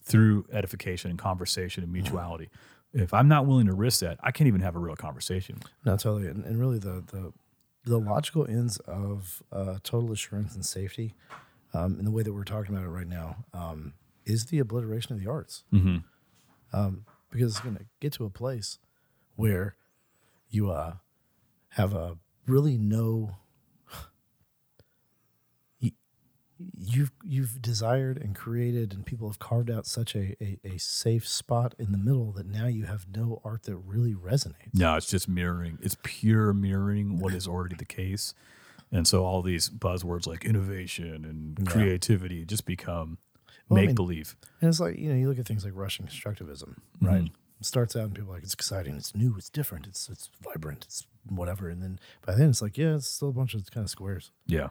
through 0.01 0.47
edification 0.51 1.11
and 1.11 1.19
conversation 1.19 1.83
and 1.83 1.93
mutuality. 1.93 2.49
If 2.93 3.13
I'm 3.13 3.27
not 3.27 3.45
willing 3.45 3.67
to 3.67 3.75
risk 3.75 3.99
that, 3.99 4.17
I 4.23 4.31
can't 4.31 4.47
even 4.47 4.61
have 4.61 4.75
a 4.75 4.79
real 4.79 4.95
conversation. 4.95 5.59
No, 5.85 5.97
totally. 5.97 6.27
And, 6.27 6.43
and 6.43 6.59
really, 6.59 6.79
the, 6.79 7.03
the 7.05 7.31
the 7.85 7.99
logical 7.99 8.47
ends 8.47 8.77
of 8.79 9.43
uh, 9.51 9.77
total 9.83 10.11
assurance 10.11 10.55
and 10.55 10.65
safety, 10.65 11.13
um, 11.75 11.99
in 11.99 12.05
the 12.05 12.11
way 12.11 12.23
that 12.23 12.33
we're 12.33 12.43
talking 12.43 12.73
about 12.75 12.85
it 12.85 12.89
right 12.89 13.07
now, 13.07 13.37
um, 13.53 13.93
is 14.25 14.47
the 14.47 14.57
obliteration 14.57 15.13
of 15.13 15.23
the 15.23 15.29
arts. 15.29 15.63
Mm-hmm. 15.71 15.97
Um, 16.73 17.05
because 17.29 17.51
it's 17.51 17.61
going 17.61 17.75
to 17.75 17.85
get 17.99 18.13
to 18.13 18.25
a 18.25 18.29
place 18.31 18.79
where 19.35 19.75
you 20.49 20.71
uh, 20.71 20.95
have 21.69 21.93
a 21.93 22.17
really 22.47 22.77
no. 22.77 23.37
you- 25.79 25.91
You've 26.77 27.11
you've 27.23 27.61
desired 27.61 28.17
and 28.17 28.35
created, 28.35 28.93
and 28.93 29.05
people 29.05 29.27
have 29.27 29.39
carved 29.39 29.69
out 29.69 29.85
such 29.85 30.15
a, 30.15 30.35
a, 30.43 30.59
a 30.63 30.77
safe 30.77 31.27
spot 31.27 31.75
in 31.77 31.91
the 31.91 31.97
middle 31.97 32.31
that 32.33 32.45
now 32.45 32.67
you 32.67 32.85
have 32.85 33.05
no 33.13 33.41
art 33.43 33.63
that 33.63 33.75
really 33.75 34.13
resonates. 34.13 34.73
No, 34.73 34.95
it's 34.95 35.07
just 35.07 35.27
mirroring. 35.27 35.77
It's 35.81 35.97
pure 36.03 36.53
mirroring 36.53 37.19
what 37.19 37.33
is 37.33 37.47
already 37.47 37.75
the 37.75 37.85
case. 37.85 38.33
And 38.91 39.07
so 39.07 39.23
all 39.23 39.41
these 39.41 39.69
buzzwords 39.69 40.27
like 40.27 40.43
innovation 40.43 41.23
and 41.23 41.65
creativity 41.67 42.43
just 42.43 42.65
become 42.65 43.17
Well, 43.69 43.77
I 43.77 43.81
make 43.81 43.87
mean- 43.87 43.95
believe. 43.95 44.35
And 44.59 44.67
it's 44.67 44.79
like, 44.81 44.97
you 44.97 45.09
know, 45.09 45.15
you 45.15 45.29
look 45.29 45.39
at 45.39 45.47
things 45.47 45.63
like 45.63 45.73
Russian 45.75 46.05
constructivism, 46.05 46.75
mm-hmm. 46.75 47.07
right? 47.07 47.31
It 47.59 47.65
starts 47.65 47.95
out 47.95 48.03
and 48.05 48.15
people 48.15 48.31
are 48.31 48.35
like, 48.35 48.43
it's 48.43 48.53
exciting, 48.53 48.95
it's 48.95 49.15
new, 49.15 49.35
it's 49.37 49.49
different, 49.49 49.85
it's 49.87 50.09
it's 50.09 50.29
vibrant, 50.41 50.83
it's 50.85 51.05
whatever. 51.29 51.69
And 51.69 51.81
then 51.81 51.99
by 52.25 52.33
then 52.35 52.49
it's 52.49 52.61
like, 52.61 52.77
yeah, 52.77 52.95
it's 52.95 53.07
still 53.07 53.29
a 53.29 53.33
bunch 53.33 53.53
of 53.53 53.69
kind 53.71 53.83
of 53.83 53.89
squares. 53.89 54.31
Yeah. 54.47 54.69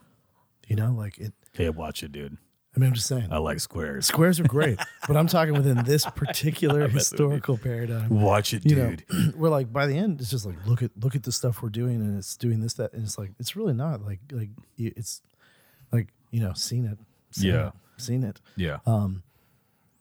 You 0.68 0.76
know, 0.76 0.92
like 0.92 1.18
it 1.18 1.32
Hey, 1.52 1.68
watch 1.70 2.02
it, 2.02 2.12
dude. 2.12 2.36
I 2.74 2.78
mean, 2.78 2.86
I'm 2.90 2.94
just 2.94 3.08
saying. 3.08 3.26
I 3.32 3.38
like 3.38 3.58
squares. 3.58 4.06
Squares 4.06 4.38
are 4.38 4.44
great, 4.44 4.78
but 5.08 5.16
I'm 5.16 5.26
talking 5.26 5.54
within 5.54 5.82
this 5.84 6.04
particular 6.14 6.86
historical 6.86 7.58
paradigm. 7.58 8.08
Watch 8.20 8.54
it, 8.54 8.64
You 8.64 8.76
dude. 8.76 9.04
know, 9.12 9.32
we're 9.36 9.48
like 9.48 9.72
by 9.72 9.86
the 9.88 9.96
end, 9.96 10.20
it's 10.20 10.30
just 10.30 10.46
like 10.46 10.54
look 10.66 10.80
at 10.82 10.92
look 10.96 11.16
at 11.16 11.24
the 11.24 11.32
stuff 11.32 11.62
we're 11.62 11.68
doing, 11.70 11.96
and 11.96 12.16
it's 12.16 12.36
doing 12.36 12.60
this 12.60 12.74
that, 12.74 12.92
and 12.92 13.02
it's 13.02 13.18
like 13.18 13.32
it's 13.40 13.56
really 13.56 13.74
not 13.74 14.02
like 14.02 14.20
like 14.30 14.50
it's 14.78 15.20
like 15.92 16.08
you 16.30 16.40
know 16.40 16.52
seen 16.52 16.84
it, 16.84 16.98
seen 17.32 17.50
Yeah. 17.54 17.66
it, 17.68 17.72
seen 17.96 18.22
it. 18.22 18.40
yeah. 18.56 18.78
Um, 18.86 19.24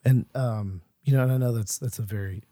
And 0.05 0.27
um, 0.35 0.81
you 1.03 1.13
know, 1.13 1.23
and 1.23 1.31
I 1.31 1.37
know 1.37 1.51
that's 1.51 1.79
that's 1.79 1.97
a 1.97 2.03
very 2.03 2.43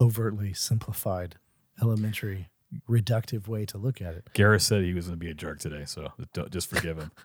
overtly 0.00 0.54
simplified, 0.54 1.36
elementary, 1.82 2.48
reductive 2.88 3.46
way 3.48 3.66
to 3.66 3.76
look 3.76 4.00
at 4.00 4.14
it. 4.14 4.30
Gareth 4.32 4.62
said 4.62 4.82
he 4.82 4.94
was 4.94 5.06
going 5.08 5.18
to 5.18 5.24
be 5.24 5.30
a 5.30 5.34
jerk 5.34 5.58
today, 5.60 5.84
so 5.84 6.12
don't, 6.32 6.50
just 6.50 6.70
forgive 6.70 6.96
him. 6.98 7.10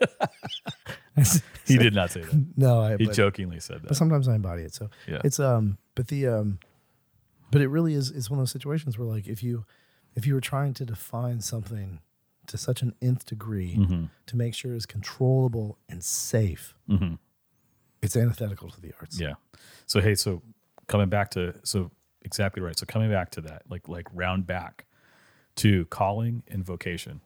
He 1.66 1.78
did 1.78 1.94
not 1.94 2.10
say 2.10 2.22
that. 2.22 2.46
no, 2.56 2.80
I 2.80 2.96
He 2.96 3.06
but, 3.06 3.14
jokingly 3.14 3.60
said 3.60 3.82
that. 3.82 3.88
but 3.88 3.96
sometimes 3.96 4.26
I 4.28 4.34
embody 4.34 4.62
it. 4.62 4.74
So 4.74 4.90
Yeah. 5.06 5.20
it's 5.24 5.38
um, 5.38 5.78
but 5.94 6.08
the 6.08 6.26
um, 6.28 6.58
but 7.50 7.60
it 7.60 7.68
really 7.68 7.94
is 7.94 8.10
It's 8.10 8.30
one 8.30 8.38
of 8.38 8.42
those 8.42 8.50
situations 8.52 8.98
where 8.98 9.06
like 9.08 9.28
if 9.28 9.42
you 9.42 9.64
if 10.16 10.26
you 10.26 10.34
were 10.34 10.40
trying 10.40 10.74
to 10.74 10.84
define 10.84 11.40
something 11.40 12.00
to 12.48 12.56
such 12.58 12.82
an 12.82 12.94
nth 13.00 13.24
degree 13.26 13.76
Mm-hmm. 13.76 14.04
to 14.26 14.36
make 14.36 14.54
sure 14.54 14.74
it's 14.74 14.86
controllable 14.86 15.78
and 15.88 16.02
safe, 16.02 16.74
Mhm. 16.88 17.18
it's 18.02 18.16
antithetical 18.16 18.70
to 18.70 18.80
the 18.80 18.92
arts. 19.00 19.20
Yeah. 19.20 19.34
So 19.86 20.00
hey, 20.00 20.14
so 20.16 20.42
coming 20.88 21.08
back 21.08 21.30
to 21.32 21.54
so 21.62 21.90
exactly 22.22 22.62
right. 22.62 22.76
So 22.78 22.86
coming 22.86 23.10
back 23.10 23.30
to 23.32 23.40
that, 23.42 23.62
like 23.68 23.88
like 23.88 24.08
round 24.12 24.46
back 24.46 24.86
to 25.56 25.84
calling 25.86 26.42
and 26.48 26.64
vocation. 26.64 27.20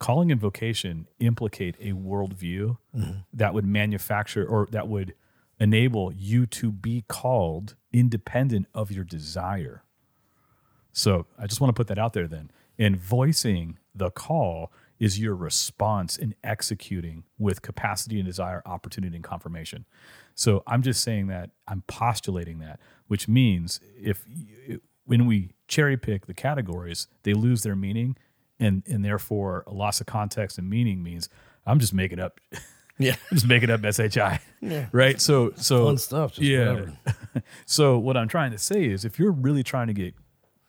Calling 0.00 0.32
and 0.32 0.40
vocation 0.40 1.06
implicate 1.20 1.76
a 1.78 1.92
worldview 1.92 2.78
mm-hmm. 2.96 3.18
that 3.32 3.54
would 3.54 3.66
manufacture 3.66 4.44
or 4.44 4.66
that 4.72 4.88
would 4.88 5.14
enable 5.60 6.12
you 6.12 6.46
to 6.46 6.72
be 6.72 7.04
called 7.06 7.76
independent 7.92 8.66
of 8.74 8.90
your 8.90 9.04
desire. 9.04 9.84
So 10.92 11.26
I 11.38 11.46
just 11.46 11.60
want 11.60 11.68
to 11.68 11.78
put 11.78 11.86
that 11.88 11.98
out 11.98 12.14
there 12.14 12.26
then. 12.26 12.50
And 12.78 12.96
voicing 12.96 13.78
the 13.94 14.10
call 14.10 14.72
is 14.98 15.18
your 15.18 15.34
response 15.34 16.16
in 16.16 16.34
executing 16.42 17.24
with 17.38 17.62
capacity 17.62 18.18
and 18.18 18.26
desire, 18.26 18.62
opportunity 18.64 19.16
and 19.16 19.24
confirmation. 19.24 19.84
So 20.34 20.62
I'm 20.66 20.82
just 20.82 21.02
saying 21.02 21.26
that 21.26 21.50
I'm 21.68 21.82
postulating 21.86 22.58
that, 22.60 22.80
which 23.08 23.28
means 23.28 23.80
if 23.98 24.26
when 25.04 25.26
we 25.26 25.52
cherry 25.68 25.96
pick 25.96 26.26
the 26.26 26.34
categories, 26.34 27.06
they 27.22 27.34
lose 27.34 27.62
their 27.62 27.76
meaning, 27.76 28.16
and 28.60 28.82
and 28.86 29.04
therefore 29.04 29.64
a 29.66 29.72
loss 29.72 30.00
of 30.00 30.06
context 30.06 30.58
and 30.58 30.68
meaning 30.70 31.02
means 31.02 31.28
I'm 31.66 31.78
just 31.80 31.92
making 31.94 32.20
up, 32.20 32.40
Yeah. 32.98 33.16
I'm 33.30 33.36
just 33.36 33.46
making 33.46 33.70
up 33.70 33.80
SHI, 33.82 34.40
Yeah. 34.60 34.86
right? 34.92 35.20
So 35.20 35.52
so 35.56 35.86
Fun 35.86 35.98
stuff. 35.98 36.34
Just 36.34 36.42
yeah. 36.42 36.86
so 37.66 37.98
what 37.98 38.16
I'm 38.16 38.28
trying 38.28 38.52
to 38.52 38.58
say 38.58 38.84
is, 38.84 39.04
if 39.04 39.18
you're 39.18 39.32
really 39.32 39.62
trying 39.62 39.86
to 39.88 39.94
get 39.94 40.14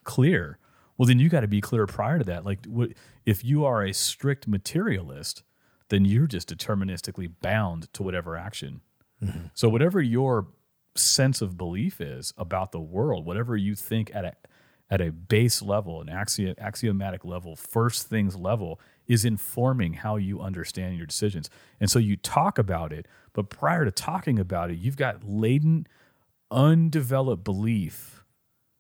clear, 0.04 0.58
well, 0.98 1.06
then 1.08 1.20
you 1.20 1.30
got 1.30 1.42
to 1.42 1.48
be 1.48 1.62
clear 1.62 1.86
prior 1.88 2.20
to 2.20 2.24
that. 2.26 2.46
Like, 2.46 2.66
what, 2.66 2.92
if 3.26 3.44
you 3.44 3.66
are 3.66 3.84
a 3.84 3.94
strict 3.94 4.48
materialist, 4.48 5.44
then 5.89 6.06
you're 6.06 6.28
just 6.28 6.50
deterministically 6.56 7.32
bound 7.42 7.92
to 7.94 8.04
whatever 8.04 8.38
action. 8.38 8.82
Mm-hmm. 9.24 9.48
So 9.54 9.68
whatever 9.70 10.02
your 10.02 10.48
sense 10.96 11.42
of 11.42 11.58
belief 11.58 12.00
is 12.02 12.34
about 12.38 12.72
the 12.72 12.80
world, 12.80 13.26
whatever 13.26 13.56
you 13.58 13.76
think 13.76 14.10
at 14.14 14.26
a 14.26 14.34
at 14.92 15.00
a 15.00 15.10
base 15.10 15.62
level, 15.62 16.02
an 16.02 16.08
axio- 16.08 16.54
axiomatic 16.60 17.24
level, 17.24 17.56
first 17.56 18.08
things 18.08 18.36
level, 18.36 18.80
is 19.08 19.24
informing 19.24 19.94
how 19.94 20.18
you 20.18 20.42
understand 20.42 20.98
your 20.98 21.06
decisions. 21.08 21.50
And 21.80 21.89
so 21.89 21.98
you 21.98 22.18
talk 22.18 22.60
about 22.60 22.92
it, 22.92 23.08
but 23.32 23.50
prior 23.50 23.86
to 23.86 23.92
talking 23.92 24.38
about 24.38 24.70
it, 24.70 24.78
you've 24.78 24.98
got 24.98 25.24
latent, 25.24 25.88
undeveloped 26.52 27.46
belief 27.46 28.26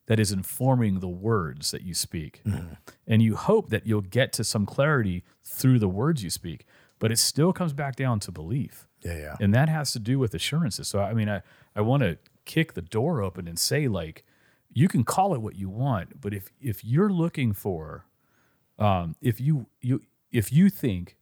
that 0.07 0.19
is 0.19 0.33
informing 0.33 0.99
the 0.99 1.07
words 1.07 1.71
that 1.71 1.83
you 1.83 1.93
speak. 1.93 2.41
Mm-hmm. 2.45 2.73
And 3.07 3.21
you 3.21 3.37
hope 3.37 3.69
that 3.69 3.87
you'll 3.87 4.01
get 4.01 4.33
to 4.33 4.43
some 4.43 4.65
clarity 4.65 5.23
through 5.41 5.79
the 5.79 5.87
words 5.87 6.21
you 6.23 6.29
speak, 6.29 6.65
but 6.99 7.13
it 7.13 7.19
still 7.19 7.53
comes 7.53 7.71
back 7.71 7.95
down 7.95 8.19
to 8.21 8.31
belief. 8.31 8.85
Yeah. 9.05 9.17
Yeah. 9.17 9.35
And 9.39 9.55
that 9.55 9.69
has 9.69 9.93
to 9.93 9.99
do 9.99 10.19
with 10.19 10.33
assurances. 10.33 10.89
So, 10.89 10.99
I 10.99 11.13
mean, 11.13 11.29
I, 11.29 11.41
I 11.73 11.79
want 11.79 12.03
to 12.03 12.17
kick 12.43 12.73
the 12.73 12.81
door 12.81 13.21
open 13.21 13.47
and 13.47 13.57
say, 13.57 13.87
like, 13.87 14.25
you 14.73 14.87
can 14.87 15.03
call 15.03 15.33
it 15.33 15.41
what 15.41 15.55
you 15.55 15.69
want, 15.69 16.19
but 16.21 16.33
if 16.33 16.49
if 16.59 16.83
you're 16.83 17.09
looking 17.11 17.53
for, 17.53 18.05
um, 18.79 19.15
if 19.21 19.39
you 19.41 19.67
you 19.81 20.01
if 20.31 20.51
you 20.51 20.69
think, 20.69 21.17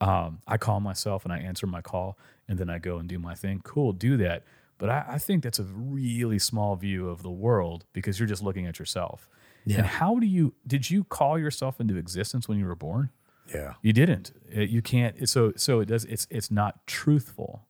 um, 0.00 0.42
I 0.46 0.56
call 0.58 0.80
myself 0.80 1.24
and 1.24 1.32
I 1.32 1.38
answer 1.38 1.66
my 1.66 1.80
call 1.80 2.18
and 2.48 2.58
then 2.58 2.68
I 2.68 2.78
go 2.78 2.98
and 2.98 3.08
do 3.08 3.18
my 3.18 3.34
thing, 3.34 3.60
cool, 3.64 3.92
do 3.92 4.16
that. 4.18 4.44
But 4.76 4.90
I, 4.90 5.04
I 5.10 5.18
think 5.18 5.42
that's 5.44 5.58
a 5.58 5.62
really 5.64 6.38
small 6.38 6.76
view 6.76 7.08
of 7.08 7.22
the 7.22 7.30
world 7.30 7.84
because 7.92 8.18
you're 8.18 8.28
just 8.28 8.42
looking 8.42 8.66
at 8.66 8.78
yourself. 8.78 9.28
Yeah. 9.64 9.78
And 9.78 9.86
how 9.86 10.18
do 10.18 10.26
you 10.26 10.52
did 10.66 10.90
you 10.90 11.04
call 11.04 11.38
yourself 11.38 11.80
into 11.80 11.96
existence 11.96 12.48
when 12.48 12.58
you 12.58 12.66
were 12.66 12.74
born? 12.74 13.10
Yeah. 13.54 13.74
You 13.82 13.92
didn't. 13.92 14.32
It- 14.50 14.68
you 14.70 14.82
can't. 14.82 15.26
So 15.28 15.52
so 15.56 15.80
it 15.80 15.86
does. 15.86 16.04
It's 16.04 16.26
it's 16.30 16.50
not 16.50 16.86
truthful. 16.86 17.62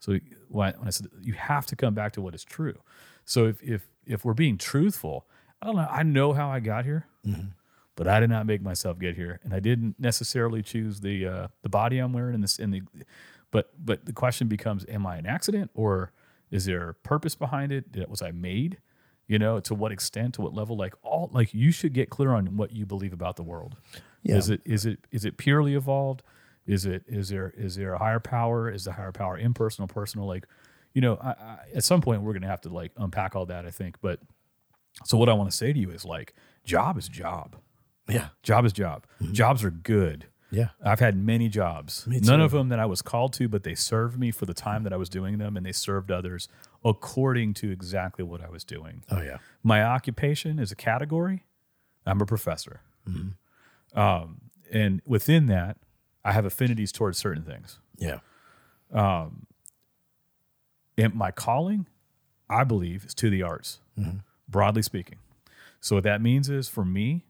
So 0.00 0.18
when 0.48 0.74
when 0.78 0.86
I 0.88 0.90
said 0.90 1.06
you 1.20 1.34
have 1.34 1.66
to 1.66 1.76
come 1.76 1.94
back 1.94 2.12
to 2.14 2.20
what 2.20 2.34
is 2.34 2.44
true. 2.44 2.78
So 3.24 3.46
if 3.46 3.62
if 3.62 3.86
if 4.06 4.24
we're 4.24 4.34
being 4.34 4.56
truthful, 4.58 5.26
I 5.60 5.66
don't 5.66 5.76
know. 5.76 5.88
I 5.90 6.02
know 6.02 6.32
how 6.32 6.48
I 6.48 6.60
got 6.60 6.84
here, 6.84 7.06
but 7.96 8.06
I 8.08 8.20
did 8.20 8.30
not 8.30 8.46
make 8.46 8.62
myself 8.62 8.98
get 8.98 9.16
here, 9.16 9.40
and 9.42 9.52
I 9.54 9.60
didn't 9.60 9.96
necessarily 9.98 10.62
choose 10.62 11.00
the 11.00 11.26
uh, 11.26 11.48
the 11.62 11.68
body 11.68 11.98
I'm 11.98 12.12
wearing 12.12 12.34
in 12.34 12.40
this 12.40 12.58
in 12.58 12.70
the. 12.70 12.82
But 13.50 13.72
but 13.84 14.04
the 14.06 14.12
question 14.12 14.48
becomes: 14.48 14.84
Am 14.88 15.06
I 15.06 15.16
an 15.16 15.26
accident, 15.26 15.70
or 15.74 16.12
is 16.50 16.64
there 16.66 16.92
purpose 17.02 17.34
behind 17.34 17.72
it? 17.72 17.92
Did- 17.92 18.08
Was 18.10 18.22
I 18.22 18.30
made? 18.32 18.78
You 19.28 19.40
know, 19.40 19.58
to 19.60 19.74
what 19.74 19.90
extent, 19.90 20.34
to 20.34 20.42
what 20.42 20.54
level? 20.54 20.76
Like 20.76 20.94
all, 21.02 21.30
like 21.32 21.52
you 21.52 21.72
should 21.72 21.92
get 21.92 22.10
clear 22.10 22.32
on 22.32 22.56
what 22.56 22.70
you 22.72 22.86
believe 22.86 23.12
about 23.12 23.34
the 23.36 23.42
world. 23.42 23.76
Yeah. 24.22 24.36
Is 24.36 24.50
it 24.50 24.60
is 24.64 24.86
it 24.86 25.00
is 25.10 25.24
it 25.24 25.36
purely 25.36 25.74
evolved? 25.74 26.22
Is 26.64 26.86
it 26.86 27.02
is 27.08 27.30
there 27.30 27.52
is 27.56 27.74
there 27.76 27.94
a 27.94 27.98
higher 27.98 28.20
power? 28.20 28.70
Is 28.70 28.84
the 28.84 28.92
higher 28.92 29.10
power 29.12 29.36
impersonal, 29.36 29.88
personal? 29.88 30.26
Like, 30.28 30.46
you 30.96 31.02
know, 31.02 31.16
I, 31.20 31.28
I, 31.28 31.58
at 31.74 31.84
some 31.84 32.00
point 32.00 32.22
we're 32.22 32.32
gonna 32.32 32.46
have 32.48 32.62
to 32.62 32.70
like 32.70 32.90
unpack 32.96 33.36
all 33.36 33.44
that. 33.46 33.66
I 33.66 33.70
think, 33.70 33.96
but 34.00 34.18
so 35.04 35.18
what 35.18 35.28
I 35.28 35.34
want 35.34 35.50
to 35.50 35.56
say 35.56 35.72
to 35.74 35.78
you 35.78 35.90
is 35.90 36.06
like, 36.06 36.32
job 36.64 36.96
is 36.96 37.06
job. 37.06 37.56
Yeah. 38.08 38.28
Job 38.42 38.64
is 38.64 38.72
job. 38.72 39.04
Jobs 39.32 39.62
are 39.62 39.70
good. 39.70 40.26
Yeah. 40.50 40.68
I've 40.82 41.00
had 41.00 41.16
many 41.16 41.48
jobs. 41.50 42.06
None 42.08 42.40
of 42.40 42.52
them 42.52 42.68
that 42.70 42.78
I 42.78 42.86
was 42.86 43.02
called 43.02 43.32
to, 43.34 43.46
but 43.48 43.62
they 43.64 43.74
served 43.74 44.18
me 44.18 44.30
for 44.30 44.46
the 44.46 44.54
time 44.54 44.84
that 44.84 44.92
I 44.92 44.96
was 44.96 45.08
doing 45.10 45.36
them, 45.38 45.56
and 45.56 45.66
they 45.66 45.72
served 45.72 46.10
others 46.10 46.48
according 46.84 47.52
to 47.54 47.70
exactly 47.70 48.24
what 48.24 48.40
I 48.42 48.48
was 48.48 48.64
doing. 48.64 49.02
Oh 49.10 49.20
yeah. 49.20 49.38
My 49.62 49.82
occupation 49.84 50.58
is 50.58 50.72
a 50.72 50.76
category. 50.76 51.44
I'm 52.06 52.20
a 52.22 52.26
professor, 52.26 52.80
Mm-hmm. 53.06 53.98
um, 54.00 54.40
and 54.72 55.02
within 55.06 55.46
that, 55.46 55.76
I 56.24 56.32
have 56.32 56.44
affinities 56.46 56.90
towards 56.90 57.18
certain 57.18 57.42
things. 57.44 57.78
Yeah. 57.98 58.20
And 60.98 61.14
my 61.14 61.30
calling, 61.30 61.86
I 62.48 62.64
believe, 62.64 63.04
is 63.04 63.14
to 63.14 63.30
the 63.30 63.42
arts, 63.42 63.80
Mm-hmm. 63.98 64.18
broadly 64.48 64.82
speaking. 64.82 65.18
So 65.80 65.96
what 65.96 66.04
that 66.04 66.20
means 66.20 66.48
is, 66.50 66.68
for 66.68 66.84
me, 66.84 67.24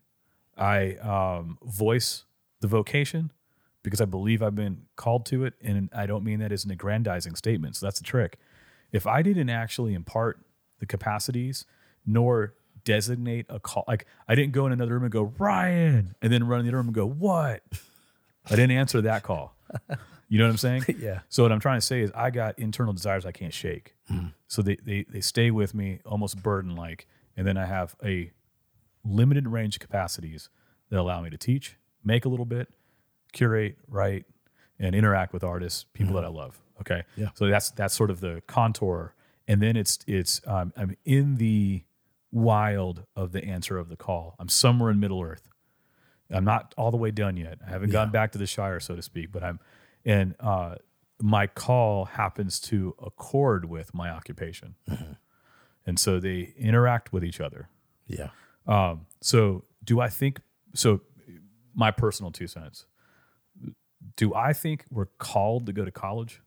I 0.56 0.94
um, 0.96 1.58
voice 1.64 2.24
the 2.60 2.68
vocation 2.68 3.32
because 3.82 4.00
I 4.00 4.04
believe 4.04 4.42
I've 4.42 4.54
been 4.54 4.82
called 4.96 5.26
to 5.26 5.44
it, 5.44 5.54
and 5.62 5.88
I 5.94 6.06
don't 6.06 6.24
mean 6.24 6.38
that 6.40 6.50
as 6.52 6.64
an 6.64 6.70
aggrandizing 6.70 7.34
statement. 7.36 7.76
So 7.76 7.86
that's 7.86 7.98
the 7.98 8.04
trick. 8.04 8.38
If 8.92 9.06
I 9.06 9.22
didn't 9.22 9.50
actually 9.50 9.94
impart 9.94 10.40
the 10.80 10.86
capacities, 10.86 11.66
nor 12.06 12.54
designate 12.84 13.46
a 13.48 13.58
call, 13.60 13.84
like 13.86 14.06
I 14.28 14.34
didn't 14.34 14.52
go 14.52 14.66
in 14.66 14.72
another 14.72 14.92
room 14.94 15.02
and 15.04 15.12
go 15.12 15.32
Ryan, 15.38 16.14
and 16.22 16.32
then 16.32 16.46
run 16.46 16.60
in 16.60 16.66
the 16.66 16.70
other 16.70 16.78
room 16.78 16.86
and 16.86 16.94
go 16.94 17.06
what? 17.06 17.62
I 18.46 18.50
didn't 18.50 18.72
answer 18.72 19.00
that 19.02 19.22
call. 19.22 19.54
You 20.28 20.38
know 20.38 20.44
what 20.44 20.50
I'm 20.50 20.58
saying? 20.58 20.84
Yeah. 20.98 21.20
So 21.28 21.42
what 21.42 21.52
I'm 21.52 21.60
trying 21.60 21.78
to 21.78 21.86
say 21.86 22.00
is 22.00 22.10
I 22.14 22.30
got 22.30 22.58
internal 22.58 22.92
desires 22.92 23.24
I 23.24 23.32
can't 23.32 23.54
shake. 23.54 23.94
Hmm. 24.08 24.28
So 24.48 24.62
they, 24.62 24.76
they 24.76 25.04
they 25.08 25.20
stay 25.20 25.50
with 25.50 25.74
me 25.74 26.00
almost 26.04 26.42
burden 26.42 26.74
like, 26.74 27.06
and 27.36 27.46
then 27.46 27.56
I 27.56 27.66
have 27.66 27.96
a 28.04 28.32
limited 29.04 29.46
range 29.48 29.76
of 29.76 29.80
capacities 29.80 30.48
that 30.90 30.98
allow 30.98 31.20
me 31.20 31.30
to 31.30 31.38
teach, 31.38 31.76
make 32.04 32.24
a 32.24 32.28
little 32.28 32.44
bit, 32.46 32.68
curate, 33.32 33.76
write, 33.88 34.24
and 34.78 34.94
interact 34.94 35.32
with 35.32 35.44
artists, 35.44 35.84
people 35.92 36.14
that 36.14 36.24
I 36.24 36.28
love. 36.28 36.60
Okay. 36.80 37.02
Yeah. 37.16 37.28
So 37.34 37.46
that's 37.46 37.70
that's 37.70 37.94
sort 37.94 38.10
of 38.10 38.20
the 38.20 38.42
contour, 38.46 39.14
and 39.46 39.60
then 39.62 39.76
it's 39.76 39.98
it's 40.06 40.40
um, 40.46 40.72
I'm 40.76 40.96
in 41.04 41.36
the 41.36 41.82
wild 42.32 43.04
of 43.14 43.32
the 43.32 43.44
answer 43.44 43.78
of 43.78 43.88
the 43.88 43.96
call. 43.96 44.36
I'm 44.38 44.48
somewhere 44.48 44.90
in 44.90 45.00
Middle 45.00 45.22
Earth. 45.22 45.48
I'm 46.30 46.44
not 46.44 46.74
all 46.76 46.90
the 46.90 46.96
way 46.96 47.10
done 47.10 47.36
yet. 47.36 47.58
I 47.66 47.70
haven't 47.70 47.90
gone 47.90 48.10
back 48.10 48.32
to 48.32 48.38
the 48.38 48.46
Shire, 48.46 48.80
so 48.80 48.96
to 48.96 49.02
speak, 49.02 49.30
but 49.30 49.44
I'm, 49.44 49.60
and 50.06 50.34
uh, 50.40 50.76
my 51.20 51.46
call 51.46 52.06
happens 52.06 52.58
to 52.60 52.94
accord 53.04 53.66
with 53.68 53.92
my 53.92 54.08
occupation, 54.08 54.76
and 55.84 55.98
so 55.98 56.18
they 56.18 56.54
interact 56.56 57.12
with 57.12 57.22
each 57.24 57.40
other. 57.40 57.68
Yeah. 58.06 58.30
Um, 58.66 59.06
so 59.20 59.64
do 59.84 60.00
I 60.00 60.08
think 60.08 60.40
so? 60.74 61.02
My 61.74 61.90
personal 61.90 62.30
two 62.32 62.46
cents. 62.46 62.86
Do 64.16 64.34
I 64.34 64.54
think 64.54 64.84
we're 64.90 65.10
called 65.18 65.66
to 65.66 65.72
go 65.72 65.84
to 65.84 65.90
college? 65.90 66.40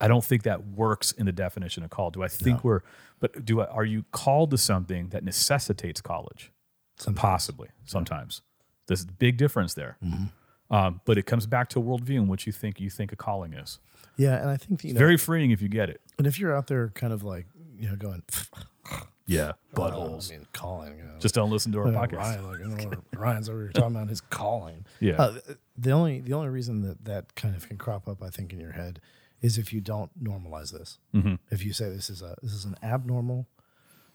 I 0.00 0.08
don't 0.08 0.24
think 0.24 0.44
that 0.44 0.66
works 0.66 1.12
in 1.12 1.26
the 1.26 1.32
definition 1.32 1.82
of 1.82 1.90
call. 1.90 2.10
Do 2.10 2.22
I 2.22 2.28
think 2.28 2.64
we're, 2.64 2.80
but 3.18 3.44
do 3.44 3.60
I, 3.60 3.66
are 3.66 3.84
you 3.84 4.04
called 4.12 4.50
to 4.52 4.58
something 4.58 5.08
that 5.08 5.22
necessitates 5.24 6.00
college? 6.00 6.52
Possibly, 7.20 7.68
sometimes. 7.84 8.42
There's 8.86 9.02
a 9.02 9.06
big 9.06 9.36
difference 9.36 9.74
there. 9.74 9.98
Um, 10.70 11.00
but 11.04 11.18
it 11.18 11.26
comes 11.26 11.46
back 11.46 11.68
to 11.70 11.80
a 11.80 11.82
worldview 11.82 12.16
and 12.16 12.28
what 12.28 12.46
you 12.46 12.52
think 12.52 12.80
you 12.80 12.90
think 12.90 13.12
a 13.12 13.16
calling 13.16 13.52
is. 13.54 13.78
Yeah. 14.16 14.36
And 14.40 14.48
I 14.50 14.56
think 14.56 14.84
you 14.84 14.92
know, 14.94 14.98
Very 14.98 15.16
freeing 15.16 15.50
if 15.50 15.60
you 15.62 15.68
get 15.68 15.90
it. 15.90 16.00
and 16.18 16.26
if 16.26 16.38
you're 16.38 16.54
out 16.56 16.66
there 16.68 16.88
kind 16.90 17.12
of 17.12 17.22
like, 17.24 17.46
you 17.78 17.88
know, 17.88 17.96
going, 17.96 18.22
Yeah, 19.26 19.52
buttholes. 19.76 20.32
I 20.32 20.36
mean, 20.38 20.46
calling. 20.52 20.96
You 20.98 21.04
know, 21.04 21.18
Just 21.20 21.36
don't 21.36 21.50
listen 21.50 21.70
to 21.72 21.78
our 21.78 21.86
podcast. 21.86 22.16
Ryan, 22.42 22.72
like, 22.76 22.98
Ryan's 23.16 23.48
over 23.48 23.62
here 23.62 23.70
talking 23.72 23.94
about 23.94 24.08
his 24.08 24.20
calling. 24.20 24.84
Yeah. 24.98 25.14
Uh, 25.22 25.38
the 25.78 25.92
only 25.92 26.20
the 26.20 26.32
only 26.34 26.48
reason 26.48 26.82
that 26.82 27.04
that 27.04 27.36
kind 27.36 27.54
of 27.54 27.68
can 27.68 27.78
crop 27.78 28.08
up, 28.08 28.22
I 28.24 28.30
think, 28.30 28.52
in 28.52 28.58
your 28.58 28.72
head, 28.72 29.00
is 29.40 29.56
if 29.56 29.72
you 29.72 29.80
don't 29.80 30.10
normalize 30.22 30.72
this. 30.72 30.98
Mm-hmm. 31.14 31.34
If 31.50 31.64
you 31.64 31.72
say 31.72 31.88
this 31.90 32.10
is 32.10 32.22
a 32.22 32.34
this 32.42 32.52
is 32.52 32.64
an 32.64 32.74
abnormal, 32.82 33.46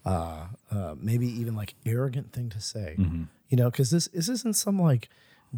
uh, 0.06 0.48
uh, 0.70 0.96
maybe 1.00 1.28
even 1.28 1.56
like 1.56 1.76
arrogant 1.86 2.34
thing 2.34 2.50
to 2.50 2.60
say, 2.60 2.96
Mm-hmm. 3.00 3.24
you 3.48 3.56
know, 3.58 3.72
because 3.72 3.92
this 3.92 4.08
this 4.10 4.28
isn't 4.28 4.58
some 4.58 4.82
like 4.82 5.08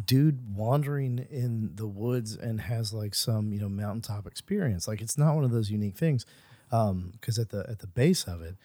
dude 0.04 0.56
wandering 0.56 1.26
in 1.30 1.72
the 1.74 1.86
woods 1.86 2.36
and 2.36 2.60
has 2.60 2.92
like 2.92 3.14
some 3.14 3.52
you 3.52 3.60
know 3.60 3.68
mountaintop 3.68 4.26
experience. 4.26 4.88
Like 4.88 5.00
it's 5.00 5.18
not 5.18 5.34
one 5.34 5.44
of 5.44 5.50
those 5.50 5.70
unique 5.70 5.96
things. 5.96 6.26
Um, 6.70 7.12
because 7.12 7.38
at 7.38 7.48
the 7.48 7.64
at 7.68 7.78
the 7.78 7.86
base 7.86 8.24
of 8.24 8.42
it, 8.42 8.56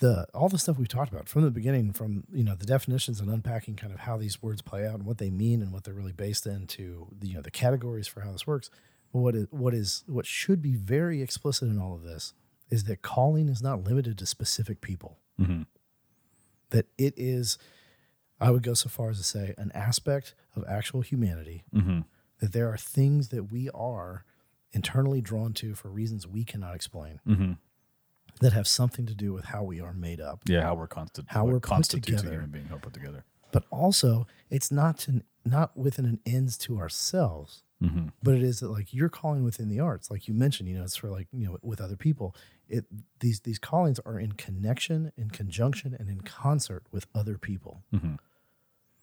the 0.00 0.26
all 0.34 0.48
the 0.48 0.58
stuff 0.58 0.78
we've 0.78 0.88
talked 0.88 1.12
about 1.12 1.28
from 1.28 1.42
the 1.42 1.50
beginning, 1.50 1.92
from 1.92 2.24
you 2.32 2.44
know 2.44 2.54
the 2.54 2.66
definitions 2.66 3.20
and 3.20 3.30
unpacking 3.30 3.76
kind 3.76 3.92
of 3.92 4.00
how 4.00 4.16
these 4.16 4.42
words 4.42 4.62
play 4.62 4.86
out 4.86 4.94
and 4.94 5.06
what 5.06 5.18
they 5.18 5.30
mean 5.30 5.62
and 5.62 5.72
what 5.72 5.84
they're 5.84 5.94
really 5.94 6.12
based 6.12 6.46
into, 6.46 7.08
the, 7.18 7.28
you 7.28 7.34
know 7.34 7.42
the 7.42 7.50
categories 7.50 8.06
for 8.06 8.20
how 8.20 8.32
this 8.32 8.46
works. 8.46 8.70
What 9.12 9.34
is 9.34 9.46
what 9.50 9.74
is 9.74 10.04
what 10.06 10.26
should 10.26 10.62
be 10.62 10.74
very 10.74 11.22
explicit 11.22 11.68
in 11.68 11.78
all 11.78 11.94
of 11.94 12.02
this 12.02 12.34
is 12.70 12.84
that 12.84 13.02
calling 13.02 13.48
is 13.48 13.62
not 13.62 13.82
limited 13.84 14.16
to 14.18 14.26
specific 14.26 14.80
people. 14.80 15.18
That 16.70 16.86
it 16.96 17.14
is, 17.16 17.58
I 18.40 18.50
would 18.50 18.62
go 18.62 18.74
so 18.74 18.88
far 18.88 19.10
as 19.10 19.18
to 19.18 19.24
say, 19.24 19.54
an 19.58 19.70
aspect 19.74 20.34
of 20.56 20.64
actual 20.68 21.02
humanity. 21.02 21.64
Mm-hmm. 21.74 22.00
That 22.40 22.52
there 22.52 22.72
are 22.72 22.78
things 22.78 23.28
that 23.28 23.52
we 23.52 23.68
are 23.70 24.24
internally 24.72 25.20
drawn 25.20 25.52
to 25.54 25.74
for 25.74 25.88
reasons 25.88 26.26
we 26.26 26.44
cannot 26.44 26.74
explain 26.74 27.20
mm-hmm. 27.26 27.52
that 28.40 28.52
have 28.52 28.66
something 28.66 29.06
to 29.06 29.14
do 29.14 29.32
with 29.32 29.46
how 29.46 29.62
we 29.62 29.80
are 29.80 29.92
made 29.92 30.20
up. 30.20 30.40
Yeah, 30.46 30.62
how 30.62 30.74
we're 30.74 30.86
constant, 30.86 31.28
How 31.28 31.44
we're 31.44 31.60
put 31.60 31.84
together. 31.84 32.30
human 32.30 32.50
being, 32.50 32.66
how 32.66 32.76
put 32.76 32.94
together. 32.94 33.24
But 33.52 33.64
also, 33.70 34.26
it's 34.48 34.70
not 34.70 34.98
to 35.00 35.22
not 35.44 35.76
within 35.76 36.04
an 36.04 36.20
ends 36.24 36.56
to 36.58 36.78
ourselves, 36.78 37.62
mm-hmm. 37.82 38.08
but 38.22 38.34
it 38.34 38.42
is 38.42 38.60
that 38.60 38.70
like 38.70 38.94
you're 38.94 39.08
calling 39.08 39.42
within 39.42 39.68
the 39.68 39.80
arts, 39.80 40.10
like 40.10 40.28
you 40.28 40.34
mentioned. 40.34 40.68
You 40.68 40.78
know, 40.78 40.84
it's 40.84 40.96
for 40.96 41.10
like 41.10 41.26
you 41.32 41.46
know 41.46 41.58
with 41.62 41.80
other 41.80 41.96
people. 41.96 42.34
It 42.68 42.84
these 43.18 43.40
these 43.40 43.58
callings 43.58 43.98
are 44.06 44.18
in 44.18 44.32
connection, 44.32 45.12
in 45.16 45.30
conjunction, 45.30 45.96
and 45.98 46.08
in 46.08 46.20
concert 46.20 46.84
with 46.92 47.06
other 47.14 47.36
people. 47.36 47.82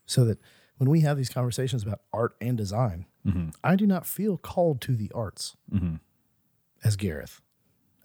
So 0.08 0.26
that 0.26 0.40
when 0.78 0.90
we 0.90 1.02
have 1.02 1.18
these 1.18 1.30
conversations 1.30 1.84
about 1.84 2.00
art 2.12 2.36
and 2.42 2.58
design, 2.58 3.06
I 3.62 3.76
do 3.76 3.86
not 3.86 4.06
feel 4.06 4.38
called 4.38 4.80
to 4.82 4.96
the 4.96 5.12
arts 5.14 5.56
as 6.84 6.96
Gareth. 6.96 7.42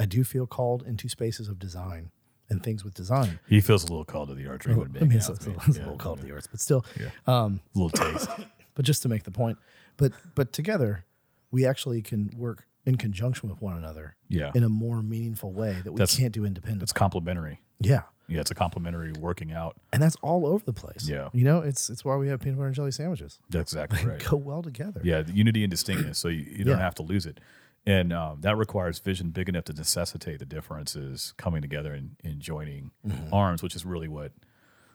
I 0.00 0.05
do 0.07 0.24
feel 0.24 0.46
called 0.48 0.82
into 0.82 1.09
spaces 1.09 1.48
of 1.48 1.59
design 1.61 2.11
and 2.50 2.61
things 2.62 2.84
with 2.84 2.92
design. 2.94 3.38
He 3.48 3.61
feels 3.61 3.84
a 3.84 3.86
little 3.86 4.05
called 4.05 4.28
to 4.30 4.34
the 4.34 4.48
archery. 4.48 4.74
I 4.74 4.76
mean, 5.05 5.12
it's, 5.12 5.28
yeah, 5.28 5.34
it's, 5.36 5.46
yeah, 5.46 5.53
a 5.55 5.70
little 5.84 5.96
called 5.96 6.18
to 6.20 6.26
the 6.26 6.32
arts, 6.32 6.48
but 6.48 6.59
still, 6.61 6.84
Yeah. 7.00 7.11
um, 7.26 7.61
a 7.74 7.78
little 7.78 7.90
taste. 7.90 8.28
but 8.74 8.84
just 8.84 9.03
to 9.03 9.09
make 9.09 9.22
the 9.22 9.30
point, 9.30 9.59
but 9.96 10.12
but 10.34 10.53
together, 10.53 11.05
we 11.53 11.64
actually 11.64 12.03
can 12.03 12.30
work 12.36 12.66
in 12.84 12.96
conjunction 12.96 13.48
with 13.48 13.62
one 13.62 13.76
another 13.76 14.16
Yeah, 14.28 14.50
in 14.57 14.64
a 14.64 14.68
more 14.68 15.03
meaningful 15.03 15.53
way 15.53 15.80
that 15.84 15.92
we 15.92 15.98
That's- 15.98 16.16
can't 16.18 16.32
do 16.32 16.44
independently. 16.44 16.82
it's 16.82 16.92
complementary. 16.92 17.61
Yeah, 17.78 18.03
Yeah, 18.33 18.41
it's 18.41 18.51
a 18.51 18.55
complementary 18.55 19.12
working 19.12 19.53
out. 19.53 19.76
and 19.93 20.03
that's 20.03 20.16
all 20.22 20.47
over 20.47 20.64
the 20.64 20.72
place. 20.72 21.09
Yeah. 21.09 21.28
you 21.33 21.45
know, 21.45 21.59
it's 21.61 21.91
it's 21.91 22.05
why 22.05 22.16
we 22.16 22.28
have 22.28 22.41
peanut 22.41 22.57
butter 22.59 22.66
and 22.66 22.74
jelly 22.74 22.91
sandwiches. 22.91 23.39
That's 23.51 23.72
exactly 23.72 24.05
right. 24.09 24.24
Go 24.24 24.37
well 24.37 24.62
together. 24.62 25.01
Yeah, 25.05 25.22
the 25.22 25.33
unity 25.33 25.62
and 25.64 25.70
distinctness. 25.70 26.18
So 26.18 26.28
you, 26.28 26.45
you 26.59 26.64
don't 26.64 26.78
Yeah. 26.78 26.83
have 26.85 26.95
to 26.97 27.03
lose 27.03 27.26
it. 27.26 27.39
And 27.85 28.12
um, 28.12 28.41
that 28.43 28.57
requires 28.57 29.01
vision 29.01 29.30
big 29.30 29.49
enough 29.49 29.64
to 29.64 29.72
necessitate 29.72 30.39
the 30.39 30.45
differences 30.47 31.35
coming 31.37 31.62
together 31.62 31.93
and, 31.93 32.16
and 32.22 32.41
joining 32.41 32.93
Mm-hmm. 33.07 33.35
arms, 33.35 33.62
which 33.62 33.74
is 33.74 33.85
really 33.85 34.09
what 34.09 34.33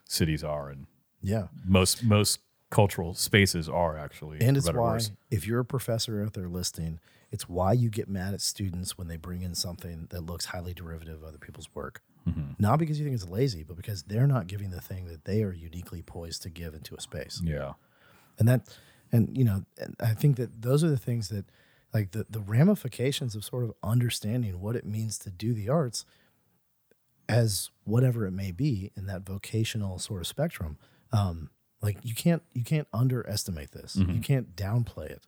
cities 0.06 0.44
are 0.44 0.70
and 0.70 0.88
yeah. 1.22 1.48
most 1.66 2.04
most 2.04 2.40
cultural 2.70 3.14
spaces 3.14 3.68
are 3.70 3.98
actually. 3.98 4.40
And 4.42 4.58
it's 4.58 4.68
why, 4.72 4.74
worse. 4.94 5.12
if 5.32 5.48
you're 5.48 5.60
a 5.62 5.66
professor 5.66 6.24
out 6.24 6.34
there 6.34 6.48
listening, 6.50 7.00
it's 7.32 7.48
why 7.50 7.74
you 7.74 7.90
get 7.90 8.08
mad 8.10 8.34
at 8.34 8.42
students 8.42 8.98
when 8.98 9.08
they 9.08 9.18
bring 9.18 9.42
in 9.42 9.56
something 9.56 10.08
that 10.10 10.22
looks 10.22 10.46
highly 10.46 10.74
derivative 10.74 11.16
of 11.22 11.24
other 11.28 11.38
people's 11.38 11.70
work. 11.76 12.02
Mm-hmm. 12.28 12.52
Not 12.60 12.80
because 12.80 13.00
you 13.00 13.06
think 13.06 13.16
it's 13.16 13.28
lazy, 13.28 13.64
but 13.64 13.78
because 13.78 14.04
they're 14.04 14.28
not 14.28 14.48
giving 14.48 14.72
the 14.72 14.82
thing 14.82 15.08
that 15.08 15.26
they 15.26 15.44
are 15.44 15.54
uniquely 15.54 16.02
poised 16.02 16.44
to 16.44 16.50
give 16.50 16.74
into 16.74 16.96
a 16.96 17.02
space. 17.02 17.42
Yeah. 17.44 17.74
And 18.38 18.48
that, 18.48 18.68
and 19.12 19.36
you 19.38 19.44
know, 19.44 19.64
and 19.80 19.96
I 20.00 20.14
think 20.14 20.36
that 20.38 20.62
those 20.62 20.84
are 20.84 20.90
the 20.90 20.98
things 20.98 21.30
that, 21.30 21.46
like 21.94 22.12
the 22.12 22.26
the 22.30 22.42
ramifications 22.42 23.34
of 23.36 23.46
sort 23.46 23.64
of 23.64 23.74
understanding 23.82 24.60
what 24.60 24.76
it 24.76 24.86
means 24.86 25.18
to 25.20 25.32
do 25.32 25.54
the 25.54 25.70
arts, 25.70 26.06
as 27.30 27.70
whatever 27.86 28.26
it 28.26 28.32
may 28.32 28.52
be 28.52 28.92
in 28.96 29.06
that 29.06 29.22
vocational 29.22 29.98
sort 29.98 30.22
of 30.22 30.28
spectrum. 30.28 30.78
Um, 31.14 31.50
like 31.82 31.98
you 32.04 32.14
can't 32.14 32.44
you 32.54 32.64
can't 32.64 32.88
underestimate 32.94 33.72
this. 33.72 33.96
You 33.96 34.20
can't 34.20 34.56
downplay 34.56 35.12
it 35.12 35.24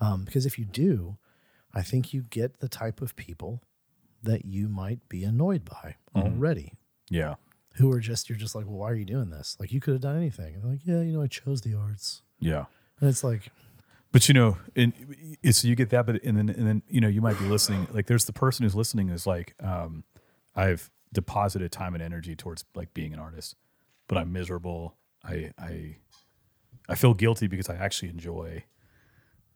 um, 0.00 0.24
because 0.24 0.46
if 0.46 0.58
you 0.58 0.64
do, 0.64 1.16
I 1.74 1.82
think 1.82 2.12
you 2.12 2.22
get 2.22 2.60
the 2.60 2.68
type 2.68 3.00
of 3.00 3.16
people 3.16 3.62
that 4.22 4.44
you 4.44 4.68
might 4.68 5.08
be 5.08 5.24
annoyed 5.24 5.64
by 5.64 5.96
already. 6.14 6.74
Yeah. 7.10 7.34
who 7.76 7.90
are 7.92 8.00
just 8.00 8.28
you're 8.28 8.38
just 8.38 8.54
like, 8.54 8.66
well, 8.66 8.76
why 8.78 8.90
are 8.90 8.94
you 8.94 9.04
doing 9.04 9.30
this? 9.30 9.56
Like 9.60 9.72
you 9.72 9.80
could 9.80 9.92
have 9.94 10.00
done 10.02 10.16
anything. 10.16 10.54
And 10.54 10.62
they're 10.62 10.70
like, 10.72 10.86
yeah, 10.86 11.00
you 11.00 11.12
know, 11.12 11.22
I 11.22 11.26
chose 11.26 11.62
the 11.62 11.74
arts. 11.74 12.22
Yeah. 12.38 12.66
And 13.00 13.08
it's 13.10 13.24
like, 13.24 13.50
But 14.12 14.28
you 14.28 14.34
know, 14.34 14.58
and 14.76 14.92
so 15.50 15.66
you 15.68 15.74
get 15.74 15.90
that, 15.90 16.06
but 16.06 16.22
and 16.22 16.36
then 16.36 16.48
and 16.50 16.66
then 16.66 16.82
you 16.88 17.00
know 17.00 17.08
you 17.08 17.20
might 17.22 17.38
be 17.38 17.46
listening. 17.46 17.86
Like 17.92 18.06
there's 18.06 18.26
the 18.26 18.32
person 18.32 18.62
who's 18.64 18.74
listening 18.74 19.08
is 19.08 19.26
like, 19.26 19.54
um, 19.60 20.04
I've 20.54 20.90
deposited 21.12 21.72
time 21.72 21.94
and 21.94 22.02
energy 22.02 22.34
towards 22.36 22.64
like 22.74 22.92
being 22.94 23.12
an 23.14 23.18
artist, 23.18 23.56
but 24.08 24.18
I'm 24.18 24.32
miserable. 24.32 24.96
I 25.24 25.50
I 25.58 25.96
I 26.88 26.94
feel 26.94 27.14
guilty 27.14 27.46
because 27.46 27.68
I 27.70 27.74
actually 27.76 28.10
enjoy, 28.10 28.64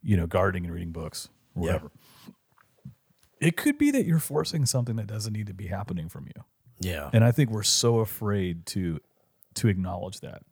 you 0.03 0.17
know, 0.17 0.27
gardening 0.27 0.65
and 0.65 0.73
reading 0.75 0.93
books 0.93 1.29
or 1.55 1.67
Yeah. 1.69 1.79
It 3.41 3.57
could 3.57 3.79
be 3.79 3.91
that 3.91 4.07
you're 4.07 4.19
forcing 4.19 4.67
something 4.67 4.97
that 4.97 5.07
doesn't 5.07 5.33
need 5.33 5.47
to 5.49 5.55
be 5.55 5.67
happening 5.67 6.09
from 6.09 6.27
you. 6.27 6.45
yeah, 6.81 7.11
And 7.13 7.25
I 7.25 7.33
think 7.33 7.51
we're 7.51 7.63
so 7.63 7.99
afraid 8.01 8.67
to 8.67 9.01
to 9.55 9.69
acknowledge 9.69 10.21
that. 10.21 10.43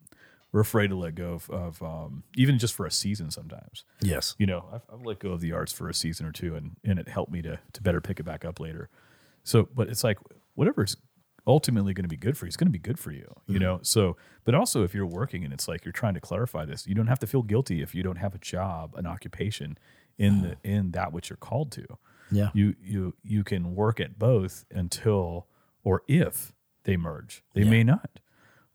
We're 0.51 0.61
afraid 0.61 0.87
to 0.87 0.95
let 0.95 1.15
go 1.15 1.33
of, 1.33 1.49
of 1.49 1.83
um, 1.83 2.23
even 2.37 2.57
just 2.57 2.73
for 2.73 2.85
a 2.85 2.91
season 2.91 3.29
sometimes. 3.29 3.83
yes, 4.01 4.35
You 4.37 4.45
know, 4.45 4.65
I've, 4.73 4.81
I've 4.91 5.05
let 5.05 5.19
go 5.19 5.31
of 5.31 5.41
the 5.41 5.51
arts 5.51 5.73
for 5.73 5.89
a 5.89 5.93
season 5.93 6.25
or 6.25 6.31
two, 6.31 6.55
and 6.55 6.77
and 6.83 6.97
it 6.97 7.09
helped 7.09 7.31
me 7.31 7.41
to 7.41 7.59
to 7.73 7.81
better 7.81 8.01
pick 8.01 8.19
it 8.19 8.23
back 8.23 8.45
up 8.45 8.59
later. 8.59 8.89
So, 9.43 9.67
but 9.75 9.89
it's 9.89 10.03
like 10.03 10.17
whatever's 10.53 10.95
ultimately 11.47 11.93
going 11.93 12.05
to 12.05 12.09
be 12.09 12.17
good 12.17 12.37
for 12.37 12.45
you, 12.45 12.47
it's 12.47 12.57
going 12.57 12.67
to 12.67 12.71
be 12.71 12.79
good 12.79 12.97
for 12.97 13.11
you. 13.11 13.31
You 13.47 13.59
know. 13.59 13.79
So, 13.83 14.15
but 14.45 14.55
also 14.55 14.83
if 14.83 14.95
you're 14.95 15.05
working 15.05 15.43
and 15.43 15.53
it's 15.53 15.67
like 15.67 15.85
you're 15.85 15.91
trying 15.91 16.13
to 16.15 16.21
clarify 16.21 16.65
this, 16.65 16.87
you 16.87 16.95
don't 16.95 17.07
have 17.07 17.19
to 17.19 17.27
feel 17.27 17.41
guilty 17.43 17.81
if 17.81 17.93
you 17.93 18.01
don't 18.01 18.17
have 18.17 18.33
a 18.33 18.39
job, 18.39 18.95
an 18.95 19.05
occupation 19.05 19.77
in 20.17 20.41
the 20.41 20.57
in 20.63 20.91
that 20.91 21.11
which 21.11 21.29
you're 21.29 21.35
called 21.37 21.71
to 21.73 21.85
yeah, 22.31 22.49
you 22.53 22.75
you 22.81 23.13
you 23.23 23.43
can 23.43 23.75
work 23.75 23.99
at 23.99 24.17
both 24.19 24.65
until 24.71 25.47
or 25.83 26.03
if 26.07 26.53
they 26.83 26.97
merge. 26.97 27.43
They 27.53 27.63
Yeah. 27.63 27.69
may 27.69 27.83
not. 27.83 28.19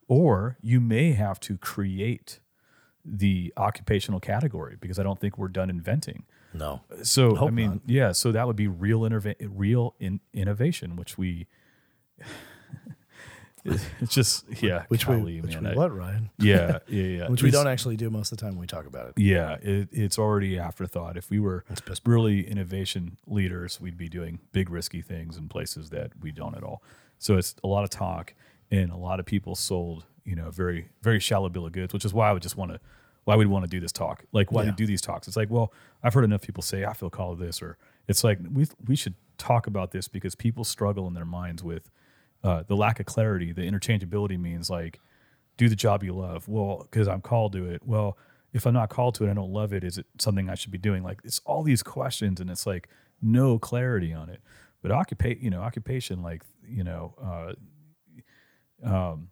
Or 0.09 0.57
you 0.61 0.81
may 0.81 1.13
have 1.13 1.39
to 1.41 1.57
create 1.57 2.41
the 3.05 3.53
occupational 3.57 4.21
category 4.21 4.77
because 4.79 4.99
i 4.99 5.03
don't 5.03 5.19
think 5.19 5.39
we're 5.39 5.49
done 5.49 5.71
inventing. 5.71 6.25
No, 6.53 6.83
so 7.03 7.35
i 7.37 7.39
Hope 7.39 7.53
mean 7.53 7.71
not. 7.71 7.81
yeah 7.87 8.13
so 8.13 8.31
that 8.33 8.47
would 8.47 8.57
be 8.57 8.67
real 8.69 9.01
innova- 9.01 9.37
real 9.41 9.95
in, 10.01 10.21
innovation 10.35 10.97
which 10.97 11.17
we 11.17 11.47
it's 14.01 14.15
just 14.15 14.45
yeah 14.63 14.85
which 14.89 15.07
golly, 15.07 15.35
we, 15.37 15.41
which 15.41 15.55
man, 15.55 15.65
we 15.65 15.71
I- 15.71 15.75
what, 15.75 15.95
Ryan? 15.95 16.31
yeah 16.39 16.79
yeah 16.89 17.03
yeah 17.05 17.29
Which 17.29 17.43
we 17.43 17.51
don't 17.51 17.67
actually 17.69 17.97
do 17.97 18.09
most 18.11 18.33
of 18.33 18.39
the 18.39 18.43
time 18.43 18.53
when 18.55 18.61
we 18.61 18.67
talk 18.67 18.87
about 18.87 19.09
it. 19.09 19.15
yeah, 19.19 19.55
it, 19.63 19.89
it's 19.93 20.19
already 20.19 20.59
afterthought. 20.59 21.17
If 21.17 21.31
we 21.31 21.39
were 21.41 21.65
really 22.05 22.47
innovation 22.49 23.17
leaders, 23.27 23.81
we'd 23.81 23.97
be 23.99 24.09
doing 24.09 24.41
big 24.53 24.71
risky 24.71 25.03
things 25.03 25.37
in 25.37 25.49
places 25.49 25.91
that 25.91 26.13
we 26.21 26.31
don't 26.33 26.57
at 26.57 26.63
all. 26.63 26.83
So 27.19 27.37
it's 27.37 27.55
a 27.63 27.67
lot 27.67 27.85
of 27.85 27.91
talk, 27.91 28.35
and 28.71 28.91
a 28.91 28.97
lot 28.97 29.21
of 29.21 29.27
people 29.27 29.55
sold, 29.55 30.07
you 30.25 30.35
know, 30.37 30.51
very 30.51 30.89
very 31.03 31.21
shallow 31.21 31.49
bill 31.49 31.67
of 31.67 31.73
goods, 31.73 31.93
which 31.93 32.05
is 32.05 32.15
why 32.15 32.31
I 32.31 32.33
would 32.33 32.43
just 32.43 32.57
want 32.57 32.73
to, 32.73 32.81
why 33.25 33.37
we'd 33.37 33.47
want 33.49 33.65
to 33.65 33.69
do 33.71 33.81
this 33.81 33.93
talk. 33.93 34.25
Like 34.33 34.51
why 34.53 34.63
Yeah. 34.65 34.71
do 34.71 34.77
do 34.77 34.87
these 34.87 35.03
talks? 35.03 35.29
It's 35.29 35.37
like, 35.37 35.51
well, 35.51 35.73
I've 36.03 36.15
heard 36.15 36.25
enough 36.25 36.43
people 36.43 36.63
say 36.63 36.85
I 36.85 36.95
feel 36.95 37.11
called 37.11 37.39
to 37.39 37.45
this, 37.45 37.61
or 37.61 37.77
it's 38.09 38.25
like 38.25 38.39
we 38.51 38.67
we 38.87 38.97
should 38.97 39.15
talk 39.37 39.67
about 39.67 39.91
this 39.91 40.09
because 40.09 40.35
people 40.35 40.65
struggle 40.65 41.07
in 41.07 41.15
their 41.15 41.25
minds 41.27 41.63
with 41.63 41.91
uh, 42.43 42.63
the 42.67 42.77
lack 42.77 43.01
of 43.01 43.07
clarity. 43.07 43.53
The 43.53 43.63
interchangeability 43.63 44.39
means 44.39 44.71
like 44.71 45.01
do 45.57 45.69
the 45.69 45.77
job 45.77 46.03
you 46.03 46.15
love. 46.15 46.49
Well, 46.49 46.87
because 46.91 47.09
I'm 47.09 47.21
called 47.21 47.53
to 47.53 47.67
it. 47.67 47.83
Well, 47.85 48.17
if 48.53 48.67
I'm 48.67 48.75
not 48.75 48.91
called 48.91 49.15
to 49.17 49.25
it, 49.25 49.31
I 49.31 49.35
don't 49.35 49.53
love 49.53 49.73
it. 49.73 49.85
Is 49.85 49.99
it 49.99 50.07
something 50.19 50.49
I 50.49 50.55
should 50.55 50.73
be 50.73 50.79
doing? 50.79 51.03
Like 51.03 51.21
it's 51.25 51.41
all 51.45 51.63
these 51.63 51.83
questions, 51.83 52.41
and 52.41 52.51
it's 52.51 52.67
like 52.67 52.89
no 53.23 53.59
clarity 53.59 54.13
on 54.13 54.29
it. 54.29 54.41
But 54.83 54.91
occupate, 54.91 55.41
you 55.41 55.51
know, 55.51 55.61
occupation, 55.61 56.23
like 56.23 56.43
you 56.67 56.85
know, 56.85 57.15
uh, 57.23 58.89
um, 58.89 59.29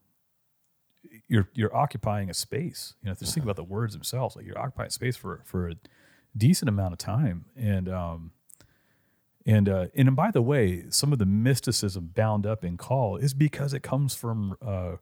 you're 1.27 1.49
you're 1.55 1.75
occupying 1.75 2.31
a 2.31 2.35
space. 2.35 2.95
You 3.03 3.09
know, 3.09 3.15
just 3.15 3.35
think 3.35 3.45
about 3.45 3.57
the 3.57 3.65
words 3.65 3.95
themselves. 3.95 4.37
Like 4.37 4.47
you're 4.47 4.59
occupying 4.59 4.91
space 4.91 5.17
for 5.17 5.43
for 5.45 5.71
a 5.71 5.75
decent 6.37 6.69
amount 6.69 6.93
of 6.93 6.99
time, 6.99 7.47
and 7.57 7.89
um, 7.89 8.33
and 9.49 9.67
uh, 9.67 9.87
and 9.95 10.15
by 10.15 10.31
the 10.31 10.43
way, 10.43 10.85
some 10.91 11.11
of 11.11 11.19
the 11.19 11.25
mysticism 11.25 12.13
bound 12.15 12.47
up 12.47 12.65
in 12.65 12.77
call 12.77 13.17
is 13.17 13.33
because 13.33 13.73
it 13.73 13.83
comes 13.83 14.15
from 14.15 14.57
uh, 14.65 14.97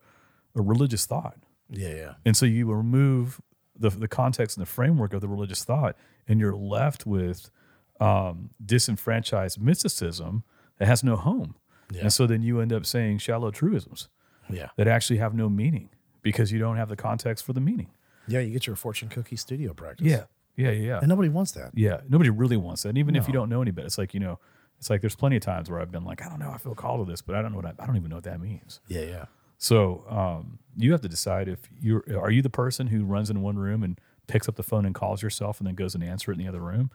a 0.55 0.63
religious 0.63 1.05
thought. 1.05 1.37
Yeah, 1.69 1.95
yeah, 1.95 2.15
And 2.25 2.37
so 2.37 2.47
you 2.47 2.73
remove 2.73 3.41
the, 3.77 3.91
the 3.91 4.07
context 4.07 4.57
and 4.57 4.65
the 4.65 4.71
framework 4.71 5.13
of 5.13 5.21
the 5.21 5.27
religious 5.27 5.65
thought, 5.65 5.97
and 6.29 6.39
you're 6.39 6.55
left 6.55 7.05
with 7.05 7.51
um, 7.99 8.51
disenfranchised 8.65 9.61
mysticism 9.61 10.45
that 10.79 10.87
has 10.87 11.03
no 11.03 11.17
home. 11.17 11.57
Yeah. 11.91 12.03
And 12.03 12.13
so 12.13 12.29
then 12.29 12.43
you 12.43 12.61
end 12.61 12.73
up 12.73 12.87
saying 12.87 13.19
shallow 13.19 13.51
truisms 13.51 14.09
yeah, 14.49 14.69
that 14.77 14.87
actually 14.87 15.17
have 15.17 15.35
no 15.35 15.49
meaning 15.49 15.91
because 16.23 16.53
you 16.53 16.61
don't 16.61 16.77
have 16.77 16.89
the 16.89 16.97
context 16.97 17.45
for 17.45 17.53
the 17.53 17.61
meaning. 17.61 17.91
yeah. 18.29 18.39
You 18.39 18.53
get 18.53 18.69
your 18.69 18.77
fortune 18.77 19.09
cookie 19.09 19.37
studio 19.37 19.75
practice. 19.75 20.07
Yeah. 20.07 20.25
Yeah. 20.57 20.71
Yeah. 20.71 20.99
and 20.99 21.09
nobody 21.09 21.29
wants 21.29 21.53
that. 21.53 21.73
Yeah. 21.75 22.01
Nobody 22.09 22.31
really 22.31 22.57
wants 22.57 22.83
that. 22.83 22.91
And 22.91 22.99
even 22.99 23.15
if 23.17 23.27
you 23.29 23.35
No. 23.35 23.41
don't 23.41 23.51
know 23.51 23.63
any 23.63 23.71
better, 23.71 23.87
it's 23.87 23.99
like, 23.99 24.15
you 24.15 24.21
know, 24.21 24.39
it's 24.79 24.91
like 24.91 25.01
there's 25.01 25.17
plenty 25.17 25.37
of 25.37 25.43
times 25.43 25.71
where 25.71 25.81
I've 25.81 25.91
been 25.91 26.05
like, 26.05 26.23
I 26.25 26.29
don't 26.29 26.39
know, 26.39 26.51
I 26.51 26.59
feel 26.59 26.75
called 26.75 27.07
to 27.07 27.11
this, 27.11 27.23
but 27.23 27.35
I 27.35 27.43
don't 27.43 27.53
know 27.53 27.57
what 27.57 27.67
I, 27.67 27.73
I 27.79 27.87
don't 27.87 27.97
even 27.97 28.11
know 28.11 28.17
what 28.17 28.25
that 28.25 28.41
means. 28.41 28.81
Yeah, 28.89 29.03
yeah, 29.03 29.25
So 29.59 30.05
um, 30.09 30.59
you 30.77 30.93
have 30.93 31.01
to 31.03 31.09
decide 31.09 31.49
if 31.49 31.61
you're 31.81 32.05
are 32.19 32.31
you 32.31 32.43
the 32.43 32.51
person 32.51 32.89
who 32.89 33.05
runs 33.05 33.31
in 33.31 33.41
one 33.43 33.59
room 33.59 33.83
and 33.83 33.99
picks 34.27 34.49
up 34.49 34.57
the 34.57 34.63
phone 34.63 34.85
and 34.85 34.95
calls 34.95 35.23
yourself 35.23 35.61
and 35.61 35.67
then 35.67 35.75
goes 35.77 35.95
and 35.95 36.03
answer 36.05 36.31
it 36.31 36.35
in 36.39 36.43
the 36.45 36.49
other 36.49 36.61
room. 36.61 36.91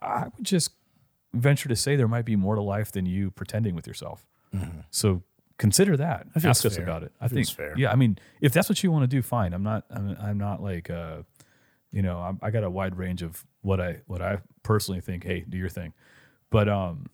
I 0.00 0.24
would 0.34 0.44
just 0.44 0.72
venture 1.34 1.68
to 1.68 1.76
say 1.76 1.96
there 1.96 2.08
might 2.08 2.24
be 2.24 2.34
more 2.36 2.54
to 2.56 2.62
life 2.62 2.90
than 2.92 3.06
you 3.06 3.30
pretending 3.30 3.74
with 3.74 3.86
yourself. 3.86 4.26
So 4.90 5.22
consider 5.58 5.96
that. 5.96 6.26
feels 6.34 6.44
Ask 6.44 6.66
us 6.66 6.74
fair. 6.76 6.84
about 6.84 7.02
it. 7.04 7.12
I 7.20 7.28
That 7.28 7.34
feels 7.34 7.48
think 7.48 7.56
fair. 7.56 7.74
Yeah, 7.78 7.90
I 7.92 7.94
mean, 7.96 8.18
if 8.40 8.52
that's 8.52 8.68
what 8.68 8.82
you 8.82 8.90
want 8.90 9.04
to 9.04 9.06
do, 9.06 9.22
fine. 9.22 9.52
I'm 9.54 9.62
not. 9.62 9.84
I'm, 9.90 10.16
I'm 10.20 10.38
not 10.38 10.62
like. 10.62 10.90
Uh, 10.90 11.22
you 11.92 12.02
know, 12.02 12.18
I'm, 12.18 12.38
I 12.42 12.50
got 12.50 12.64
a 12.64 12.70
wide 12.70 12.96
range 12.96 13.22
of 13.22 13.44
what 13.60 13.80
I 13.80 13.98
what 14.06 14.22
I 14.22 14.38
personally 14.62 15.00
think. 15.00 15.24
Hey, 15.24 15.44
do 15.48 15.56
your 15.56 15.68
thing, 15.68 15.92
but 16.50 16.68
um, 16.68 17.06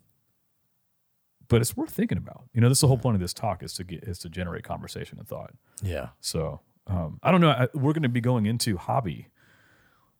but 1.47 1.61
it's 1.61 1.75
worth 1.75 1.91
thinking 1.91 2.17
about. 2.17 2.45
You 2.53 2.61
know, 2.61 2.69
this 2.69 2.77
is 2.77 2.81
the 2.81 2.87
whole 2.87 2.97
point 2.97 3.15
of 3.15 3.21
this 3.21 3.33
talk 3.33 3.61
is 3.61 3.73
to 3.73 3.83
get 3.83 4.03
is 4.03 4.19
to 4.19 4.29
generate 4.29 4.63
conversation 4.63 5.19
and 5.19 5.27
thought. 5.27 5.53
yeah. 5.83 6.09
So 6.21 6.61
um, 6.87 7.19
I 7.21 7.31
don't 7.31 7.41
know. 7.41 7.51
I, 7.51 7.67
we're 7.73 7.93
going 7.93 8.03
to 8.03 8.09
be 8.09 8.21
going 8.21 8.45
into 8.45 8.77
hobby, 8.77 9.27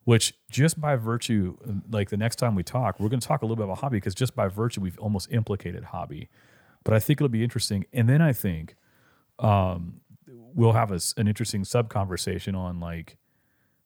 which 0.03 0.34
just 0.51 0.80
by 0.80 0.95
virtue, 0.95 1.57
like 1.89 2.10
the 2.10 2.18
next 2.18 2.36
time 2.36 2.55
we 2.55 2.64
talk, 2.64 2.99
we're 2.99 3.10
going 3.10 3.20
to 3.20 3.28
talk 3.28 3.41
a 3.41 3.45
little 3.45 3.55
bit 3.55 3.64
about 3.64 3.80
hobby 3.80 3.97
because 3.97 4.16
just 4.16 4.36
by 4.36 4.47
virtue, 4.47 4.82
we've 4.82 4.99
almost 4.99 5.32
implicated 5.32 5.86
hobby. 5.86 6.30
But 6.84 6.93
I 6.93 6.99
think 6.99 7.20
it'll 7.20 7.30
be 7.30 7.43
interesting. 7.43 7.86
And 7.91 8.07
then 8.07 8.22
I 8.22 8.34
think 8.34 8.76
um, 9.39 10.01
we'll 10.28 10.74
have 10.74 10.91
a 10.91 10.99
an 11.18 11.28
interesting 11.28 11.64
sub 11.64 11.89
conversation 11.89 12.55
on 12.55 12.80
like 12.80 13.18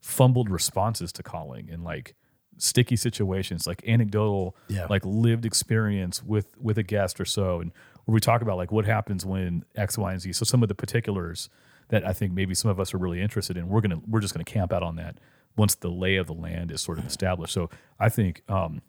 fumbled 0.04 0.50
responses 0.50 1.14
to 1.14 1.24
calling 1.24 1.70
and 1.72 1.82
like 1.84 2.14
sticky 2.58 2.96
situations, 2.98 3.66
like 3.66 3.82
anecdotal, 3.88 4.56
Yeah. 4.68 4.86
like 4.90 5.04
lived 5.06 5.46
experience 5.46 6.22
with 6.22 6.56
with 6.60 6.78
a 6.78 6.84
guest 6.84 7.20
or 7.20 7.26
so, 7.26 7.62
and 7.62 7.72
where 8.06 8.14
we 8.14 8.20
talk 8.20 8.42
about 8.42 8.58
like 8.58 8.72
what 8.72 8.86
happens 8.86 9.26
when 9.26 9.64
X, 9.76 9.98
Y, 9.98 10.12
and 10.12 10.22
Z. 10.22 10.34
So 10.34 10.44
some 10.44 10.62
of 10.62 10.68
the 10.70 10.76
particulars 10.76 11.50
that 11.88 12.06
I 12.06 12.12
think 12.14 12.34
maybe 12.34 12.54
some 12.54 12.70
of 12.70 12.80
us 12.80 12.94
are 12.94 12.98
really 12.98 13.22
interested 13.22 13.56
in, 13.58 13.70
we're 13.70 13.82
gonna 13.82 14.02
we're 14.06 14.20
just 14.20 14.34
gonna 14.34 14.44
camp 14.44 14.74
out 14.74 14.84
on 14.84 14.98
that 14.98 15.20
once 15.56 15.76
the 15.76 15.90
lay 15.90 16.18
of 16.18 16.28
the 16.28 16.34
land 16.34 16.70
is 16.70 16.82
sort 16.82 17.00
of 17.00 17.06
established. 17.06 17.54
So 17.54 17.70
I 18.00 18.10
think 18.10 18.42
um, 18.50 18.82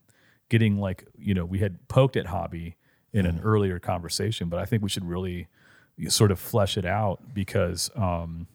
getting 0.49 0.79
like 0.79 1.07
you 1.17 1.33
know 1.33 1.45
we 1.45 1.61
had 1.61 1.87
poked 1.89 2.17
at 2.17 2.27
hobby 2.27 2.77
in 3.13 3.25
an 3.25 3.41
earlier 3.45 3.79
conversation, 3.79 4.49
but 4.49 4.59
I 4.59 4.65
think 4.65 4.83
we 4.83 4.89
should 4.89 5.05
really 5.05 5.47
sort 6.09 6.33
of 6.33 6.41
flesh 6.41 6.77
it 6.77 6.85
out 6.85 7.33
because 7.33 7.89
um, 7.95 8.49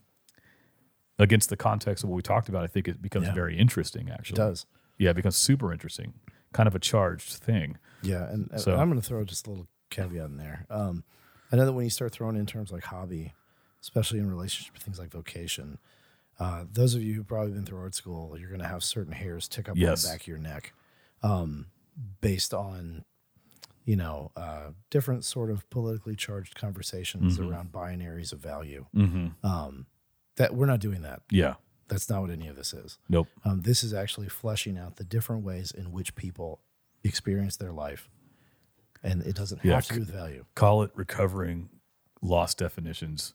against 1.20 1.48
the 1.50 1.56
context 1.56 2.02
of 2.04 2.10
what 2.10 2.16
we 2.16 2.22
talked 2.22 2.48
about, 2.48 2.64
I 2.64 2.66
think 2.66 2.88
it 2.88 3.00
becomes 3.02 3.26
Yeah. 3.28 3.34
very 3.34 3.56
interesting. 3.58 4.10
Actually, 4.10 4.34
it 4.42 4.46
does. 4.48 4.66
yeah, 4.98 5.10
it 5.10 5.14
becomes 5.16 5.36
super 5.36 5.72
interesting, 5.72 6.14
kind 6.52 6.66
of 6.66 6.74
a 6.74 6.78
charged 6.78 7.30
thing. 7.34 7.78
Yeah, 8.02 8.28
and, 8.30 8.50
So- 8.60 8.76
I'm 8.76 8.88
going 8.88 9.00
to 9.00 9.06
throw 9.06 9.24
just 9.24 9.46
a 9.46 9.50
little 9.50 9.68
caveat 9.90 10.26
in 10.26 10.36
there. 10.36 10.66
Um, 10.70 11.04
I 11.52 11.56
know 11.56 11.64
that 11.66 11.72
when 11.72 11.84
you 11.84 11.90
start 11.90 12.12
throwing 12.12 12.36
in 12.36 12.46
terms 12.46 12.70
like 12.72 12.84
hobby, 12.84 13.34
especially 13.82 14.18
in 14.18 14.28
relationship 14.30 14.74
to 14.76 14.80
things 14.80 14.98
like 14.98 15.10
vocation, 15.10 15.78
uh, 16.38 16.64
those 16.70 16.94
of 16.94 17.02
you 17.02 17.14
who've 17.14 17.26
probably 17.26 17.52
been 17.52 17.66
through 17.66 17.78
art 17.80 17.94
school, 17.94 18.38
you're 18.38 18.48
going 18.48 18.60
to 18.60 18.66
have 18.68 18.82
certain 18.82 19.12
hairs 19.12 19.46
tick 19.48 19.68
up 19.68 19.76
Yes. 19.76 20.04
on 20.04 20.10
the 20.10 20.14
back 20.14 20.20
of 20.22 20.26
your 20.28 20.38
neck, 20.38 20.72
um, 21.22 21.66
based 22.20 22.54
on 22.54 23.04
you 23.84 23.96
know 23.96 24.30
uh, 24.36 24.70
different 24.90 25.24
sort 25.24 25.50
of 25.50 25.68
politically 25.70 26.14
charged 26.14 26.54
conversations 26.54 27.38
Mhm. 27.38 27.50
around 27.50 27.72
binaries 27.72 28.32
of 28.32 28.38
value. 28.40 28.86
Mm-hmm. 28.94 29.44
Um, 29.46 29.86
that 30.40 30.54
we're 30.54 30.66
not 30.66 30.80
doing 30.80 31.02
that. 31.02 31.22
Yeah. 31.30 31.54
That's 31.88 32.08
not 32.08 32.22
what 32.22 32.30
any 32.30 32.46
of 32.48 32.56
this 32.56 32.72
is. 32.72 32.98
Nope. 33.08 33.28
Um, 33.44 33.62
this 33.62 33.82
is 33.82 33.92
actually 33.92 34.28
fleshing 34.28 34.78
out 34.78 34.96
the 34.96 35.04
different 35.04 35.44
ways 35.44 35.70
in 35.70 35.92
which 35.92 36.14
people 36.14 36.60
experience 37.04 37.56
their 37.56 37.72
life, 37.72 38.08
and 39.02 39.22
it 39.22 39.34
doesn't 39.34 39.58
have 39.58 39.64
Yeah. 39.70 39.80
to 39.80 39.94
do 39.94 40.00
with 40.00 40.10
value. 40.10 40.44
Call 40.54 40.82
it 40.82 40.90
recovering 40.94 41.68
lost 42.22 42.58
definitions 42.58 43.34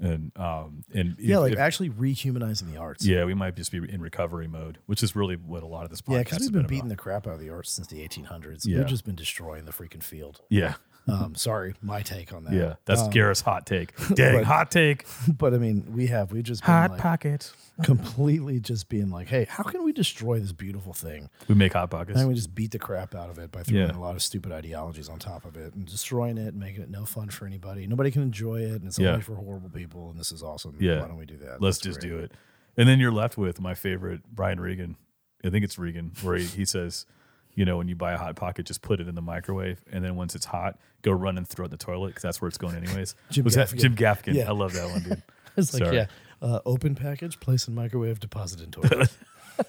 and 0.00 0.32
um 0.38 0.84
and 0.94 1.16
Yeah, 1.18 1.36
if- 1.36 1.40
like 1.42 1.52
if- 1.54 1.58
actually 1.58 1.90
rehumanizing 1.90 2.70
the 2.72 2.76
arts. 2.78 3.04
yeah, 3.06 3.24
we 3.24 3.34
might 3.34 3.56
just 3.56 3.70
be 3.72 3.78
in 3.78 4.00
recovery 4.00 4.46
mode, 4.48 4.78
which 4.86 5.02
is 5.02 5.14
really 5.16 5.36
what 5.36 5.62
a 5.62 5.66
lot 5.66 5.84
of 5.84 5.90
this 5.90 6.00
podcast 6.02 6.12
Yeah, 6.12 6.18
because 6.24 6.40
we've 6.40 6.52
been 6.52 6.60
about. 6.60 6.68
beating 6.70 6.88
the 6.88 6.96
crap 6.96 7.26
out 7.26 7.34
of 7.34 7.40
the 7.40 7.50
arts 7.50 7.70
since 7.70 7.88
the 7.88 8.00
1800s. 8.02 8.64
Yeah. 8.66 8.78
We've 8.78 8.86
just 8.86 9.04
been 9.04 9.14
destroying 9.14 9.64
the 9.64 9.72
freaking 9.72 10.02
field. 10.02 10.40
Yeah, 10.48 10.74
Um, 11.08 11.34
sorry, 11.34 11.74
my 11.82 12.00
take 12.02 12.32
on 12.32 12.44
that. 12.44 12.52
yeah, 12.52 12.74
that's 12.84 13.02
Um, 13.02 13.10
Gareth's 13.10 13.40
hot 13.40 13.66
take. 13.66 13.92
Dang, 14.14 14.36
but- 14.36 14.44
hot 14.44 14.70
take. 14.70 15.04
But 15.36 15.52
I 15.54 15.58
mean, 15.58 15.84
we 15.92 16.06
have 16.06 16.30
we 16.32 16.42
just 16.42 16.64
been 16.64 16.72
like, 16.90 16.98
pockets. 16.98 17.52
completely 17.82 18.60
just 18.60 18.88
being 18.88 19.10
like, 19.10 19.26
hey, 19.28 19.46
how 19.48 19.64
can 19.64 19.82
we 19.84 19.92
destroy 19.92 20.38
this 20.38 20.52
beautiful 20.52 20.92
thing? 20.92 21.28
We 21.48 21.54
make 21.56 21.72
hot 21.72 21.90
pockets. 21.90 22.18
And 22.18 22.28
we 22.28 22.34
just 22.34 22.54
beat 22.54 22.70
the 22.70 22.78
crap 22.78 23.14
out 23.14 23.30
of 23.30 23.38
it 23.38 23.50
by 23.50 23.62
throwing 23.64 23.88
Yeah. 23.88 23.96
a 23.96 23.98
lot 23.98 24.14
of 24.14 24.22
stupid 24.22 24.52
ideologies 24.52 25.08
on 25.08 25.18
top 25.18 25.44
of 25.44 25.56
it 25.56 25.74
and 25.74 25.86
destroying 25.86 26.38
it 26.38 26.48
and 26.48 26.58
making 26.60 26.82
it 26.82 26.90
no 26.90 27.04
fun 27.04 27.28
for 27.30 27.46
anybody. 27.46 27.86
Nobody 27.86 28.10
can 28.12 28.22
enjoy 28.22 28.60
it, 28.60 28.72
and 28.80 28.86
it's 28.86 28.98
Yeah. 28.98 29.10
only 29.10 29.22
for 29.22 29.34
horrible 29.34 29.70
people. 29.70 30.10
And 30.10 30.18
this 30.20 30.30
is 30.32 30.42
awesome. 30.42 30.76
Yeah. 30.78 31.00
why 31.00 31.08
don't 31.08 31.16
we 31.16 31.26
do 31.26 31.38
that? 31.38 31.60
Let's 31.60 31.78
That's 31.78 31.96
just 31.96 32.00
great. 32.00 32.10
do 32.10 32.18
it. 32.18 32.32
And 32.76 32.88
then 32.88 33.00
you're 33.00 33.12
left 33.12 33.36
with 33.36 33.60
my 33.60 33.74
favorite, 33.74 34.20
Brian 34.32 34.60
Regan. 34.60 34.96
I 35.44 35.50
think 35.50 35.64
it's 35.64 35.78
Regan, 35.78 36.12
where 36.22 36.36
he, 36.36 36.44
he 36.44 36.64
says, 36.64 37.06
you 37.54 37.64
know, 37.64 37.76
when 37.76 37.88
you 37.88 37.94
buy 37.94 38.12
a 38.12 38.18
hot 38.18 38.36
pocket, 38.36 38.66
just 38.66 38.82
put 38.82 39.00
it 39.00 39.08
in 39.08 39.14
the 39.14 39.22
microwave, 39.22 39.80
and 39.90 40.04
then 40.04 40.16
once 40.16 40.34
it's 40.34 40.46
hot, 40.46 40.78
go 41.02 41.12
run 41.12 41.36
and 41.36 41.46
throw 41.46 41.64
it 41.64 41.66
in 41.66 41.70
the 41.72 41.76
toilet 41.76 42.08
because 42.08 42.22
that's 42.22 42.40
where 42.40 42.48
it's 42.48 42.58
going 42.58 42.74
anyways. 42.74 43.14
Jim 43.30 43.44
Was 43.44 43.54
that 43.54 43.68
Gaffigan. 43.68 43.78
Jim 43.80 43.96
Gaffigan? 43.96 44.34
Yeah. 44.34 44.48
I 44.48 44.52
love 44.52 44.72
that 44.72 44.88
one, 44.88 45.02
dude. 45.02 45.22
It's 45.54 45.74
like 45.74 45.82
Sorry. 45.84 45.96
yeah, 45.96 46.06
uh, 46.40 46.60
open 46.64 46.94
package, 46.94 47.38
place 47.38 47.68
in 47.68 47.74
microwave, 47.74 48.20
deposit 48.20 48.62
in 48.62 48.70
toilet. 48.70 49.10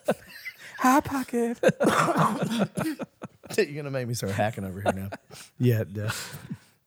hot 0.79 1.03
pocket. 1.03 1.59
You're 3.57 3.83
gonna 3.83 3.91
make 3.91 4.07
me 4.07 4.13
start 4.13 4.31
hacking 4.31 4.63
over 4.63 4.79
here 4.79 4.93
now. 4.93 5.09
yeah, 5.59 5.83
yeah, 5.93 6.11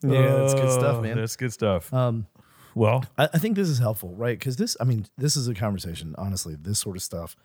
yeah. 0.02 0.34
That's 0.36 0.54
good 0.54 0.72
stuff, 0.72 1.02
man. 1.02 1.16
That's 1.16 1.36
good 1.36 1.52
stuff. 1.52 1.92
Um, 1.92 2.26
well, 2.74 3.04
I, 3.18 3.28
I 3.34 3.38
think 3.38 3.56
this 3.56 3.68
is 3.68 3.78
helpful, 3.78 4.14
right? 4.14 4.38
Because 4.38 4.56
this, 4.56 4.76
I 4.80 4.84
mean, 4.84 5.06
this 5.16 5.36
is 5.36 5.46
a 5.48 5.54
conversation. 5.54 6.14
Honestly, 6.18 6.56
this 6.58 6.78
sort 6.78 6.96
of 6.96 7.02
stuff 7.02 7.36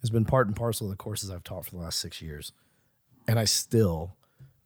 has 0.00 0.10
been 0.10 0.24
part 0.24 0.46
and 0.46 0.54
parcel 0.54 0.86
of 0.86 0.90
the 0.90 0.96
courses 0.96 1.30
I've 1.30 1.44
taught 1.44 1.64
for 1.64 1.70
the 1.72 1.78
last 1.78 1.98
six 2.00 2.22
years, 2.22 2.52
and 3.28 3.38
I 3.38 3.44
still 3.44 4.16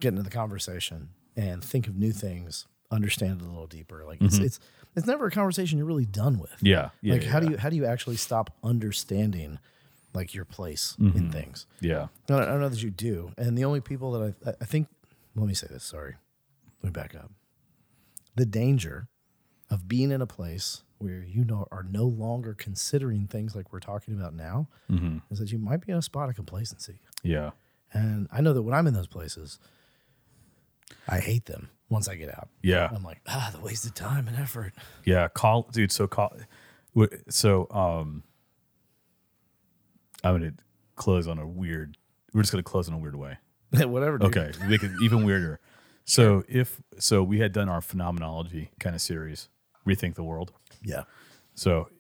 get 0.01 0.09
into 0.09 0.23
the 0.23 0.31
conversation 0.31 1.11
and 1.37 1.63
think 1.63 1.89
of 1.89 1.97
new 1.97 2.13
things, 2.13 2.67
understand 2.91 3.43
it 3.43 3.45
a 3.45 3.49
little 3.49 3.67
deeper. 3.67 4.05
Like 4.07 4.23
it's 4.23 4.37
mm-hmm. 4.37 4.45
it's 4.45 4.61
it's 4.97 5.07
never 5.07 5.27
a 5.27 5.31
conversation 5.31 5.79
you're 5.79 5.87
really 5.87 6.07
done 6.07 6.39
with. 6.39 6.57
yeah, 6.63 6.91
yeah. 7.03 7.13
like 7.13 7.25
yeah, 7.25 7.31
how 7.31 7.41
do 7.41 7.51
you 7.51 7.59
how 7.59 7.69
do 7.69 7.77
you 7.77 7.85
actually 7.85 8.17
stop 8.17 8.57
understanding 8.63 9.59
like 10.15 10.35
your 10.35 10.45
place 10.45 10.95
in 10.99 11.13
mm-hmm. 11.13 11.31
things? 11.31 11.67
Yeah, 11.81 12.05
I 12.05 12.09
don't, 12.27 12.43
I 12.43 12.47
don't 12.47 12.61
know 12.61 12.69
that 12.69 12.83
you 12.83 12.91
do. 12.91 13.33
And 13.37 13.59
the 13.59 13.65
only 13.65 13.81
people 13.81 14.13
that 14.13 14.35
I, 14.47 14.51
I 14.61 14.65
think, 14.65 14.89
let 15.35 15.47
me 15.47 15.55
say 15.55 15.67
this, 15.71 15.85
sorry. 15.85 16.17
Let 16.83 16.89
me 16.89 16.91
back 16.91 17.15
up. 17.15 17.31
The 18.35 18.47
danger 18.47 19.09
of 19.71 19.89
being 19.89 20.11
in 20.11 20.21
a 20.21 20.27
place 20.27 20.83
where 20.99 21.23
you 21.23 21.45
know 21.45 21.67
are 21.73 21.83
no 21.83 22.05
longer 22.05 22.55
considering 22.55 23.27
things 23.27 23.57
like 23.57 23.73
we're 23.73 23.81
talking 23.81 24.15
about 24.15 24.35
now 24.35 24.69
mm-hmm. 24.91 25.19
is 25.31 25.39
that 25.39 25.51
you 25.51 25.59
might 25.59 25.85
be 25.85 25.93
in 25.93 25.99
a 25.99 26.03
spot 26.03 26.29
of 26.29 26.37
complacency. 26.37 27.01
yeah, 27.23 27.51
And 27.93 28.29
I 28.33 28.41
know 28.41 28.53
that 28.53 28.63
when 28.63 28.75
I'm 28.75 28.87
in 28.87 28.95
those 28.95 29.07
places, 29.07 29.59
I 31.09 31.21
hate 31.21 31.47
them 31.47 31.69
once 31.89 32.09
I 32.09 32.15
get 32.17 32.31
out. 32.31 32.49
yeah. 32.63 32.89
I'm 32.95 33.03
like, 33.03 33.21
ah, 33.29 33.51
the 33.53 33.61
wasted 33.61 33.95
time 33.95 34.27
and 34.29 34.37
effort. 34.37 34.73
Yeah, 35.05 35.29
call 35.29 35.69
dude. 35.73 35.93
So 35.93 36.07
call. 36.07 36.35
So 37.29 37.67
um, 37.71 38.23
I'm 40.25 40.39
gonna 40.39 40.53
close 40.97 41.27
on 41.27 41.39
a 41.39 41.47
weird. 41.47 41.97
We're 42.33 42.43
just 42.43 42.53
gonna 42.53 42.63
close 42.63 42.89
in 42.89 42.95
a 42.95 42.99
weird 42.99 43.17
way. 43.17 43.39
Whatever. 43.73 44.19
Dude. 44.19 44.37
Okay, 44.37 44.53
make 44.69 44.83
it 44.83 44.91
even 45.03 45.25
weirder. 45.25 45.61
So 46.05 46.43
if 46.49 46.83
so, 46.99 47.23
we 47.23 47.39
had 47.39 47.53
done 47.53 47.69
our 47.69 47.81
phenomenology 47.81 48.73
kind 48.81 48.97
of 48.97 49.01
series, 49.01 49.49
rethink 49.87 50.17
the 50.17 50.25
world. 50.25 50.51
Yeah. 50.83 51.05
So 51.55 51.91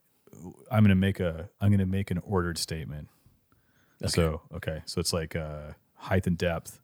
I'm 0.73 0.83
gonna 0.83 0.97
make 0.97 1.21
a 1.21 1.49
I'm 1.61 1.71
gonna 1.71 1.87
make 1.87 2.11
an 2.11 2.19
ordered 2.25 2.59
statement. 2.59 3.09
So 4.11 4.43
okay, 4.55 4.83
so 4.87 5.01
it's 5.01 5.13
like 5.13 5.37
uh, 5.37 5.73
height 5.95 6.27
and 6.27 6.37
depth, 6.39 6.81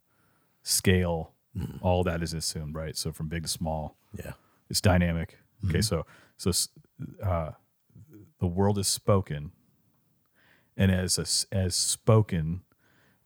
scale, 0.62 1.32
all 1.82 2.04
that 2.04 2.22
is 2.22 2.32
assumed, 2.34 2.74
right? 2.76 2.96
So 2.96 3.12
from 3.12 3.28
big 3.28 3.42
to 3.42 3.48
small, 3.48 3.96
Yeah. 4.16 4.32
it's 4.70 4.80
dynamic. 4.80 5.38
Okay, 5.68 5.80
so 5.80 6.06
so 6.36 6.52
uh, 7.22 7.50
the 8.38 8.46
world 8.46 8.78
is 8.78 8.86
spoken, 8.86 9.50
and 10.76 10.92
as 10.92 11.18
a, 11.18 11.54
as 11.54 11.74
spoken 11.74 12.62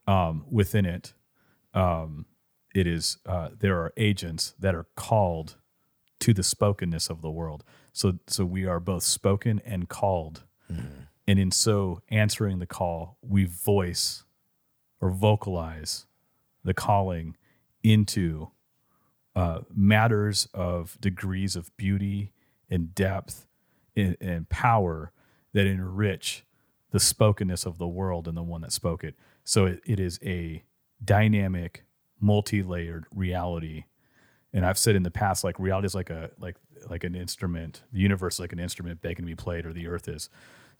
um, 0.07 0.47
within 0.51 0.86
it, 0.86 1.12
um, 1.74 2.24
it 2.74 2.86
is 2.86 3.18
uh, 3.26 3.51
there 3.59 3.76
are 3.80 3.93
agents 3.99 4.55
that 4.59 4.74
are 4.74 4.86
called 4.97 5.57
to 6.20 6.32
the 6.32 6.43
spokenness 6.43 7.11
of 7.11 7.20
the 7.20 7.30
world. 7.30 7.64
So 7.93 8.18
so 8.26 8.47
we 8.47 8.64
are 8.64 8.80
both 8.80 9.03
spoken 9.03 9.61
and 9.66 9.88
called, 9.90 10.45
and 11.27 11.39
in 11.39 11.51
so 11.51 12.01
answering 12.09 12.59
the 12.59 12.66
call, 12.66 13.16
we 13.23 13.45
voice 13.45 14.25
or 15.01 15.11
vocalize 15.11 16.07
the 16.64 16.75
calling 16.75 17.37
into 17.83 18.49
uh, 19.35 19.61
matters 19.75 20.49
of 20.53 20.97
degrees 21.01 21.57
of 21.57 21.75
beauty 21.77 22.33
and 22.70 22.95
depth 22.95 23.47
and, 23.97 24.16
and 24.20 24.49
power 24.49 25.12
that 25.53 25.66
enrich 25.66 26.45
the 26.91 27.01
spokenness 27.01 27.64
of 27.64 27.79
the 27.79 27.87
world 27.87 28.29
and 28.29 28.37
the 28.37 28.43
one 28.43 28.61
that 28.61 28.73
spoke 28.73 29.03
it. 29.03 29.14
So 29.45 29.66
it, 29.66 29.81
it 29.87 29.99
is 29.99 30.20
a 30.23 30.64
dynamic, 31.05 31.85
multi-layered 32.20 33.07
reality. 33.14 33.85
And 34.53 34.66
I've 34.66 34.79
said 34.79 34.95
in 34.95 35.03
the 35.03 35.11
past, 35.11 35.45
like 35.45 35.59
reality 35.59 35.87
is 35.87 35.95
like 35.95 36.11
a 36.11 36.31
like 36.39 36.57
like 36.91 37.05
an 37.05 37.14
instrument. 37.14 37.83
The 37.93 38.01
universe 38.01 38.35
is 38.35 38.41
like 38.41 38.53
an 38.53 38.59
instrument 38.59 39.01
begging 39.01 39.25
to 39.25 39.31
be 39.31 39.35
played, 39.35 39.64
or 39.64 39.73
the 39.73 39.87
earth 39.87 40.09
is. 40.09 40.29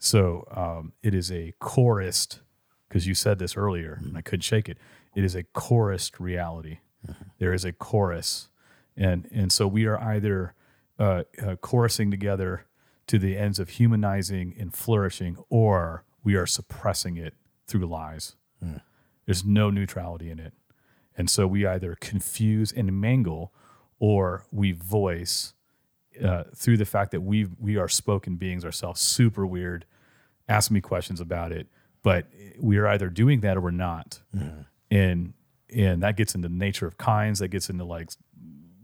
So 0.03 0.45
um, 0.51 0.91
it 1.01 1.13
is 1.13 1.31
a 1.31 1.53
chorused, 1.61 2.39
because 2.89 3.07
you 3.07 3.15
said 3.15 3.39
this 3.39 3.55
earlier, 3.55 3.99
and 4.03 4.17
I 4.17 4.21
couldn't 4.21 4.41
shake 4.41 4.67
it. 4.67 4.77
It 5.15 5.23
is 5.23 5.33
a 5.33 5.43
chorused 5.43 6.19
reality. 6.19 6.79
There 7.39 7.53
is 7.53 7.63
a 7.63 7.71
chorus, 7.71 8.49
and 8.97 9.29
and 9.31 9.49
so 9.49 9.65
we 9.65 9.85
are 9.85 9.97
either 9.97 10.55
uh, 10.99 11.23
uh, 11.41 11.55
chorusing 11.61 12.11
together 12.11 12.65
to 13.07 13.17
the 13.17 13.37
ends 13.37 13.59
of 13.59 13.69
humanizing 13.69 14.53
and 14.59 14.73
flourishing, 14.73 15.37
or 15.49 16.03
we 16.21 16.35
are 16.35 16.45
suppressing 16.45 17.15
it 17.15 17.33
through 17.65 17.85
lies. 17.85 18.35
There's 19.25 19.45
no 19.45 19.69
neutrality 19.69 20.29
in 20.29 20.39
it, 20.39 20.53
and 21.17 21.29
so 21.29 21.47
we 21.47 21.65
either 21.65 21.95
confuse 22.01 22.73
and 22.73 22.99
mangle, 22.99 23.53
or 23.99 24.45
we 24.51 24.73
voice 24.73 25.53
uh, 26.21 26.43
through 26.53 26.77
the 26.77 26.85
fact 26.85 27.11
that 27.11 27.21
we 27.21 27.47
we 27.57 27.77
are 27.77 27.87
spoken 27.87 28.35
beings 28.35 28.65
ourselves. 28.65 28.99
Super 28.99 29.45
weird. 29.45 29.85
Ask 30.47 30.71
me 30.71 30.81
questions 30.81 31.21
about 31.21 31.51
it, 31.51 31.67
but 32.03 32.27
we 32.59 32.77
are 32.77 32.87
either 32.87 33.09
doing 33.09 33.41
that 33.41 33.57
or 33.57 33.61
we're 33.61 33.71
not, 33.71 34.21
and 34.91 35.33
and 35.73 36.03
that 36.03 36.17
gets 36.17 36.35
into 36.35 36.49
the 36.49 36.55
nature 36.55 36.85
of 36.85 36.97
kinds. 36.97 37.39
That 37.39 37.47
gets 37.47 37.69
into 37.69 37.85
like 37.85 38.09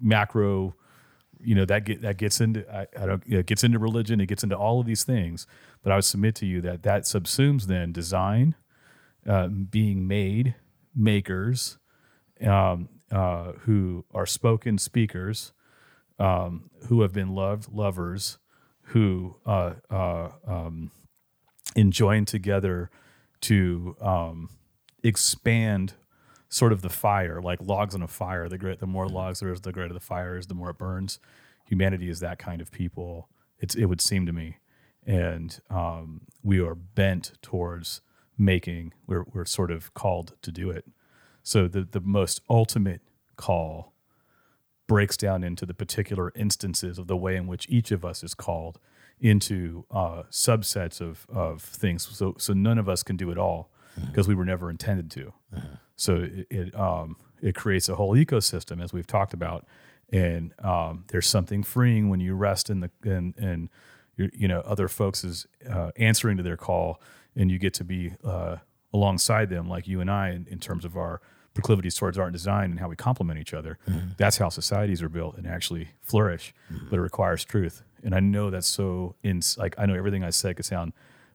macro 0.02 0.76
you 1.42 1.56
know 1.56 1.66
that 1.66 1.86
get 1.86 2.02
that 2.02 2.18
gets 2.18 2.42
into 2.42 2.70
I, 2.74 2.88
I 3.00 3.06
don't 3.06 3.24
it 3.26 3.46
gets 3.46 3.64
into 3.64 3.80
religion 3.80 4.20
it 4.20 4.28
gets 4.28 4.44
into 4.44 4.58
all 4.58 4.80
of 4.80 4.86
these 4.86 5.04
things 5.04 5.48
but 5.82 5.92
i 5.92 5.96
would 5.96 6.06
submit 6.06 6.36
to 6.36 6.46
you 6.46 6.62
that 6.62 6.84
that 6.84 7.04
subsumes 7.04 7.64
then 7.64 7.92
design 7.92 8.56
uh, 9.28 9.48
being 9.48 10.08
made 10.08 10.56
makers 10.96 11.78
um, 12.46 12.90
uh, 13.12 13.54
who 13.62 14.06
are 14.14 14.26
spoken 14.26 14.78
speakers 14.78 15.54
um, 16.20 16.70
who 16.88 17.02
have 17.02 17.14
been 17.14 17.34
loved 17.34 17.72
lovers 17.72 18.38
who 18.84 19.36
uh, 19.46 19.74
uh, 19.90 20.30
um, 21.76 21.82
enjoin 21.82 22.26
together 22.26 22.90
to 23.42 23.96
um, 24.02 24.50
expand 25.04 25.94
sort 26.50 26.72
of 26.72 26.82
the 26.82 26.90
fire, 26.90 27.42
like 27.42 27.62
logs 27.62 27.96
on 27.96 28.02
a 28.02 28.08
fire. 28.08 28.50
The 28.50 28.58
great, 28.58 28.80
the 28.80 28.88
more 28.88 29.08
logs 29.08 29.40
there 29.40 29.54
is, 29.54 29.62
the 29.62 29.72
greater 29.72 29.94
the 29.94 30.00
fire 30.00 30.38
is, 30.38 30.48
the 30.48 30.56
more 30.56 30.72
it 30.72 30.78
burns. 30.78 31.20
Humanity 31.66 32.10
is 32.10 32.20
that 32.20 32.40
kind 32.40 32.62
of 32.62 32.72
people. 32.72 33.30
It's 33.60 33.76
it 33.76 33.86
would 33.86 34.02
seem 34.02 34.26
to 34.26 34.34
me, 34.34 34.58
and 35.06 35.60
um, 35.70 36.22
we 36.44 36.60
are 36.60 36.76
bent 36.76 37.34
towards 37.42 38.02
making. 38.38 38.94
We're 39.06 39.26
we're 39.32 39.46
sort 39.46 39.70
of 39.70 39.94
called 39.94 40.34
to 40.42 40.52
do 40.52 40.70
it. 40.70 40.86
So 41.44 41.68
the 41.68 41.84
the 41.84 42.02
most 42.02 42.42
ultimate 42.50 43.02
call 43.36 43.94
breaks 44.88 45.16
down 45.16 45.44
into 45.44 45.66
the 45.66 45.74
particular 45.74 46.32
instances 46.36 46.98
of 46.98 47.06
the 47.08 47.16
way 47.16 47.36
in 47.36 47.46
which 47.46 47.68
each 47.70 47.92
of 47.92 48.04
us 48.04 48.24
is 48.24 48.34
called 48.34 48.80
into 49.22 49.86
uh, 49.92 50.24
subsets 50.32 51.02
of 51.02 51.26
of 51.30 51.62
things. 51.62 52.08
So 52.08 52.36
so 52.38 52.54
none 52.54 52.78
of 52.78 52.88
us 52.88 53.04
can 53.04 53.18
do 53.18 53.32
it 53.32 53.38
all 53.38 53.70
because 54.08 54.28
we 54.28 54.36
were 54.36 54.46
never 54.46 54.70
intended 54.70 55.12
to. 55.12 55.34
So 55.96 56.16
it 56.16 56.48
it, 56.50 56.76
um, 56.76 57.18
it 57.42 57.56
creates 57.56 57.90
a 57.90 57.96
whole 57.96 58.16
ecosystem 58.16 58.82
as 58.84 58.94
we've 58.94 59.08
talked 59.08 59.34
about, 59.34 59.66
and 60.12 60.54
um, 60.60 61.06
there's 61.08 61.28
something 61.28 61.64
freeing 61.64 62.10
when 62.10 62.20
you 62.20 62.36
rest 62.36 62.70
in 62.70 62.80
the 62.80 62.92
and 63.04 63.36
and 63.38 63.70
you 64.18 64.48
know 64.48 64.62
other 64.62 64.88
folks 64.88 65.24
is 65.24 65.48
uh, 65.70 65.92
answering 65.98 66.38
to 66.38 66.44
their 66.44 66.58
call, 66.58 67.02
and 67.36 67.52
you 67.52 67.60
get 67.60 67.74
to 67.76 67.84
be 67.84 68.14
uh, 68.24 68.58
alongside 68.94 69.50
them 69.50 69.68
like 69.70 69.88
you 69.88 70.02
and 70.02 70.10
I 70.10 70.30
in, 70.30 70.48
in 70.50 70.60
terms 70.60 70.86
of 70.86 70.96
our 70.98 71.22
proclivities 71.54 71.96
towards 71.96 72.18
art 72.18 72.28
and 72.28 72.34
design 72.34 72.72
and 72.72 72.80
how 72.80 72.88
we 72.88 72.96
complement 72.96 73.40
each 73.40 73.54
other. 73.54 73.78
That's 74.18 74.38
how 74.38 74.50
societies 74.50 75.02
are 75.02 75.10
built 75.10 75.36
and 75.38 75.46
actually 75.48 75.90
flourish, 76.02 76.54
but 76.90 76.98
it 76.98 77.02
requires 77.02 77.44
truth. 77.44 77.84
And 78.04 78.16
I 78.16 78.20
know 78.20 78.50
that's 78.50 78.68
so 78.68 79.16
in 79.24 79.42
like 79.58 79.76
I 79.78 79.86
know 79.86 79.96
everything 79.96 80.24
I 80.24 80.30
said 80.30 80.56
could 80.56 80.66
sound 80.66 80.94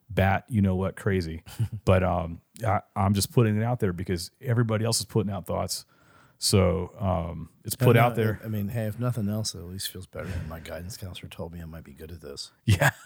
bat, 0.09 0.45
you 0.49 0.61
know 0.61 0.75
what, 0.75 0.95
crazy, 0.95 1.43
but 1.85 2.03
um, 2.03 2.41
I, 2.65 2.81
I'm 2.95 3.13
just 3.13 3.31
putting 3.31 3.57
it 3.57 3.63
out 3.63 3.79
there 3.79 3.93
because 3.93 4.31
everybody 4.41 4.85
else 4.85 4.99
is 4.99 5.05
putting 5.05 5.31
out 5.31 5.45
thoughts. 5.45 5.85
So 6.37 6.91
um, 6.99 7.49
it's 7.63 7.75
put 7.75 7.97
out 7.97 8.13
uh, 8.13 8.15
there. 8.15 8.41
I 8.43 8.49
mean, 8.49 8.67
hey, 8.67 8.85
if 8.85 8.99
nothing 8.99 9.29
else, 9.29 9.55
it 9.55 9.59
at 9.59 9.65
least 9.65 9.91
feels 9.91 10.05
better 10.05 10.27
than 10.27 10.49
my 10.49 10.59
guidance 10.59 10.97
counselor 10.97 11.29
told 11.29 11.53
me 11.53 11.61
I 11.61 11.65
might 11.65 11.83
be 11.83 11.93
good 11.93 12.11
at 12.11 12.21
this. 12.21 12.51
Yeah. 12.65 12.91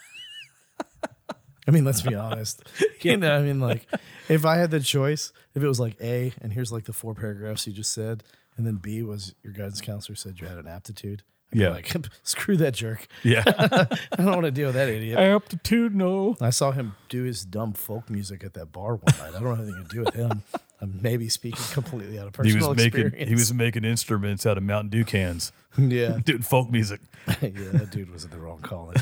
I 1.68 1.72
mean, 1.72 1.86
let's 1.86 2.02
be 2.02 2.16
honest. 2.16 2.64
You 3.02 3.18
know, 3.18 3.32
I 3.32 3.42
mean, 3.42 3.60
like, 3.60 3.86
if 4.28 4.44
I 4.44 4.56
had 4.56 4.72
the 4.72 4.80
choice, 4.80 5.32
if 5.54 5.62
it 5.62 5.68
was 5.68 5.80
like 5.80 5.96
A, 6.02 6.34
and 6.42 6.52
here's 6.52 6.72
like 6.72 6.86
the 6.86 6.94
four 6.94 7.14
paragraphs 7.14 7.68
you 7.68 7.74
just 7.74 7.92
said, 7.92 8.24
and 8.58 8.66
then 8.66 8.78
B 8.78 9.04
was 9.04 9.36
your 9.44 9.54
guidance 9.54 9.80
counselor 9.80 10.16
said 10.16 10.40
you 10.40 10.48
had 10.48 10.58
an 10.58 10.68
aptitude. 10.68 11.22
Yeah. 11.52 11.70
like, 11.70 11.92
screw 12.24 12.58
that 12.58 12.74
jerk. 12.76 13.08
Yeah. 13.24 13.44
I 13.48 14.16
don't 14.18 14.28
want 14.34 14.44
to 14.44 14.52
deal 14.52 14.68
with 14.68 14.76
that 14.76 14.88
idiot. 14.90 15.18
Aptitude, 15.20 15.96
no. 15.96 16.36
I 16.40 16.50
saw 16.52 16.72
him 16.72 16.96
do 17.10 17.24
his 17.24 17.44
dumb 17.44 17.74
folk 17.74 18.10
music 18.10 18.44
at 18.44 18.54
that 18.54 18.72
bar 18.72 18.96
one 18.96 19.18
night. 19.18 19.36
I 19.36 19.40
don't 19.42 19.58
have 19.58 19.66
anything 19.68 19.84
to 19.88 19.96
do 19.96 20.00
with 20.04 20.14
him. 20.14 20.44
I'm 20.82 21.00
maybe 21.02 21.28
speaking 21.28 21.62
completely 21.72 22.18
out 22.20 22.28
of 22.28 22.34
personal 22.34 22.60
He 22.62 22.68
was 22.68 22.78
making 22.78 23.02
experience. 23.02 23.30
he 23.30 23.36
was 23.36 23.54
making 23.54 23.84
instruments 23.84 24.46
out 24.46 24.58
of 24.58 24.64
Mountain 24.64 24.90
Dew 24.92 25.04
cans, 25.04 25.52
yeah, 25.78 26.20
doing 26.24 26.42
folk 26.42 26.72
music. 26.72 27.02
yeah. 27.28 27.50
That 27.52 27.90
dude 27.92 28.10
was 28.12 28.24
in 28.24 28.30
the 28.32 28.38
wrong 28.40 28.60
calling. 28.62 28.96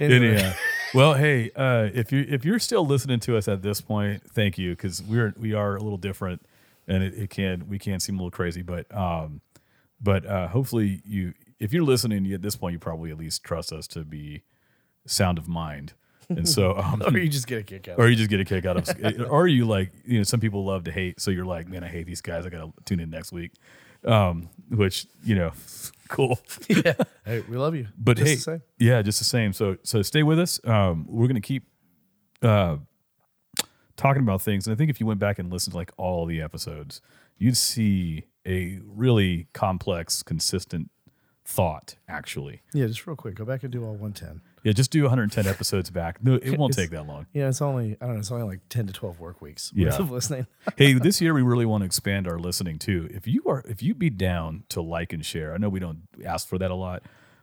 Anyhow, 0.00 0.52
well, 0.94 1.14
hey, 1.14 1.50
uh, 1.54 1.88
if 1.92 2.12
you 2.12 2.24
if 2.28 2.44
you're 2.44 2.58
still 2.58 2.86
listening 2.86 3.20
to 3.20 3.36
us 3.36 3.48
at 3.48 3.62
this 3.62 3.80
point, 3.80 4.22
thank 4.30 4.56
you 4.58 4.70
because 4.70 5.02
we're 5.02 5.34
we 5.38 5.52
are 5.52 5.76
a 5.76 5.80
little 5.82 5.98
different, 5.98 6.42
and 6.86 7.02
it, 7.02 7.14
it 7.14 7.30
can 7.30 7.68
we 7.68 7.78
can 7.78 8.00
seem 8.00 8.14
a 8.16 8.18
little 8.18 8.30
crazy, 8.30 8.62
but 8.62 8.86
um, 8.96 9.40
but 10.00 10.24
uh, 10.26 10.48
hopefully 10.48 11.02
you 11.04 11.34
if 11.58 11.72
you're 11.72 11.82
listening 11.84 12.32
at 12.32 12.42
this 12.42 12.54
point, 12.56 12.72
you 12.74 12.78
probably 12.78 13.10
at 13.10 13.18
least 13.18 13.42
trust 13.42 13.72
us 13.72 13.86
to 13.88 14.04
be 14.04 14.42
sound 15.06 15.38
of 15.38 15.48
mind, 15.48 15.92
and 16.28 16.48
so 16.48 16.76
um, 16.78 17.02
or 17.02 17.18
you 17.18 17.28
just 17.28 17.46
get 17.46 17.58
a 17.58 17.62
kick 17.62 17.88
out. 17.88 17.94
of 17.94 17.98
or 18.04 18.08
you 18.08 18.16
just 18.16 18.30
get 18.30 18.38
a 18.40 18.44
kick 18.44 18.64
out 18.66 18.76
of 18.76 19.26
or 19.30 19.48
you 19.48 19.64
like 19.64 19.90
you 20.04 20.18
know 20.18 20.22
some 20.24 20.38
people 20.40 20.64
love 20.64 20.84
to 20.84 20.92
hate 20.92 21.20
so 21.20 21.30
you're 21.30 21.44
like 21.46 21.66
man 21.68 21.82
i 21.82 21.88
hate 21.88 22.06
these 22.06 22.20
guys 22.20 22.44
i 22.46 22.48
gotta 22.50 22.70
tune 22.84 23.00
in 23.00 23.10
next 23.10 23.32
week 23.32 23.52
um 24.04 24.48
which 24.70 25.06
you 25.24 25.34
know 25.34 25.50
cool 26.08 26.38
yeah. 26.68 26.92
Hey, 27.24 27.40
we 27.48 27.56
love 27.56 27.74
you. 27.74 27.88
but 27.98 28.16
Just 28.18 28.28
hey 28.28 28.34
the 28.36 28.40
same. 28.40 28.62
yeah 28.78 29.02
just 29.02 29.18
the 29.18 29.24
same 29.24 29.52
so 29.52 29.76
so 29.82 30.02
stay 30.02 30.22
with 30.22 30.38
us 30.38 30.60
um 30.64 31.06
we're 31.08 31.26
gonna 31.26 31.40
keep 31.40 31.64
uh 32.42 32.76
talking 33.96 34.22
about 34.22 34.40
things 34.42 34.66
and 34.66 34.74
i 34.74 34.76
think 34.76 34.90
if 34.90 35.00
you 35.00 35.06
went 35.06 35.18
back 35.18 35.38
and 35.38 35.52
listened 35.52 35.72
to 35.72 35.76
like 35.76 35.90
all 35.96 36.24
the 36.26 36.40
episodes 36.40 37.00
you'd 37.38 37.56
see 37.56 38.24
a 38.48 38.80
really 38.84 39.46
complex 39.52 40.22
consistent 40.22 40.90
thought 41.44 41.96
actually 42.08 42.62
Yeah, 42.74 42.86
just 42.86 43.06
real 43.06 43.16
quick, 43.16 43.34
go 43.34 43.44
back 43.44 43.62
and 43.62 43.72
do 43.72 43.82
all 43.84 43.92
110. 43.92 44.42
yeah 44.64 44.72
just 44.72 44.90
do 44.90 45.02
110 45.02 45.46
episodes 45.46 45.88
back 45.90 46.22
no 46.22 46.34
it 46.34 46.58
won't 46.58 46.72
It's- 46.74 46.76
take 46.76 46.90
that 46.90 47.06
long 47.06 47.26
Yeah, 47.32 47.48
it's 47.48 47.62
only 47.62 47.96
I 48.00 48.04
don't 48.06 48.14
know, 48.14 48.20
it's 48.20 48.30
only 48.30 48.44
like 48.46 48.60
10 48.68 48.86
to 48.88 48.92
12 48.92 49.18
work 49.18 49.40
weeks 49.40 49.72
Yeah. 49.74 49.86
worth 49.86 50.00
of 50.00 50.10
listening. 50.10 50.46
hey, 50.76 50.92
this 50.94 51.20
year 51.22 51.32
we 51.32 51.40
really 51.42 51.64
want 51.64 51.82
to 51.82 51.86
expand 51.86 52.28
our 52.28 52.38
listening 52.38 52.78
too. 52.78 53.08
If 53.12 53.26
you 53.26 53.44
are 53.46 53.62
if 53.66 53.82
you 53.82 53.94
be 53.94 54.10
down 54.10 54.64
to 54.70 54.82
like 54.82 55.12
and 55.14 55.24
share, 55.24 55.54
I 55.54 55.56
know 55.58 55.68
we 55.70 55.80
don't 55.80 56.02
ask 56.24 56.46
for 56.46 56.58
that 56.58 56.70
a 56.70 56.74
lot, 56.74 57.02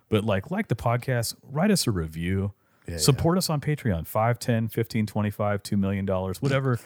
but 0.09 0.23
like 0.23 0.51
like 0.51 0.67
the 0.67 0.75
podcast, 0.75 1.35
write 1.41 1.71
us 1.71 1.87
a 1.87 1.91
review. 1.91 2.53
Yeah, 2.87 2.97
support 2.97 3.39
us 3.39 3.49
on 3.49 3.59
Patreon, 3.61 4.05
5, 4.05 4.37
10, 4.37 4.67
15, 4.67 5.07
25, 5.07 5.63
2 5.63 5.75
million 5.77 6.05
dollars, 6.05 6.39
whatever. 6.43 6.79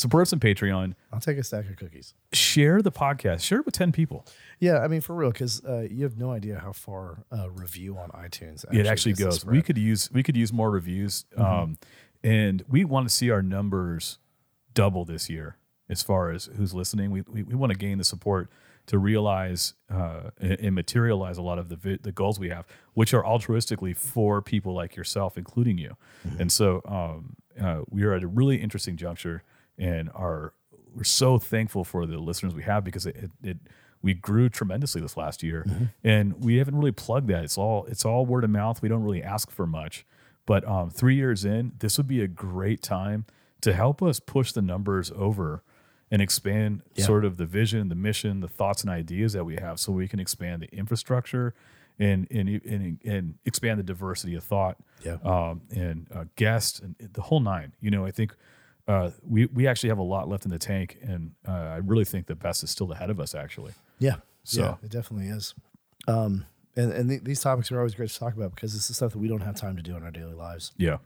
Support 0.00 0.22
us 0.22 0.32
on 0.32 0.40
Patreon. 0.40 0.94
I'll 1.12 1.20
take 1.20 1.38
a 1.38 1.44
stack 1.44 1.68
of 1.68 1.76
cookies. 1.76 2.14
Share 2.32 2.82
the 2.82 2.92
podcast. 2.92 3.42
Share 3.42 3.58
it 3.60 3.66
with 3.66 3.74
10 3.74 3.92
people. 3.92 4.26
Yeah, 4.58 4.78
I 4.78 4.88
mean 4.88 5.00
for 5.00 5.14
real, 5.14 5.30
because 5.30 5.64
uh, 5.64 5.86
you 5.90 6.04
have 6.04 6.18
no 6.18 6.30
idea 6.32 6.58
how 6.58 6.72
far 6.72 7.24
a 7.30 7.50
review 7.50 7.96
on 7.96 8.10
iTunes 8.10 8.64
it 8.72 8.86
actually 8.86 9.14
goes. 9.14 9.44
We 9.44 9.62
could 9.62 9.78
use 9.78 10.10
we 10.12 10.22
could 10.22 10.36
use 10.36 10.52
more 10.52 10.70
reviews, 10.70 11.24
um, 11.36 11.78
and 12.22 12.62
we 12.68 12.84
want 12.84 13.08
to 13.08 13.14
see 13.14 13.30
our 13.30 13.42
numbers 13.42 14.18
double 14.74 15.04
this 15.04 15.30
year 15.30 15.56
as 15.88 16.02
far 16.02 16.30
as 16.30 16.50
who's 16.56 16.74
listening. 16.74 17.10
We 17.10 17.22
we, 17.22 17.42
we 17.42 17.54
want 17.54 17.72
to 17.72 17.78
gain 17.78 17.98
the 17.98 18.04
support 18.04 18.50
to 18.86 18.98
realize 18.98 19.74
uh, 19.90 20.30
and, 20.40 20.60
and 20.60 20.74
materialize 20.74 21.38
a 21.38 21.42
lot 21.42 21.58
of 21.58 21.68
the 21.68 21.76
vi- 21.76 21.98
the 22.02 22.12
goals 22.12 22.38
we 22.38 22.50
have, 22.50 22.66
which 22.94 23.14
are 23.14 23.22
altruistically 23.22 23.96
for 23.96 24.42
people 24.42 24.74
like 24.74 24.96
yourself, 24.96 25.38
including 25.38 25.78
you. 25.78 25.96
And 26.38 26.50
so 26.50 26.82
um, 26.84 27.36
uh, 27.60 27.82
we 27.88 28.02
are 28.02 28.14
at 28.14 28.22
a 28.22 28.26
really 28.26 28.56
interesting 28.56 28.96
juncture, 28.96 29.42
and 29.80 30.08
are 30.14 30.52
we're 30.94 31.02
so 31.04 31.38
thankful 31.38 31.82
for 31.84 32.04
the 32.06 32.18
listeners 32.18 32.54
we 32.54 32.62
have 32.64 32.84
because 32.84 33.06
it, 33.06 33.16
it, 33.16 33.30
it 33.42 33.56
we 34.02 34.14
grew 34.14 34.48
tremendously 34.48 35.00
this 35.00 35.16
last 35.16 35.42
year, 35.42 35.64
and 36.04 36.42
we 36.44 36.56
haven't 36.56 36.76
really 36.76 36.92
plugged 36.92 37.28
that. 37.28 37.42
It's 37.44 37.58
all 37.58 37.84
it's 37.86 38.04
all 38.04 38.24
word 38.26 38.44
of 38.44 38.50
mouth. 38.50 38.80
We 38.82 38.88
don't 38.88 39.02
really 39.02 39.22
ask 39.22 39.50
for 39.50 39.66
much, 39.66 40.06
but 40.46 40.66
um, 40.66 40.90
three 40.90 41.16
years 41.16 41.44
in, 41.44 41.72
this 41.80 41.96
would 41.98 42.06
be 42.08 42.20
a 42.22 42.28
great 42.28 42.82
time 42.82 43.24
to 43.62 43.72
help 43.72 44.02
us 44.02 44.18
push 44.20 44.52
the 44.52 44.62
numbers 44.62 45.12
over 45.14 45.62
and 46.10 46.20
expand 46.22 46.82
sort 47.04 47.24
of 47.24 47.36
the 47.36 47.44
vision, 47.46 47.88
the 47.88 47.94
mission, 47.94 48.40
the 48.40 48.48
thoughts 48.48 48.82
and 48.82 48.90
ideas 48.90 49.32
that 49.34 49.44
we 49.44 49.56
have, 49.56 49.78
so 49.78 49.92
we 49.92 50.08
can 50.08 50.18
expand 50.18 50.62
the 50.62 50.74
infrastructure 50.74 51.54
and 51.98 52.26
and 52.30 52.48
and, 52.48 52.98
and 53.04 53.34
expand 53.44 53.78
the 53.78 53.84
diversity 53.84 54.34
of 54.34 54.42
thought 54.42 54.76
Yeah. 55.04 55.18
um, 55.24 55.60
and 55.70 56.06
uh, 56.12 56.24
guests 56.36 56.80
and 56.80 56.96
the 57.12 57.22
whole 57.22 57.40
nine. 57.40 57.74
You 57.80 57.90
know, 57.90 58.06
I 58.06 58.10
think 58.10 58.34
uh, 58.88 59.10
we 59.26 59.46
we 59.46 59.66
actually 59.66 59.88
have 59.90 59.98
a 59.98 60.02
lot 60.02 60.28
left 60.28 60.44
in 60.44 60.50
the 60.50 60.58
tank, 60.58 60.98
and 61.02 61.32
uh, 61.46 61.52
I 61.52 61.76
really 61.76 62.04
think 62.04 62.26
the 62.26 62.34
best 62.34 62.62
is 62.62 62.70
still 62.70 62.90
ahead 62.92 63.10
of 63.10 63.20
us. 63.20 63.34
Actually, 63.34 63.72
Yeah. 63.98 64.16
So- 64.44 64.62
yeah, 64.62 64.74
it 64.82 64.90
definitely 64.90 65.28
is. 65.28 65.54
Um, 66.08 66.46
and 66.76 66.92
and 66.92 67.08
th- 67.10 67.22
these 67.24 67.40
topics 67.40 67.70
are 67.70 67.78
always 67.78 67.94
great 67.94 68.08
to 68.10 68.18
talk 68.18 68.34
about 68.34 68.54
because 68.54 68.74
it's 68.74 68.88
the 68.88 68.94
stuff 68.94 69.12
that 69.12 69.18
we 69.18 69.28
don't 69.28 69.42
have 69.42 69.54
time 69.56 69.76
to 69.76 69.82
do 69.82 69.96
in 69.96 70.02
our 70.02 70.10
daily 70.10 70.34
lives. 70.34 70.72
yeah, 70.78 70.96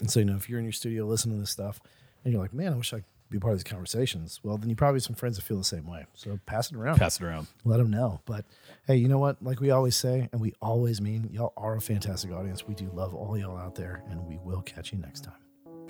And 0.00 0.10
so, 0.10 0.20
you 0.20 0.26
know, 0.26 0.36
if 0.36 0.48
you're 0.48 0.58
in 0.58 0.64
your 0.64 0.72
studio 0.72 1.04
listening 1.06 1.36
to 1.36 1.40
this 1.40 1.50
stuff 1.50 1.80
and 2.24 2.32
you're 2.32 2.40
like, 2.42 2.52
man, 2.54 2.72
I 2.72 2.76
wish 2.76 2.92
I 2.92 2.98
could 2.98 3.04
be 3.30 3.38
part 3.38 3.52
of 3.54 3.58
these 3.58 3.64
conversations, 3.70 4.38
well, 4.44 4.56
then 4.58 4.70
you 4.70 4.76
probably 4.76 4.96
have 4.98 5.02
some 5.04 5.16
friends 5.16 5.36
that 5.36 5.42
feel 5.42 5.58
the 5.58 5.64
same 5.64 5.86
way. 5.86 6.06
So 6.14 6.38
pass 6.46 6.70
it 6.70 6.76
around. 6.76 6.98
pass 6.98 7.20
it 7.20 7.24
around. 7.24 7.48
Let 7.64 7.78
them 7.78 7.90
know. 7.90 8.20
But 8.26 8.44
hey, 8.86 8.96
you 8.96 9.08
know 9.08 9.18
what? 9.18 9.42
Like 9.42 9.60
we 9.60 9.70
always 9.70 9.96
say, 9.96 10.28
and 10.32 10.40
we 10.40 10.52
always 10.62 11.00
mean, 11.00 11.28
y'all 11.32 11.52
are 11.56 11.74
a 11.76 11.80
fantastic 11.80 12.30
audience. 12.30 12.66
We 12.68 12.74
do 12.74 12.88
love 12.94 13.12
all 13.14 13.36
y'all 13.36 13.58
out 13.58 13.74
there, 13.74 14.04
and 14.08 14.24
we 14.26 14.38
will 14.44 14.62
catch 14.62 14.92
you 14.92 14.98
next 14.98 15.24
time. 15.24 15.34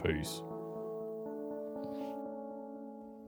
Peace. 0.03 0.41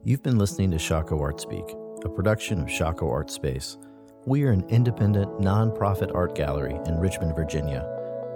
You've 0.03 0.22
been 0.22 0.38
listening 0.38 0.70
to 0.70 0.78
Shockoe 0.78 1.20
Art 1.20 1.42
Speak, 1.42 1.74
a 2.05 2.09
production 2.09 2.59
of 2.59 2.68
Shockoe 2.68 3.12
Art 3.12 3.30
Space. 3.30 3.76
We 4.24 4.44
are 4.44 4.51
an 4.51 4.64
independent, 4.70 5.30
nonprofit 5.40 6.14
art 6.14 6.34
gallery 6.34 6.80
in 6.86 6.98
Richmond, 6.98 7.36
Virginia. 7.36 7.86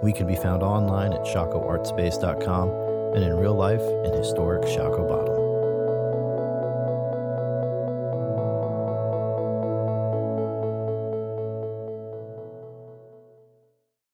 We 0.03 0.13
can 0.13 0.27
be 0.27 0.35
found 0.35 0.61
online 0.61 1.11
at 1.11 1.21
shockoeartspace.com 1.21 2.69
and 3.15 3.23
in 3.23 3.33
real 3.33 3.55
life 3.55 3.81
in 3.81 4.13
historic 4.13 4.61
Shockoe 4.65 5.09
Bottom. 5.09 5.44